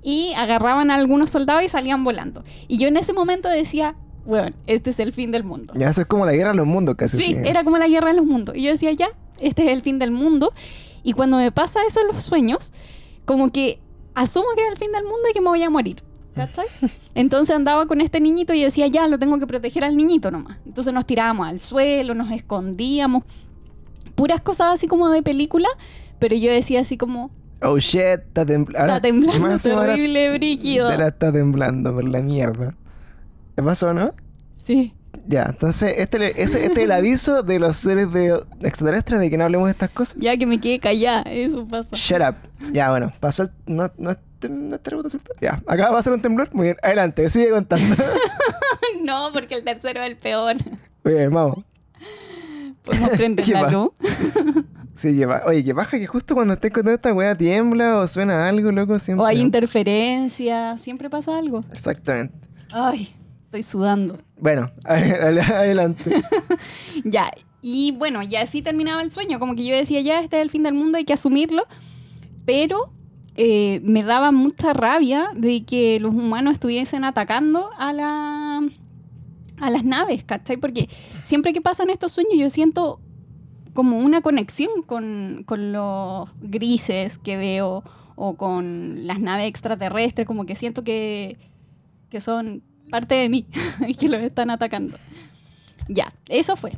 Y 0.01 0.33
agarraban 0.37 0.89
a 0.89 0.95
algunos 0.95 1.29
soldados 1.29 1.61
y 1.63 1.67
salían 1.67 2.03
volando. 2.05 2.45
Y 2.69 2.77
yo 2.77 2.87
en 2.87 2.95
ese 2.95 3.11
momento 3.11 3.49
decía, 3.49 3.95
bueno, 4.25 4.55
este 4.67 4.91
es 4.91 4.99
el 4.99 5.11
fin 5.11 5.31
del 5.31 5.43
mundo. 5.43 5.73
Ya 5.75 5.89
eso 5.89 6.01
es 6.01 6.07
como 6.07 6.25
la 6.25 6.31
guerra 6.31 6.51
de 6.51 6.57
los 6.57 6.65
mundos 6.65 6.95
casi. 6.95 7.19
Sí, 7.19 7.35
era 7.43 7.65
como 7.65 7.77
la 7.77 7.89
guerra 7.89 8.07
de 8.07 8.15
los 8.15 8.25
mundos. 8.25 8.55
Y 8.55 8.63
yo 8.63 8.71
decía, 8.71 8.93
ya, 8.93 9.09
este 9.39 9.65
es 9.65 9.69
el 9.69 9.81
fin 9.81 9.99
del 9.99 10.11
mundo. 10.11 10.53
Y 11.03 11.11
cuando 11.13 11.37
me 11.37 11.51
pasa 11.51 11.81
eso 11.87 11.99
en 12.01 12.07
los 12.07 12.23
sueños, 12.23 12.71
como 13.29 13.51
que 13.51 13.79
asumo 14.15 14.47
que 14.55 14.63
es 14.65 14.71
el 14.71 14.77
fin 14.79 14.91
del 14.91 15.03
mundo 15.03 15.21
y 15.29 15.33
que 15.33 15.39
me 15.39 15.49
voy 15.49 15.61
a 15.61 15.69
morir. 15.69 16.01
¿Cachai? 16.33 16.65
Entonces 17.13 17.55
andaba 17.55 17.85
con 17.85 18.01
este 18.01 18.19
niñito 18.19 18.55
y 18.55 18.63
decía, 18.63 18.87
ya, 18.87 19.07
lo 19.07 19.19
tengo 19.19 19.37
que 19.37 19.45
proteger 19.45 19.83
al 19.85 19.95
niñito 19.95 20.31
nomás. 20.31 20.57
Entonces 20.65 20.91
nos 20.93 21.05
tirábamos 21.05 21.47
al 21.47 21.59
suelo, 21.59 22.15
nos 22.15 22.31
escondíamos. 22.31 23.23
Puras 24.15 24.41
cosas 24.41 24.73
así 24.73 24.87
como 24.87 25.09
de 25.09 25.21
película, 25.21 25.67
pero 26.17 26.35
yo 26.35 26.51
decía 26.51 26.81
así 26.81 26.97
como, 26.97 27.29
Oh 27.61 27.77
shit, 27.77 28.01
está, 28.01 28.45
tembl- 28.47 28.69
está 28.79 28.99
temblando 28.99 29.39
más 29.41 29.51
encima 29.51 29.75
ahora- 29.81 29.93
terrible, 29.93 30.33
brígido. 30.37 30.89
Ahora 30.89 31.09
está 31.09 31.31
temblando 31.31 31.93
por 31.93 32.07
la 32.09 32.21
mierda. 32.21 32.73
¿Qué 33.55 33.61
pasó, 33.61 33.93
no? 33.93 34.13
Sí. 34.55 34.93
Ya, 35.27 35.45
entonces 35.49 35.93
este, 35.97 36.41
ese- 36.41 36.65
este 36.65 36.71
es 36.81 36.85
el 36.85 36.91
aviso 36.91 37.43
de 37.43 37.59
los 37.59 37.75
seres 37.77 38.11
de 38.11 38.39
extraterrestres 38.61 39.19
de 39.19 39.29
que 39.29 39.37
no 39.37 39.43
hablemos 39.45 39.67
de 39.67 39.71
estas 39.71 39.89
cosas. 39.89 40.17
Ya 40.19 40.35
que 40.37 40.45
me 40.45 40.59
quedé 40.59 40.79
callada, 40.79 41.21
eso 41.23 41.67
pasa. 41.67 41.89
Shut 41.95 42.21
up. 42.21 42.35
Ya, 42.73 42.89
bueno, 42.89 43.11
pasó 43.19 43.43
el. 43.43 43.51
No, 43.67 43.91
no, 43.97 44.15
no 44.49 44.75
es 44.75 44.81
terremoto, 44.81 45.09
¿cierto? 45.09 45.33
Ya, 45.41 45.61
acá 45.67 45.83
va 45.83 45.89
a 45.89 45.93
pasar 45.93 46.13
un 46.13 46.21
temblor. 46.21 46.49
Muy 46.53 46.65
bien, 46.67 46.77
adelante, 46.81 47.29
sigue 47.29 47.49
contando. 47.51 47.95
no, 49.03 49.29
porque 49.33 49.55
el 49.55 49.63
tercero 49.63 50.01
es 50.01 50.07
el 50.09 50.17
peor. 50.17 50.55
Muy 51.03 51.13
bien, 51.13 51.31
vamos. 51.33 51.63
Podemos 52.83 53.09
prender 53.17 53.45
¿Qué 53.45 53.51
la 53.53 53.69
luz. 53.69 53.91
Sí, 54.93 55.15
que 55.17 55.25
Oye, 55.25 55.63
que 55.63 55.73
baja 55.73 55.97
que 55.99 56.07
justo 56.07 56.33
cuando 56.35 56.53
estés 56.55 56.71
contando 56.71 56.95
esta 56.95 57.13
weá 57.13 57.35
tiembla 57.35 57.99
o 57.99 58.07
suena 58.07 58.47
algo, 58.49 58.71
loco, 58.71 58.97
siempre. 58.99 59.23
O 59.23 59.27
hay 59.27 59.39
interferencia, 59.39 60.77
siempre 60.77 61.09
pasa 61.09 61.37
algo. 61.37 61.63
Exactamente. 61.71 62.33
Ay, 62.71 63.15
estoy 63.49 63.63
sudando. 63.63 64.19
Bueno, 64.37 64.71
adelante. 64.85 66.21
Ya, 67.03 67.31
y 67.61 67.91
bueno, 67.93 68.21
ya 68.21 68.41
así 68.41 68.61
terminaba 68.61 69.01
el 69.01 69.11
sueño, 69.11 69.39
como 69.39 69.55
que 69.55 69.65
yo 69.65 69.75
decía, 69.75 70.01
ya, 70.01 70.19
este 70.19 70.37
es 70.37 70.43
el 70.43 70.49
fin 70.51 70.63
del 70.63 70.75
mundo, 70.75 70.97
hay 70.97 71.05
que 71.05 71.13
asumirlo, 71.13 71.65
pero 72.45 72.91
eh, 73.35 73.79
me 73.83 74.03
daba 74.03 74.31
mucha 74.31 74.73
rabia 74.73 75.29
de 75.35 75.63
que 75.65 75.99
los 75.99 76.13
humanos 76.13 76.53
estuviesen 76.53 77.03
atacando 77.03 77.69
a 77.77 77.93
la 77.93 78.61
a 79.57 79.69
las 79.69 79.83
naves, 79.83 80.23
¿cachai? 80.23 80.57
Porque 80.57 80.87
siempre 81.23 81.51
que 81.51 81.59
pasan 81.61 81.89
estos 81.89 82.13
sueños 82.13 82.37
yo 82.37 82.49
siento 82.49 83.01
como 83.73 83.97
una 83.97 84.21
conexión 84.21 84.83
con, 84.85 85.43
con 85.45 85.73
los 85.73 86.29
grises 86.39 87.17
que 87.17 87.35
veo 87.35 87.83
o 88.15 88.35
con 88.35 89.07
las 89.07 89.19
naves 89.19 89.47
extraterrestres, 89.47 90.27
como 90.27 90.45
que 90.45 90.55
siento 90.55 90.83
que, 90.83 91.37
que 92.09 92.21
son 92.21 92.63
parte 92.89 93.15
de 93.15 93.29
mí 93.29 93.45
que 93.99 94.09
los 94.09 94.21
están 94.21 94.49
atacando. 94.49 94.97
Ya, 95.87 96.13
eso 96.27 96.55
fue 96.55 96.73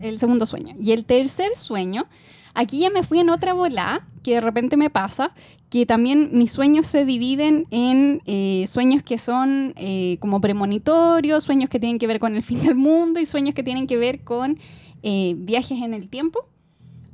el 0.00 0.18
segundo 0.18 0.46
sueño. 0.46 0.76
Y 0.80 0.92
el 0.92 1.04
tercer 1.04 1.56
sueño, 1.56 2.06
aquí 2.54 2.80
ya 2.80 2.90
me 2.90 3.02
fui 3.02 3.18
en 3.18 3.30
otra 3.30 3.52
bola 3.52 4.06
que 4.22 4.34
de 4.34 4.40
repente 4.40 4.76
me 4.76 4.90
pasa, 4.90 5.32
que 5.68 5.86
también 5.86 6.30
mis 6.32 6.52
sueños 6.52 6.86
se 6.86 7.04
dividen 7.04 7.66
en 7.70 8.22
eh, 8.26 8.64
sueños 8.66 9.02
que 9.02 9.18
son 9.18 9.74
eh, 9.76 10.16
como 10.20 10.40
premonitorios, 10.40 11.44
sueños 11.44 11.68
que 11.68 11.78
tienen 11.78 11.98
que 11.98 12.06
ver 12.06 12.20
con 12.20 12.34
el 12.34 12.42
fin 12.42 12.62
del 12.62 12.74
mundo 12.74 13.20
y 13.20 13.26
sueños 13.26 13.54
que 13.54 13.62
tienen 13.62 13.86
que 13.86 13.96
ver 13.96 14.24
con 14.24 14.58
eh, 15.02 15.34
viajes 15.36 15.82
en 15.82 15.92
el 15.92 16.08
tiempo 16.08 16.48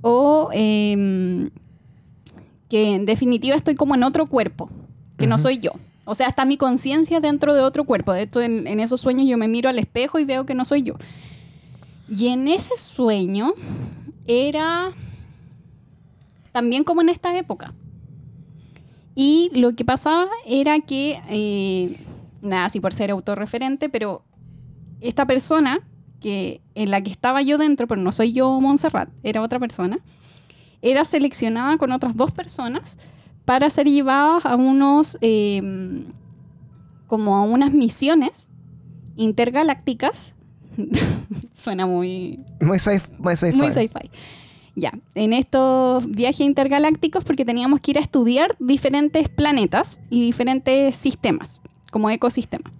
o 0.02 0.50
em, 0.52 1.50
que 2.68 2.94
en 2.94 3.06
definitiva 3.06 3.56
estoy 3.56 3.74
como 3.74 3.94
en 3.94 4.04
otro 4.04 4.26
cuerpo, 4.26 4.70
que 5.18 5.26
no 5.26 5.36
soy 5.38 5.58
yo. 5.58 5.72
O 6.04 6.14
sea, 6.14 6.28
está 6.28 6.44
mi 6.44 6.56
conciencia 6.56 7.20
dentro 7.20 7.54
de 7.54 7.60
otro 7.60 7.84
cuerpo. 7.84 8.12
De 8.12 8.22
hecho, 8.22 8.40
en, 8.40 8.66
esos 8.80 9.00
sueños 9.00 9.28
yo 9.28 9.36
me 9.36 9.48
miro 9.48 9.68
al 9.68 9.78
espejo 9.78 10.18
y 10.18 10.24
veo 10.24 10.46
que 10.46 10.54
no 10.54 10.64
soy 10.64 10.82
yo. 10.82 10.94
Y 12.08 12.28
en 12.28 12.48
ese 12.48 12.76
sueño 12.76 13.52
era 14.26 14.92
también 16.52 16.84
como 16.84 17.00
en 17.00 17.08
esta 17.10 17.36
época. 17.36 17.72
Y 19.14 19.50
lo 19.52 19.74
que 19.74 19.84
pasaba 19.84 20.28
era 20.46 20.80
que, 20.80 21.20
eh, 21.28 21.96
nada, 22.42 22.64
así 22.64 22.80
por 22.80 22.92
ser 22.92 23.10
autorreferente, 23.10 23.88
pero 23.88 24.24
esta 25.00 25.26
persona 25.26 25.80
que 26.20 26.60
en 26.74 26.90
la 26.90 27.00
que 27.00 27.10
estaba 27.10 27.42
yo 27.42 27.58
dentro, 27.58 27.86
pero 27.88 28.00
no 28.00 28.12
soy 28.12 28.32
yo 28.32 28.60
Montserrat, 28.60 29.10
era 29.22 29.42
otra 29.42 29.58
persona, 29.58 29.98
era 30.82 31.04
seleccionada 31.04 31.76
con 31.78 31.92
otras 31.92 32.16
dos 32.16 32.30
personas 32.30 32.98
para 33.50 33.68
ser 33.68 33.88
llevadas 33.88 34.46
a 34.46 34.54
unos, 34.54 35.18
eh, 35.22 35.60
como 37.08 37.36
a 37.36 37.42
unas 37.42 37.72
misiones 37.72 38.48
intergalácticas. 39.16 40.36
Suena 41.52 41.84
muy, 41.84 42.38
Muy 42.60 42.78
sci- 42.78 43.00
sci-fi. 43.34 43.56
muy 43.56 43.72
sci-fi. 43.72 44.08
Ya, 44.76 44.92
en 45.16 45.32
estos 45.32 46.08
viajes 46.08 46.42
intergalácticos 46.42 47.24
porque 47.24 47.44
teníamos 47.44 47.80
que 47.80 47.90
ir 47.90 47.98
a 47.98 48.02
estudiar 48.02 48.54
diferentes 48.60 49.28
planetas 49.28 50.00
y 50.10 50.24
diferentes 50.24 50.94
sistemas, 50.94 51.60
como 51.90 52.08
ecosistemas. 52.08 52.72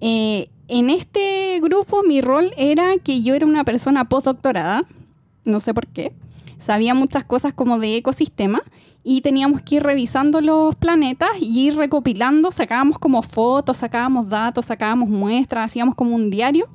Eh, 0.00 0.48
en 0.68 0.90
este 0.90 1.58
grupo 1.60 2.04
mi 2.04 2.20
rol 2.20 2.52
era 2.56 2.92
que 3.02 3.20
yo 3.20 3.34
era 3.34 3.44
una 3.46 3.64
persona 3.64 4.04
postdoctorada, 4.08 4.84
no 5.44 5.58
sé 5.58 5.74
por 5.74 5.88
qué, 5.88 6.12
sabía 6.58 6.94
muchas 6.94 7.24
cosas 7.24 7.54
como 7.54 7.78
de 7.78 7.96
ecosistema 7.96 8.62
y 9.02 9.20
teníamos 9.20 9.62
que 9.62 9.76
ir 9.76 9.82
revisando 9.82 10.40
los 10.40 10.74
planetas 10.74 11.30
y 11.40 11.68
ir 11.68 11.76
recopilando, 11.76 12.50
sacábamos 12.50 12.98
como 12.98 13.22
fotos, 13.22 13.76
sacábamos 13.76 14.28
datos, 14.28 14.66
sacábamos 14.66 15.08
muestras, 15.08 15.66
hacíamos 15.66 15.94
como 15.94 16.14
un 16.14 16.30
diario 16.30 16.68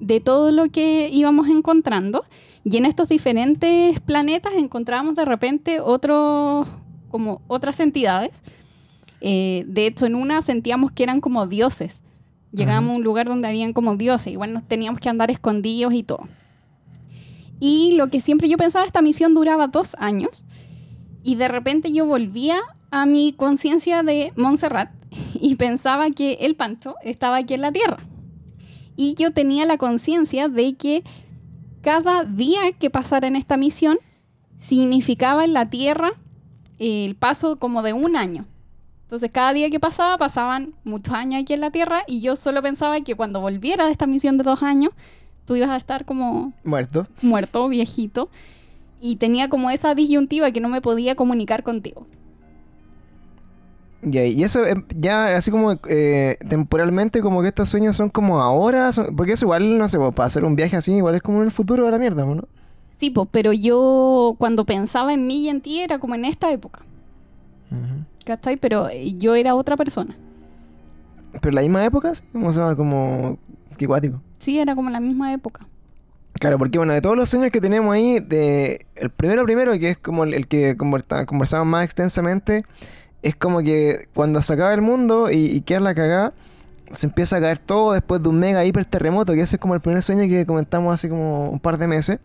de 0.00 0.20
todo 0.20 0.50
lo 0.50 0.68
que 0.68 1.08
íbamos 1.12 1.48
encontrando 1.48 2.24
y 2.68 2.76
en 2.76 2.84
estos 2.84 3.08
diferentes 3.08 4.00
planetas 4.00 4.54
encontrábamos 4.54 5.14
de 5.14 5.24
repente 5.24 5.80
otros, 5.80 6.66
como 7.08 7.40
otras 7.46 7.78
entidades. 7.78 8.42
Eh, 9.20 9.64
de 9.68 9.86
hecho, 9.86 10.04
en 10.04 10.16
una 10.16 10.42
sentíamos 10.42 10.90
que 10.90 11.04
eran 11.04 11.20
como 11.20 11.46
dioses. 11.46 12.02
Llegábamos 12.50 12.90
a 12.90 12.96
un 12.96 13.04
lugar 13.04 13.26
donde 13.26 13.46
habían 13.46 13.72
como 13.72 13.94
dioses, 13.96 14.32
igual 14.32 14.52
nos 14.52 14.64
teníamos 14.64 15.00
que 15.00 15.08
andar 15.08 15.30
escondidos 15.30 15.94
y 15.94 16.02
todo. 16.02 16.26
Y 17.58 17.92
lo 17.92 18.08
que 18.08 18.20
siempre 18.20 18.48
yo 18.48 18.56
pensaba, 18.56 18.84
esta 18.84 19.02
misión 19.02 19.34
duraba 19.34 19.68
dos 19.68 19.96
años. 19.98 20.46
Y 21.22 21.36
de 21.36 21.48
repente 21.48 21.92
yo 21.92 22.06
volvía 22.06 22.60
a 22.90 23.06
mi 23.06 23.32
conciencia 23.32 24.02
de 24.02 24.32
Montserrat 24.36 24.90
y 25.34 25.56
pensaba 25.56 26.10
que 26.10 26.38
el 26.40 26.56
Pancho 26.56 26.94
estaba 27.02 27.38
aquí 27.38 27.54
en 27.54 27.62
la 27.62 27.72
Tierra. 27.72 27.98
Y 28.96 29.14
yo 29.14 29.32
tenía 29.32 29.66
la 29.66 29.76
conciencia 29.76 30.48
de 30.48 30.74
que 30.74 31.04
cada 31.82 32.24
día 32.24 32.72
que 32.78 32.90
pasara 32.90 33.26
en 33.26 33.36
esta 33.36 33.56
misión 33.56 33.98
significaba 34.58 35.44
en 35.44 35.52
la 35.52 35.68
Tierra 35.68 36.12
el 36.78 37.16
paso 37.16 37.58
como 37.58 37.82
de 37.82 37.92
un 37.92 38.16
año. 38.16 38.46
Entonces 39.02 39.30
cada 39.32 39.52
día 39.52 39.70
que 39.70 39.78
pasaba 39.78 40.18
pasaban 40.18 40.74
muchos 40.84 41.14
años 41.14 41.42
aquí 41.42 41.52
en 41.52 41.60
la 41.60 41.70
Tierra 41.70 42.02
y 42.06 42.20
yo 42.20 42.34
solo 42.34 42.62
pensaba 42.62 43.00
que 43.02 43.14
cuando 43.14 43.40
volviera 43.40 43.86
de 43.86 43.92
esta 43.92 44.06
misión 44.06 44.36
de 44.36 44.44
dos 44.44 44.62
años, 44.62 44.92
tú 45.46 45.56
ibas 45.56 45.70
a 45.70 45.76
estar 45.76 46.04
como 46.04 46.52
Muerto. 46.64 47.06
muerto, 47.22 47.68
viejito, 47.68 48.28
y 49.00 49.16
tenía 49.16 49.48
como 49.48 49.70
esa 49.70 49.94
disyuntiva 49.94 50.50
que 50.50 50.60
no 50.60 50.68
me 50.68 50.80
podía 50.82 51.14
comunicar 51.14 51.62
contigo. 51.62 52.06
Y 54.02 54.42
eso 54.44 54.64
em, 54.64 54.84
ya 54.96 55.36
así 55.36 55.50
como 55.50 55.80
eh, 55.88 56.36
temporalmente 56.48 57.20
como 57.20 57.42
que 57.42 57.48
estos 57.48 57.68
sueños 57.68 57.96
son 57.96 58.10
como 58.10 58.40
ahora, 58.40 58.92
son- 58.92 59.16
porque 59.16 59.32
eso 59.32 59.46
igual, 59.46 59.78
no 59.78 59.88
sé, 59.88 59.98
pues, 59.98 60.14
para 60.14 60.26
hacer 60.26 60.44
un 60.44 60.54
viaje 60.54 60.76
así 60.76 60.92
igual 60.92 61.14
es 61.16 61.22
como 61.22 61.38
en 61.38 61.44
el 61.46 61.50
futuro 61.52 61.84
de 61.86 61.90
la 61.90 61.98
mierda, 61.98 62.24
¿no? 62.24 62.44
Sí, 62.96 63.10
pues, 63.10 63.28
pero 63.30 63.52
yo 63.52 64.36
cuando 64.38 64.64
pensaba 64.64 65.12
en 65.12 65.26
mí 65.26 65.44
y 65.44 65.48
en 65.48 65.60
ti 65.60 65.80
era 65.80 65.98
como 65.98 66.14
en 66.14 66.24
esta 66.24 66.50
época, 66.52 66.82
¿cachai? 68.24 68.56
Pero 68.56 68.88
eh, 68.88 69.14
yo 69.14 69.34
era 69.34 69.54
otra 69.54 69.76
persona. 69.76 70.16
Pero 71.40 71.54
la 71.54 71.62
misma 71.62 71.84
época, 71.84 72.14
sí, 72.14 72.22
o 72.34 72.52
sea, 72.52 72.74
como 72.76 73.38
cuático. 73.86 74.22
Sí, 74.46 74.60
era 74.60 74.76
como 74.76 74.90
la 74.90 75.00
misma 75.00 75.32
época. 75.32 75.66
Claro, 76.34 76.56
porque 76.56 76.78
bueno, 76.78 76.92
de 76.92 77.00
todos 77.00 77.16
los 77.16 77.28
sueños 77.28 77.50
que 77.50 77.60
tenemos 77.60 77.92
ahí, 77.92 78.20
de 78.20 78.86
el 78.94 79.10
primero 79.10 79.44
primero, 79.44 79.72
que 79.72 79.90
es 79.90 79.98
como 79.98 80.22
el, 80.22 80.46
que 80.46 80.76
conversa- 80.76 81.26
conversamos 81.26 81.66
más 81.66 81.82
extensamente, 81.82 82.64
es 83.22 83.34
como 83.34 83.58
que 83.58 84.08
cuando 84.14 84.40
se 84.42 84.52
acaba 84.52 84.72
el 84.72 84.82
mundo 84.82 85.32
y, 85.32 85.46
y 85.46 85.62
queda 85.62 85.80
la 85.80 85.96
cagada, 85.96 86.32
se 86.92 87.06
empieza 87.06 87.38
a 87.38 87.40
caer 87.40 87.58
todo 87.58 87.92
después 87.92 88.22
de 88.22 88.28
un 88.28 88.38
mega 88.38 88.64
hiper 88.64 88.84
terremoto, 88.84 89.32
que 89.32 89.40
ese 89.40 89.56
es 89.56 89.60
como 89.60 89.74
el 89.74 89.80
primer 89.80 90.00
sueño 90.00 90.28
que 90.28 90.46
comentamos 90.46 90.94
hace 90.94 91.08
como 91.08 91.50
un 91.50 91.58
par 91.58 91.76
de 91.76 91.88
meses. 91.88 92.20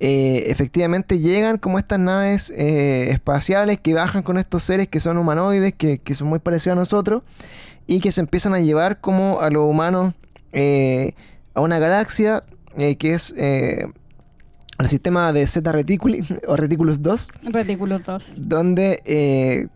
Eh, 0.00 0.44
efectivamente 0.46 1.18
llegan 1.18 1.58
como 1.58 1.78
estas 1.78 2.00
naves 2.00 2.50
eh, 2.56 3.10
espaciales 3.10 3.78
que 3.80 3.92
bajan 3.92 4.22
con 4.22 4.38
estos 4.38 4.62
seres 4.62 4.88
que 4.88 4.98
son 4.98 5.18
humanoides, 5.18 5.74
que, 5.74 5.98
que 5.98 6.14
son 6.14 6.28
muy 6.28 6.38
parecidos 6.38 6.78
a 6.78 6.80
nosotros, 6.80 7.22
y 7.86 8.00
que 8.00 8.10
se 8.12 8.22
empiezan 8.22 8.54
a 8.54 8.60
llevar 8.60 9.02
como 9.02 9.40
a 9.42 9.50
los 9.50 9.68
humanos 9.68 10.14
eh, 10.56 11.12
a 11.54 11.60
una 11.60 11.78
galaxia 11.78 12.44
eh, 12.76 12.96
que 12.96 13.14
es 13.14 13.32
eh, 13.36 13.86
el 14.78 14.88
sistema 14.88 15.32
de 15.32 15.46
Z 15.46 15.70
Reticuli 15.70 16.24
o 16.46 16.56
Reticulus 16.56 17.02
2, 17.02 17.28
Retículos 17.44 18.04
2. 18.04 18.32
donde, 18.36 19.00
eh, 19.04 19.68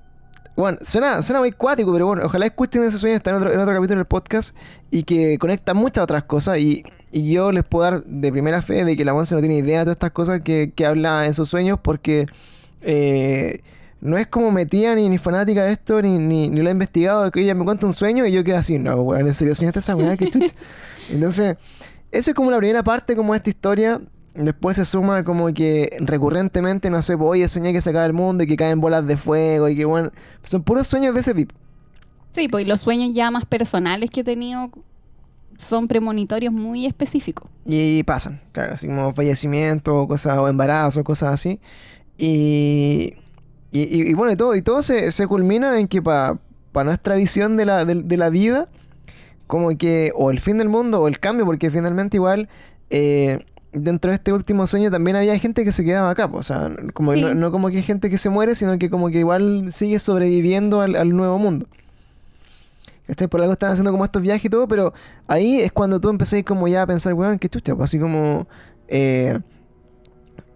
bueno, 0.57 0.79
suena, 0.83 1.23
suena 1.23 1.39
muy 1.39 1.53
cuático, 1.53 1.93
pero 1.93 2.07
bueno, 2.07 2.23
ojalá 2.25 2.47
escuchen 2.47 2.83
ese 2.83 2.99
sueño, 2.99 3.15
está 3.15 3.31
en 3.31 3.37
otro, 3.37 3.53
en 3.53 3.61
otro 3.61 3.75
capítulo 3.75 3.99
del 3.99 4.07
podcast 4.07 4.57
y 4.91 5.05
que 5.05 5.39
conecta 5.39 5.73
muchas 5.73 6.03
otras 6.03 6.25
cosas 6.25 6.59
y, 6.59 6.83
y 7.13 7.31
yo 7.31 7.53
les 7.53 7.65
puedo 7.65 7.91
dar 7.91 8.05
de 8.05 8.33
primera 8.33 8.61
fe 8.61 8.85
de 8.85 8.97
que 8.97 9.05
la 9.05 9.15
Monse 9.15 9.37
no 9.37 9.41
tiene 9.41 9.57
idea 9.57 9.79
de 9.81 9.85
todas 9.85 9.97
estas 9.97 10.11
cosas 10.11 10.41
que, 10.43 10.73
que 10.75 10.85
habla 10.85 11.27
en 11.27 11.35
sus 11.35 11.49
sueños 11.49 11.79
porque 11.81 12.27
eh, 12.81 13.61
no 14.01 14.17
es 14.17 14.27
como 14.27 14.51
metida 14.51 14.95
ni, 14.95 15.09
ni 15.09 15.19
fanática 15.19 15.65
de 15.65 15.73
esto, 15.73 16.01
ni, 16.03 16.19
ni, 16.19 16.49
ni 16.49 16.63
lo 16.63 16.69
ha 16.69 16.73
investigado, 16.73 17.31
que 17.31 17.41
ella 17.41 17.55
me 17.55 17.65
cuenta 17.65 17.87
un 17.87 17.95
sueño 17.95 18.27
y 18.27 18.33
yo 18.33 18.45
quedo 18.45 18.59
así, 18.59 18.79
no, 18.79 18.97
weón, 18.97 19.27
en 19.27 19.35
serio, 19.35 19.55
soñaste 19.55 19.81
esa 19.81 19.97
weá, 19.97 20.17
que 20.17 20.31
chucha. 20.31 20.55
Entonces, 21.11 21.57
eso 22.13 22.31
es 22.31 22.35
como 22.35 22.51
la 22.51 22.59
primera 22.59 22.83
parte 22.83 23.17
como 23.17 23.33
de 23.33 23.39
esta 23.39 23.51
historia. 23.51 24.01
Después 24.35 24.77
se 24.77 24.85
suma 24.85 25.25
como 25.25 25.53
que 25.53 25.97
recurrentemente, 26.01 26.91
no 26.91 27.03
sé, 27.03 27.17
pues, 27.17 27.31
oye, 27.31 27.49
soñé 27.49 27.73
que 27.73 27.81
se 27.81 27.91
acaba 27.91 28.07
el 28.07 28.13
mundo 28.13 28.45
y 28.45 28.47
que 28.47 28.57
caen 28.57 28.81
bolas 28.81 29.05
de 29.07 29.17
fuego 29.17 29.69
y 29.69 29.75
que 29.75 29.85
bueno, 29.85 30.13
son 30.45 30.63
puros 30.63 30.87
sueños 30.87 31.13
de 31.15 31.21
ese 31.21 31.35
tipo. 31.35 31.55
Sí, 32.33 32.49
pues 32.49 32.65
y 32.65 32.69
los 32.69 32.83
sueños 32.83 33.11
ya 33.15 33.31
más 33.33 33.47
personales 33.47 34.11
que 34.11 34.21
he 34.21 34.25
tenido 34.25 34.71
son 35.59 35.89
premonitorios 35.89 36.53
muy 36.53 36.87
específicos. 36.87 37.51
Y 37.67 38.05
pasan, 38.05 38.41
claro, 38.53 38.75
así 38.75 38.87
como 38.87 39.13
fallecimiento, 39.13 40.07
cosas, 40.07 40.39
o 40.39 40.47
embarazo, 40.47 41.03
cosas 41.03 41.35
así. 41.35 41.59
Y, 42.17 43.15
y, 43.71 43.81
y- 43.83 44.11
y 44.11 44.15
bueno, 44.15 44.33
y 44.33 44.37
todo, 44.37 44.55
y 44.57 44.63
todo 44.63 44.83
se, 44.83 45.11
se 45.13 45.27
culmina 45.27 45.79
en 45.79 45.89
que 45.89 46.01
para 46.03 46.39
nuestra 46.85 47.17
visión 47.17 47.57
de 47.57 47.67
la, 47.67 47.85
de, 47.85 47.97
de 47.97 48.17
la 48.17 48.31
vida, 48.31 48.69
como 49.47 49.77
que, 49.77 50.13
o 50.15 50.31
el 50.31 50.41
fin 50.41 50.59
del 50.59 50.69
mundo, 50.69 51.01
o 51.01 51.09
el 51.09 51.19
cambio, 51.19 51.45
porque 51.47 51.71
finalmente 51.71 52.17
igual, 52.17 52.49
eh, 52.91 53.39
dentro 53.73 54.11
de 54.11 54.17
este 54.17 54.33
último 54.33 54.67
sueño 54.67 54.91
también 54.91 55.17
había 55.17 55.39
gente 55.39 55.65
que 55.65 55.73
se 55.73 55.85
quedaba 55.85 56.11
acá, 56.11 56.31
po, 56.31 56.39
o 56.39 56.43
sea, 56.43 56.71
como 56.95 57.13
Sí. 57.13 57.21
no, 57.21 57.35
no 57.35 57.51
como 57.51 57.69
que 57.69 57.83
gente 57.83 58.09
que 58.11 58.19
se 58.19 58.31
muere, 58.31 58.55
sino 58.55 58.79
que 58.79 58.89
como 58.91 59.09
que 59.11 59.19
igual 59.19 59.69
sigue 59.73 59.99
sobreviviendo 59.99 60.81
al, 60.81 60.97
al 60.97 61.11
nuevo 61.17 61.39
mundo. 61.39 61.67
¿Cachai? 63.07 63.27
Por 63.29 63.41
algo 63.41 63.55
están 63.55 63.71
haciendo 63.73 63.91
como 63.91 64.05
estos 64.05 64.21
viajes 64.23 64.45
y 64.45 64.51
todo, 64.51 64.69
pero 64.69 64.93
ahí 65.27 65.61
es 65.61 65.73
cuando 65.73 65.99
tú 65.99 66.11
empecé 66.11 66.45
como 66.45 66.69
ya 66.69 66.83
a 66.83 66.87
pensar, 66.87 67.15
weón, 67.15 67.39
qué 67.39 67.49
chucha, 67.49 67.75
pues 67.75 67.89
así 67.91 67.99
como... 67.99 68.47
eh, 68.87 69.39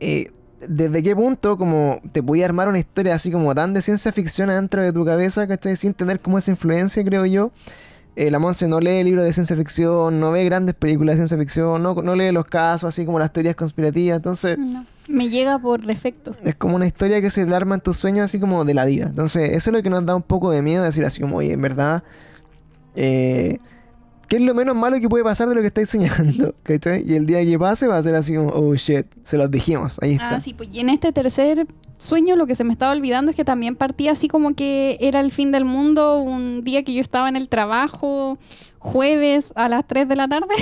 eh, 0.00 0.30
¿Desde 0.68 1.02
qué 1.02 1.14
punto 1.16 1.56
como 1.56 2.00
te 2.12 2.20
voy 2.20 2.42
a 2.42 2.46
armar 2.46 2.68
una 2.68 2.78
historia 2.78 3.14
así 3.14 3.30
como 3.30 3.54
tan 3.54 3.74
de 3.74 3.82
ciencia 3.82 4.12
ficción 4.12 4.50
adentro 4.50 4.82
de 4.82 4.92
tu 4.92 5.04
cabeza, 5.04 5.46
¿cachai? 5.46 5.76
Sin 5.76 5.94
tener 5.94 6.20
como 6.20 6.38
esa 6.38 6.50
influencia, 6.50 7.04
creo 7.04 7.26
yo. 7.26 7.50
Eh, 8.14 8.30
la 8.30 8.38
Monse 8.38 8.68
no 8.68 8.78
lee 8.78 9.02
libros 9.02 9.24
de 9.24 9.32
ciencia 9.32 9.56
ficción, 9.56 10.20
no 10.20 10.32
ve 10.32 10.44
grandes 10.44 10.74
películas 10.74 11.14
de 11.14 11.16
ciencia 11.18 11.38
ficción, 11.38 11.82
no, 11.82 11.94
no 11.94 12.14
lee 12.14 12.30
los 12.30 12.44
casos 12.44 12.88
así 12.88 13.06
como 13.06 13.18
las 13.18 13.32
teorías 13.32 13.56
conspirativas, 13.56 14.16
entonces... 14.16 14.58
No. 14.58 14.84
Me 15.08 15.28
llega 15.28 15.58
por 15.58 15.84
defecto. 15.84 16.36
Es 16.44 16.54
como 16.54 16.76
una 16.76 16.86
historia 16.86 17.20
que 17.20 17.28
se 17.28 17.44
le 17.44 17.56
arma 17.56 17.74
en 17.74 17.80
tus 17.80 17.96
sueños 17.96 18.24
así 18.24 18.38
como 18.38 18.64
de 18.64 18.72
la 18.72 18.84
vida. 18.84 19.06
Entonces, 19.06 19.50
eso 19.52 19.70
es 19.70 19.76
lo 19.76 19.82
que 19.82 19.90
nos 19.90 20.06
da 20.06 20.14
un 20.14 20.22
poco 20.22 20.50
de 20.52 20.62
miedo, 20.62 20.84
decir 20.84 21.04
así 21.04 21.20
como, 21.20 21.38
oye, 21.38 21.52
en 21.52 21.60
verdad, 21.60 22.04
eh, 22.94 23.58
¿qué 24.32 24.38
es 24.38 24.44
lo 24.44 24.54
menos 24.54 24.74
malo 24.74 24.98
que 24.98 25.10
puede 25.10 25.22
pasar 25.24 25.46
de 25.50 25.54
lo 25.54 25.60
que 25.60 25.66
estáis 25.66 25.90
soñando? 25.90 26.54
¿Cachai? 26.62 27.04
Y 27.06 27.16
el 27.16 27.26
día 27.26 27.44
que 27.44 27.58
pase 27.58 27.86
va 27.86 27.98
a 27.98 28.02
ser 28.02 28.14
así 28.14 28.34
oh 28.38 28.74
shit, 28.76 29.04
se 29.22 29.36
los 29.36 29.50
dijimos, 29.50 29.98
ahí 30.00 30.12
está. 30.12 30.36
Ah, 30.36 30.40
sí, 30.40 30.54
pues 30.54 30.70
y 30.72 30.80
en 30.80 30.88
este 30.88 31.12
tercer 31.12 31.66
sueño 31.98 32.34
lo 32.34 32.46
que 32.46 32.54
se 32.54 32.64
me 32.64 32.72
estaba 32.72 32.92
olvidando 32.92 33.30
es 33.30 33.36
que 33.36 33.44
también 33.44 33.76
partía 33.76 34.12
así 34.12 34.28
como 34.28 34.54
que 34.54 34.96
era 35.02 35.20
el 35.20 35.32
fin 35.32 35.52
del 35.52 35.66
mundo 35.66 36.16
un 36.16 36.64
día 36.64 36.82
que 36.82 36.94
yo 36.94 37.02
estaba 37.02 37.28
en 37.28 37.36
el 37.36 37.50
trabajo, 37.50 38.38
jueves 38.78 39.52
a 39.54 39.68
las 39.68 39.86
3 39.86 40.08
de 40.08 40.16
la 40.16 40.26
tarde, 40.28 40.54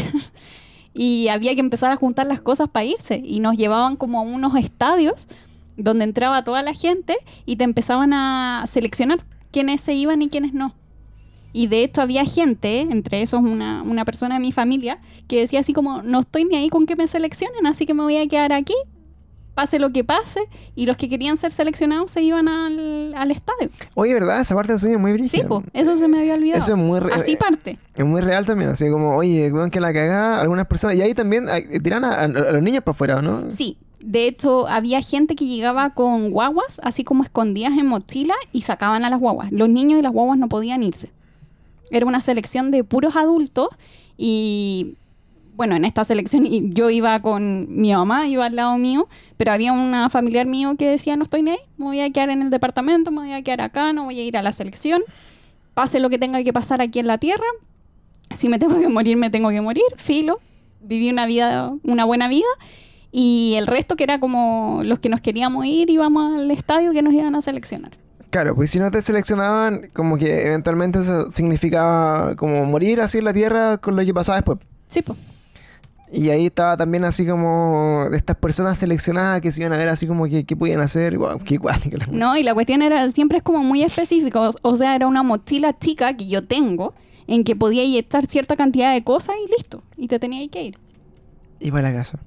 y 0.93 1.29
había 1.29 1.55
que 1.55 1.61
empezar 1.61 1.93
a 1.93 1.97
juntar 1.97 2.27
las 2.27 2.41
cosas 2.41 2.69
para 2.69 2.87
irse. 2.87 3.23
Y 3.25 3.39
nos 3.39 3.57
llevaban 3.57 3.95
como 3.95 4.19
a 4.19 4.23
unos 4.23 4.57
estadios 4.57 5.29
donde 5.77 6.03
entraba 6.03 6.43
toda 6.43 6.63
la 6.63 6.75
gente 6.75 7.17
y 7.47 7.55
te 7.55 7.63
empezaban 7.63 8.15
a 8.15 8.65
seleccionar 8.67 9.19
quiénes 9.53 9.81
se 9.81 9.95
iban 9.95 10.23
y 10.23 10.29
quiénes 10.29 10.55
no. 10.55 10.75
Y 11.53 11.67
de 11.67 11.83
hecho 11.85 12.01
había 12.03 12.25
gente, 12.25 12.81
entre 12.81 13.23
esos 13.23 13.41
una, 13.41 13.83
una 13.83 14.05
persona 14.05 14.37
de 14.37 14.41
mi 14.41 14.53
familia, 14.53 14.99
que 15.29 15.41
decía 15.41 15.61
así 15.61 15.73
como, 15.73 16.03
no 16.03 16.21
estoy 16.21 16.45
ni 16.45 16.57
ahí 16.57 16.69
con 16.69 16.87
que 16.87 16.97
me 16.97 17.09
seleccionen, 17.09 17.67
así 17.67 17.87
que 17.87 17.95
me 17.95 18.03
voy 18.03 18.17
a 18.17 18.27
quedar 18.29 18.53
aquí, 18.53 18.75
pase 19.55 19.79
lo 19.81 19.91
que 19.91 20.05
pase, 20.05 20.41
y 20.77 20.87
los 20.87 20.97
que 20.97 21.09
querían 21.09 21.37
ser 21.37 21.51
seleccionados 21.51 22.13
se 22.13 22.23
iban 22.23 22.47
al, 22.49 23.13
al 23.15 23.31
estadio. 23.33 23.69
Oye, 23.95 24.15
¿verdad? 24.15 24.41
Esa 24.41 24.55
parte 24.55 24.73
del 24.73 24.79
sueño 24.79 24.95
es 24.97 25.01
muy 25.03 25.13
Sí, 25.13 25.19
brígida. 25.19 25.49
po, 25.49 25.63
eso 25.73 25.97
se 25.97 26.07
me 26.09 26.21
había 26.21 26.35
olvidado. 26.35 26.61
Eso 26.63 26.73
es 26.75 26.79
muy, 26.79 27.01
re- 27.01 27.13
Así 27.13 27.37
parte. 27.37 27.77
es 27.95 28.05
muy 28.07 28.21
real 28.21 28.47
también, 28.47 28.71
así 28.71 28.89
como, 28.89 29.17
oye, 29.17 29.53
weón, 29.53 29.71
que 29.71 29.81
la 29.81 29.93
cagada 29.93 30.41
algunas 30.41 30.67
personas. 30.67 30.97
Y 30.97 31.03
ahí 31.03 31.15
también 31.15 31.47
tiran 31.83 32.05
a, 32.05 32.21
a 32.23 32.29
los 32.29 32.63
niños 32.63 32.85
para 32.85 32.93
afuera, 32.95 33.23
¿no? 33.23 33.51
Sí, 33.51 33.77
de 34.03 34.29
hecho 34.29 34.67
había 34.69 35.03
gente 35.03 35.35
que 35.35 35.45
llegaba 35.47 35.91
con 35.91 36.31
guaguas, 36.31 36.81
así 36.85 37.03
como 37.05 37.23
escondidas 37.25 37.77
en 37.77 37.87
mochila, 37.87 38.35
y 38.53 38.63
sacaban 38.63 39.05
a 39.05 39.11
las 39.11 39.19
guaguas. 39.21 39.51
Los 39.53 39.69
niños 39.69 39.99
y 39.99 40.03
las 40.03 40.13
guaguas 40.13 40.39
no 40.39 40.49
podían 40.49 40.83
irse. 40.85 41.11
Era 41.91 42.07
una 42.07 42.21
selección 42.21 42.71
de 42.71 42.85
puros 42.85 43.17
adultos 43.17 43.69
y 44.17 44.97
bueno, 45.61 45.77
en 45.77 45.85
esta 45.85 46.05
selección 46.05 46.47
yo 46.73 46.89
iba 46.89 47.19
con 47.19 47.67
mi 47.69 47.93
mamá, 47.93 48.27
iba 48.29 48.47
al 48.47 48.57
lado 48.57 48.79
mío, 48.79 49.09
pero 49.37 49.53
había 49.53 49.73
una 49.73 50.09
familiar 50.09 50.47
mío 50.47 50.75
que 50.79 50.89
decía, 50.89 51.17
no 51.17 51.25
estoy 51.25 51.43
ni 51.43 51.59
me 51.77 51.85
voy 51.85 52.01
a 52.01 52.09
quedar 52.11 52.31
en 52.31 52.41
el 52.41 52.49
departamento, 52.49 53.11
me 53.11 53.21
voy 53.21 53.33
a 53.35 53.43
quedar 53.43 53.61
acá, 53.61 53.93
no 53.93 54.05
voy 54.05 54.19
a 54.19 54.25
ir 54.25 54.39
a 54.39 54.43
la 54.43 54.53
selección, 54.53 55.03
pase 55.75 56.01
lo 56.01 56.09
que 56.09 56.19
tenga 56.19 56.43
que 56.43 56.53
pasar 56.53 56.81
aquí 56.81 56.99
en 56.99 57.07
la 57.07 57.19
tierra, 57.19 57.45
si 58.31 58.49
me 58.49 58.59
tengo 58.59 58.79
que 58.81 58.89
morir, 58.89 59.19
me 59.19 59.29
tengo 59.29 59.51
que 59.51 59.61
morir, 59.61 59.85
filo, 59.97 60.41
viví 60.81 61.11
una 61.11 61.27
vida, 61.27 61.75
una 61.83 62.07
buena 62.07 62.29
vida, 62.29 62.49
y 63.13 63.55
el 63.57 63.67
resto 63.67 63.97
que 63.97 64.05
era 64.05 64.19
como 64.19 64.81
los 64.85 64.99
que 64.99 65.09
nos 65.09 65.21
queríamos 65.21 65.67
ir, 65.67 65.91
íbamos 65.91 66.41
al 66.41 66.51
estadio 66.51 66.93
que 66.93 67.03
nos 67.03 67.13
iban 67.13 67.35
a 67.35 67.43
seleccionar. 67.43 67.93
Claro, 68.31 68.55
pues 68.55 68.71
si 68.71 68.79
no 68.79 68.91
te 68.93 69.03
seleccionaban, 69.03 69.91
como 69.93 70.17
que 70.17 70.47
eventualmente 70.47 71.01
eso 71.01 71.31
significaba 71.33 72.37
como 72.37 72.65
morir 72.65 73.01
así 73.01 73.19
en 73.19 73.25
la 73.25 73.33
tierra 73.33 73.79
con 73.79 73.97
lo 73.97 74.05
que 74.05 74.15
pasaba 74.15 74.37
después. 74.37 74.59
Sí, 74.87 75.03
pues. 75.03 75.19
Y 76.13 76.31
ahí 76.31 76.47
estaba 76.47 76.77
también 76.77 77.05
así 77.05 77.25
como 77.27 78.07
de 78.11 78.17
estas 78.17 78.37
personas 78.37 78.79
seleccionadas 78.79 79.41
que 79.41 79.51
se 79.53 79.61
iban 79.61 79.73
a 79.73 79.77
ver 79.77 79.89
así 79.89 80.07
como 80.09 80.27
que, 80.27 80.45
qué 80.45 80.57
podían 80.57 80.81
hacer. 80.81 81.17
Wow, 81.19 81.39
qué 81.45 81.59
No, 82.11 82.37
y 82.37 82.43
la 82.43 82.55
cuestión 82.55 82.83
era, 82.83 83.09
siempre 83.11 83.39
es 83.39 83.45
como 83.45 83.61
muy 83.61 83.83
específico. 83.83 84.41
O- 84.49 84.71
O 84.71 84.77
sea, 84.77 84.95
era 84.97 85.07
una 85.07 85.23
mochila 85.23 85.77
chica 85.79 86.17
que 86.17 86.27
yo 86.29 86.45
tengo 86.45 86.95
en 87.29 87.45
que 87.45 87.55
podía 87.55 87.83
echar 87.99 88.27
cierta 88.27 88.57
cantidad 88.57 88.93
de 88.93 89.05
cosas 89.05 89.37
y 89.47 89.51
listo. 89.57 89.83
Y 89.97 90.09
te 90.09 90.19
tenía 90.19 90.47
que 90.49 90.63
ir. 90.65 90.79
Y 91.61 91.71
para 91.71 91.91
la 91.91 91.97
casa. 91.99 92.19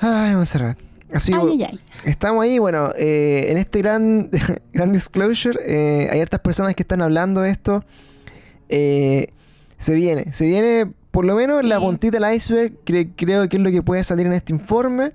Ay, 0.00 0.34
Montserrat. 0.34 0.76
Así, 1.14 1.32
ay, 1.32 1.40
ay, 1.52 1.62
ay. 1.72 1.80
estamos 2.04 2.42
ahí, 2.44 2.58
bueno, 2.58 2.90
eh, 2.98 3.46
en 3.48 3.56
este 3.56 3.78
gran, 3.80 4.30
gran 4.72 4.92
disclosure, 4.92 5.58
eh, 5.64 6.08
hay 6.10 6.20
hartas 6.20 6.40
personas 6.40 6.74
que 6.74 6.82
están 6.82 7.00
hablando 7.02 7.40
de 7.40 7.50
esto. 7.50 7.84
Eh, 8.68 9.28
se 9.78 9.94
viene, 9.94 10.32
se 10.32 10.46
viene 10.46 10.90
por 11.10 11.24
lo 11.24 11.34
menos 11.34 11.64
la 11.64 11.78
puntita 11.78 12.18
del 12.18 12.34
iceberg, 12.34 12.72
cre- 12.84 13.12
creo 13.16 13.48
que 13.48 13.56
es 13.56 13.62
lo 13.62 13.70
que 13.70 13.82
puede 13.82 14.02
salir 14.04 14.26
en 14.26 14.32
este 14.32 14.52
informe. 14.52 15.12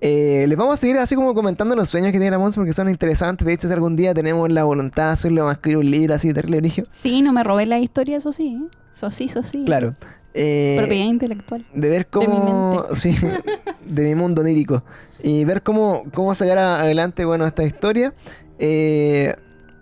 Eh, 0.00 0.44
les 0.48 0.56
vamos 0.56 0.74
a 0.74 0.76
seguir 0.76 0.96
así 0.98 1.16
como 1.16 1.34
comentando 1.34 1.74
los 1.74 1.88
sueños 1.88 2.12
que 2.12 2.18
tiene 2.18 2.30
la 2.30 2.38
Mons 2.38 2.54
porque 2.54 2.72
son 2.72 2.88
interesantes. 2.88 3.44
De 3.46 3.52
hecho, 3.52 3.66
si 3.66 3.74
algún 3.74 3.96
día 3.96 4.14
tenemos 4.14 4.48
la 4.50 4.62
voluntad 4.64 5.06
de 5.06 5.12
hacerlo, 5.12 5.42
vamos 5.42 5.50
a 5.50 5.54
escribir 5.56 5.78
un 5.78 5.90
libro 5.90 6.14
así 6.14 6.28
de 6.28 6.34
terrible 6.34 6.58
origen. 6.58 6.86
Sí, 6.96 7.20
no 7.20 7.32
me 7.32 7.42
robé 7.42 7.66
la 7.66 7.80
historia, 7.80 8.16
eso 8.18 8.30
sí. 8.32 8.56
¿eh? 8.62 8.76
Eso 8.94 9.10
sí, 9.10 9.24
eso 9.24 9.42
sí. 9.42 9.64
Claro. 9.66 9.96
Eh, 10.34 10.76
Propiedad 10.78 11.06
intelectual. 11.06 11.64
de 11.74 11.88
ver 11.88 12.06
De 12.10 12.18
mi 12.20 12.26
cómo 12.26 12.74
mente. 12.84 12.94
sí 12.96 13.14
de 13.88 14.04
mi 14.04 14.14
mundo 14.14 14.42
onírico 14.42 14.82
y 15.22 15.44
ver 15.44 15.62
cómo 15.62 16.04
cómo 16.14 16.34
sacar 16.34 16.58
adelante 16.58 17.24
bueno 17.24 17.46
esta 17.46 17.64
historia 17.64 18.12
Eh, 18.58 19.34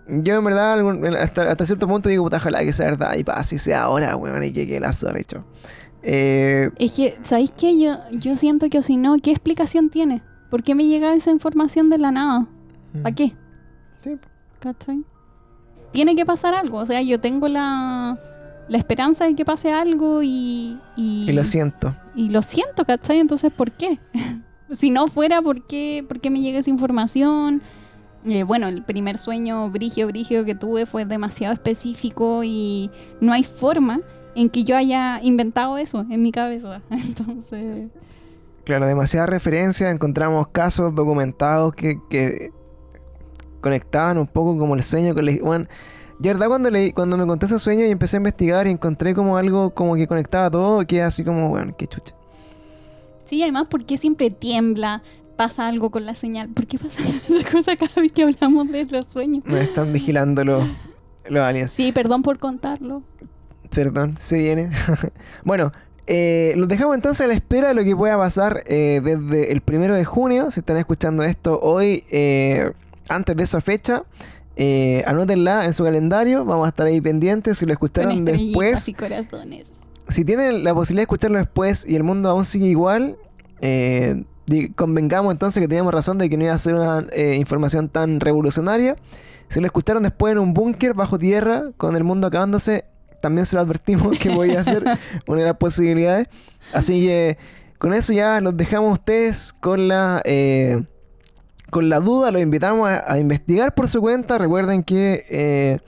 yo 0.07 0.35
en 0.37 0.43
verdad 0.45 0.73
algún- 0.73 1.05
hasta, 1.17 1.49
hasta 1.51 1.65
cierto 1.65 1.87
punto 1.87 2.07
digo 2.09 2.23
puta 2.23 2.37
ojalá 2.37 2.59
que 2.63 2.71
sea 2.73 2.85
verdad 2.91 3.15
y 3.17 3.23
pa 3.23 3.43
si 3.43 3.57
sea 3.57 3.83
ahora 3.83 4.15
weón 4.15 4.43
y 4.43 4.53
que, 4.53 4.65
que 4.67 4.79
la 4.79 4.93
zorra 4.93 5.19
hecho 5.19 5.43
eh, 6.03 6.69
Es 6.77 6.93
que, 6.93 7.17
¿sabéis 7.25 7.51
qué? 7.51 7.77
Yo, 7.79 7.97
yo 8.11 8.37
siento 8.37 8.69
que 8.69 8.77
o 8.77 8.81
si 8.81 8.97
no, 8.97 9.17
¿qué 9.21 9.31
explicación 9.31 9.89
tiene? 9.89 10.21
¿Por 10.49 10.63
qué 10.63 10.75
me 10.75 10.85
llega 10.85 11.13
esa 11.13 11.31
información 11.31 11.89
de 11.89 11.97
la 11.97 12.11
nada? 12.11 12.47
¿Para 13.03 13.13
qué? 13.15 13.33
sí, 14.03 14.17
¿Cachai? 14.59 15.03
Tiene 15.91 16.15
que 16.15 16.25
pasar 16.25 16.53
algo. 16.53 16.77
O 16.77 16.85
sea, 16.85 17.01
yo 17.01 17.19
tengo 17.19 17.47
la, 17.47 18.17
la 18.69 18.77
esperanza 18.77 19.25
de 19.25 19.35
que 19.35 19.45
pase 19.45 19.71
algo 19.71 20.21
y... 20.23 20.79
Y, 20.95 21.25
Y 21.29 21.31
lo 21.33 21.43
siento. 21.43 21.95
y 22.15 22.29
lo 22.29 22.41
siento, 22.41 22.85
¿cachai? 22.85 23.19
Entonces, 23.19 23.51
¿por 23.51 23.71
qué? 23.71 23.99
si 24.71 24.89
no 24.89 25.07
fuera, 25.07 25.41
¿por 25.41 25.65
qué, 25.65 26.05
¿por 26.07 26.19
qué 26.19 26.29
me 26.29 26.41
llega 26.41 26.59
esa 26.59 26.69
información? 26.69 27.61
Eh, 28.25 28.43
bueno, 28.43 28.67
el 28.67 28.83
primer 28.83 29.17
sueño 29.17 29.69
brigio, 29.69 30.07
brigio 30.07 30.43
que 30.43 30.55
tuve 30.55 30.85
fue 30.85 31.05
demasiado 31.05 31.53
específico 31.53 32.41
y 32.43 32.89
no 33.21 33.31
hay 33.31 33.43
forma 33.43 34.01
en 34.35 34.49
que 34.49 34.63
yo 34.63 34.75
haya 34.75 35.19
inventado 35.23 35.77
eso 35.77 36.05
en 36.09 36.21
mi 36.21 36.31
cabeza. 36.31 36.81
Entonces, 36.89 37.89
Claro, 38.65 38.85
demasiada 38.85 39.27
referencia. 39.27 39.89
Encontramos 39.91 40.49
casos 40.49 40.93
documentados 40.93 41.73
que, 41.73 41.99
que 42.09 42.51
conectaban 43.61 44.17
un 44.17 44.27
poco 44.27 44.57
como 44.57 44.75
el 44.75 44.83
sueño 44.83 45.13
con 45.13 45.25
la... 45.25 45.31
Bueno, 45.41 45.67
yo, 46.19 46.31
verdad, 46.31 46.47
cuando, 46.47 46.69
leí, 46.69 46.91
cuando 46.91 47.17
me 47.17 47.25
conté 47.25 47.45
ese 47.45 47.59
sueño 47.59 47.85
y 47.85 47.89
empecé 47.89 48.17
a 48.17 48.19
investigar 48.19 48.67
y 48.67 48.71
encontré 48.71 49.13
como 49.13 49.37
algo 49.37 49.71
como 49.71 49.95
que 49.95 50.07
conectaba 50.07 50.49
todo, 50.49 50.85
que 50.85 51.01
así 51.01 51.23
como, 51.23 51.49
bueno, 51.49 51.75
qué 51.77 51.87
chucha. 51.87 52.15
sí, 53.29 53.41
además, 53.43 53.67
¿por 53.69 53.85
qué 53.85 53.97
siempre 53.97 54.29
tiembla? 54.29 55.03
Pasa 55.35 55.67
algo 55.67 55.91
con 55.91 56.05
la 56.07 56.15
señal. 56.15 56.49
¿Por 56.49 56.65
qué 56.65 56.79
pasa 56.79 56.99
esa 57.29 57.51
cosa 57.51 57.75
cada 57.75 58.01
vez 58.01 58.11
que 58.11 58.23
hablamos 58.23 58.71
de 58.71 58.85
los 58.85 59.05
sueños? 59.05 59.43
Nos 59.45 59.59
están 59.59 59.93
vigilando 59.93 60.43
los, 60.43 60.67
los 61.29 61.43
aliens. 61.43 61.71
Sí, 61.71 61.91
perdón 61.91 62.23
por 62.23 62.39
contarlo. 62.39 63.03
Perdón, 63.69 64.15
se 64.17 64.39
viene. 64.39 64.71
bueno, 65.43 65.71
eh, 66.07 66.53
los 66.55 66.69
dejamos 66.69 66.95
entonces 66.95 67.21
a 67.21 67.27
la 67.27 67.33
espera 67.33 67.67
de 67.67 67.73
lo 67.73 67.83
que 67.83 67.95
pueda 67.95 68.17
pasar 68.17 68.63
eh, 68.65 69.01
desde 69.03 69.51
el 69.51 69.61
primero 69.61 69.93
de 69.93 70.05
junio. 70.05 70.49
Si 70.51 70.61
están 70.61 70.77
escuchando 70.77 71.21
esto 71.23 71.59
hoy, 71.61 72.05
eh, 72.09 72.71
antes 73.09 73.35
de 73.35 73.43
esa 73.43 73.59
fecha, 73.59 74.03
eh, 74.59 75.03
anótenla 75.05 75.65
en 75.65 75.73
su 75.73 75.83
calendario. 75.83 76.43
Vamos 76.43 76.65
a 76.65 76.69
estar 76.69 76.87
ahí 76.87 76.99
pendientes. 76.99 77.59
Si 77.59 77.65
lo 77.65 77.73
escucharon 77.73 78.25
después, 78.25 78.89
y 78.89 78.93
corazones. 78.93 79.67
si 80.07 80.25
tienen 80.25 80.63
la 80.63 80.73
posibilidad 80.73 81.01
de 81.01 81.03
escucharlo 81.03 81.37
después 81.37 81.85
y 81.87 81.95
el 81.95 82.03
mundo 82.03 82.29
aún 82.29 82.43
sigue 82.43 82.65
igual, 82.65 83.17
eh, 83.61 84.23
convengamos 84.75 85.31
entonces 85.31 85.61
que 85.61 85.67
teníamos 85.67 85.93
razón 85.93 86.17
de 86.17 86.27
que 86.27 86.37
no 86.37 86.45
iba 86.45 86.53
a 86.53 86.57
ser 86.57 86.73
una 86.73 87.05
eh, 87.11 87.35
información 87.35 87.87
tan 87.87 88.19
revolucionaria. 88.19 88.95
Si 89.47 89.59
lo 89.59 89.67
escucharon 89.67 90.01
después 90.01 90.31
en 90.31 90.39
un 90.39 90.55
búnker 90.55 90.95
bajo 90.95 91.19
tierra, 91.19 91.65
con 91.77 91.95
el 91.95 92.03
mundo 92.03 92.25
acabándose, 92.25 92.85
también 93.21 93.45
se 93.45 93.57
lo 93.57 93.61
advertimos 93.61 94.17
que 94.17 94.31
podía 94.31 94.63
ser 94.63 94.83
una 95.27 95.39
de 95.39 95.45
las 95.45 95.57
posibilidades. 95.57 96.29
Así 96.73 97.05
que 97.05 97.37
con 97.77 97.93
eso 97.93 98.11
ya 98.11 98.41
los 98.41 98.57
dejamos 98.57 98.89
a 98.89 98.93
ustedes 98.93 99.53
con 99.53 99.87
la... 99.87 100.23
eh, 100.25 100.81
con 101.69 101.89
la 101.89 101.99
duda, 101.99 102.31
los 102.31 102.41
invitamos 102.41 102.89
a, 102.89 103.17
investigar 103.19 103.73
por 103.73 103.87
su 103.87 104.01
cuenta. 104.01 104.37
Recuerden 104.37 104.83
que 104.83 105.25
eh, 105.29 105.79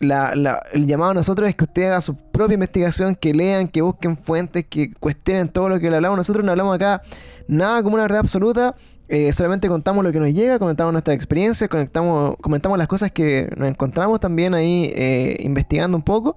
el 0.00 0.86
llamado 0.86 1.12
a 1.12 1.14
nosotros 1.14 1.48
es 1.48 1.54
que 1.54 1.64
ustedes 1.64 1.88
hagan 1.88 2.02
su 2.02 2.16
propia 2.16 2.54
investigación, 2.54 3.14
que 3.14 3.34
lean, 3.34 3.68
que 3.68 3.82
busquen 3.82 4.16
fuentes, 4.16 4.64
que 4.68 4.92
cuestionen 4.94 5.48
todo 5.48 5.68
lo 5.68 5.80
que 5.80 5.90
le 5.90 5.96
hablamos. 5.96 6.18
Nosotros 6.18 6.44
no 6.44 6.52
hablamos 6.52 6.74
acá 6.74 7.02
nada 7.48 7.82
como 7.82 7.94
una 7.94 8.04
verdad 8.04 8.20
absoluta, 8.20 8.74
eh, 9.08 9.30
solamente 9.34 9.68
contamos 9.68 10.02
lo 10.02 10.10
que 10.10 10.18
nos 10.18 10.32
llega, 10.32 10.58
comentamos 10.58 10.90
nuestras 10.90 11.14
experiencias, 11.14 11.68
comentamos 11.68 12.78
las 12.78 12.88
cosas 12.88 13.12
que 13.12 13.52
nos 13.58 13.68
encontramos 13.68 14.20
también 14.20 14.54
ahí 14.54 14.90
eh, 14.94 15.36
investigando 15.40 15.98
un 15.98 16.02
poco. 16.02 16.34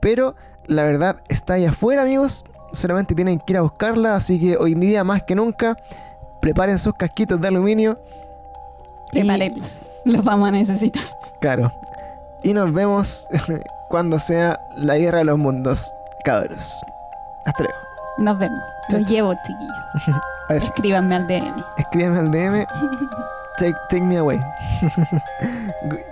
Pero 0.00 0.34
la 0.68 0.84
verdad 0.84 1.22
está 1.28 1.54
ahí 1.54 1.66
afuera, 1.66 2.00
amigos. 2.00 2.46
Solamente 2.72 3.14
tienen 3.14 3.38
que 3.40 3.52
ir 3.52 3.56
a 3.58 3.60
buscarla, 3.60 4.16
así 4.16 4.40
que 4.40 4.56
hoy 4.56 4.74
día 4.74 5.04
más 5.04 5.22
que 5.24 5.34
nunca, 5.34 5.76
preparen 6.40 6.78
sus 6.78 6.94
casquitos 6.94 7.40
de 7.40 7.48
aluminio. 7.48 7.98
y- 9.12 9.20
Preparémoslos. 9.20 9.80
Los 10.04 10.24
vamos 10.24 10.48
a 10.48 10.50
necesitar. 10.52 11.02
Claro. 11.40 11.72
Y 12.42 12.52
nos 12.54 12.72
vemos 12.72 13.26
cuando 13.88 14.18
sea 14.18 14.60
la 14.76 14.96
guerra 14.98 15.18
de 15.18 15.24
los 15.24 15.38
mundos, 15.38 15.92
cabros. 16.24 16.80
Hasta 17.44 17.64
luego. 17.64 17.78
Nos 18.18 18.38
vemos. 18.38 18.60
Los 18.90 19.04
llevo, 19.06 19.34
chiquillos. 19.46 20.20
Escríbanme 20.48 21.16
al 21.16 21.26
DM. 21.26 21.64
Escríbeme 21.78 22.18
al 22.18 22.30
DM. 22.30 22.66
Take, 23.58 23.74
take 23.88 24.02
me 24.04 24.18
away. 24.18 24.38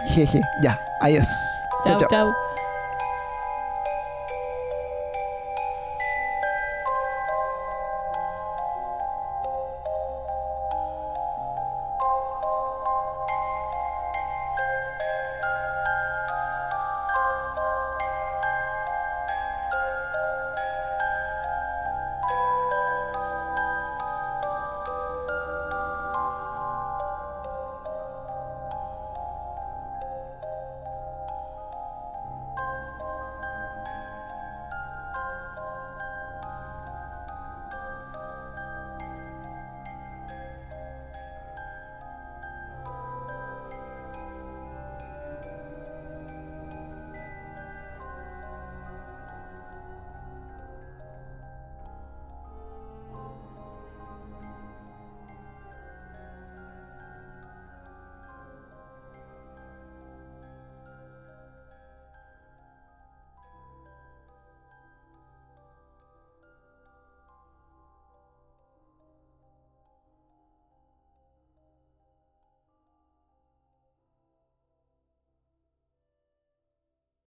Jeje. 0.07 0.41
Ya. 0.62 0.79
Adiós. 1.01 1.29
Chao. 1.87 1.99
chao. 2.09 2.35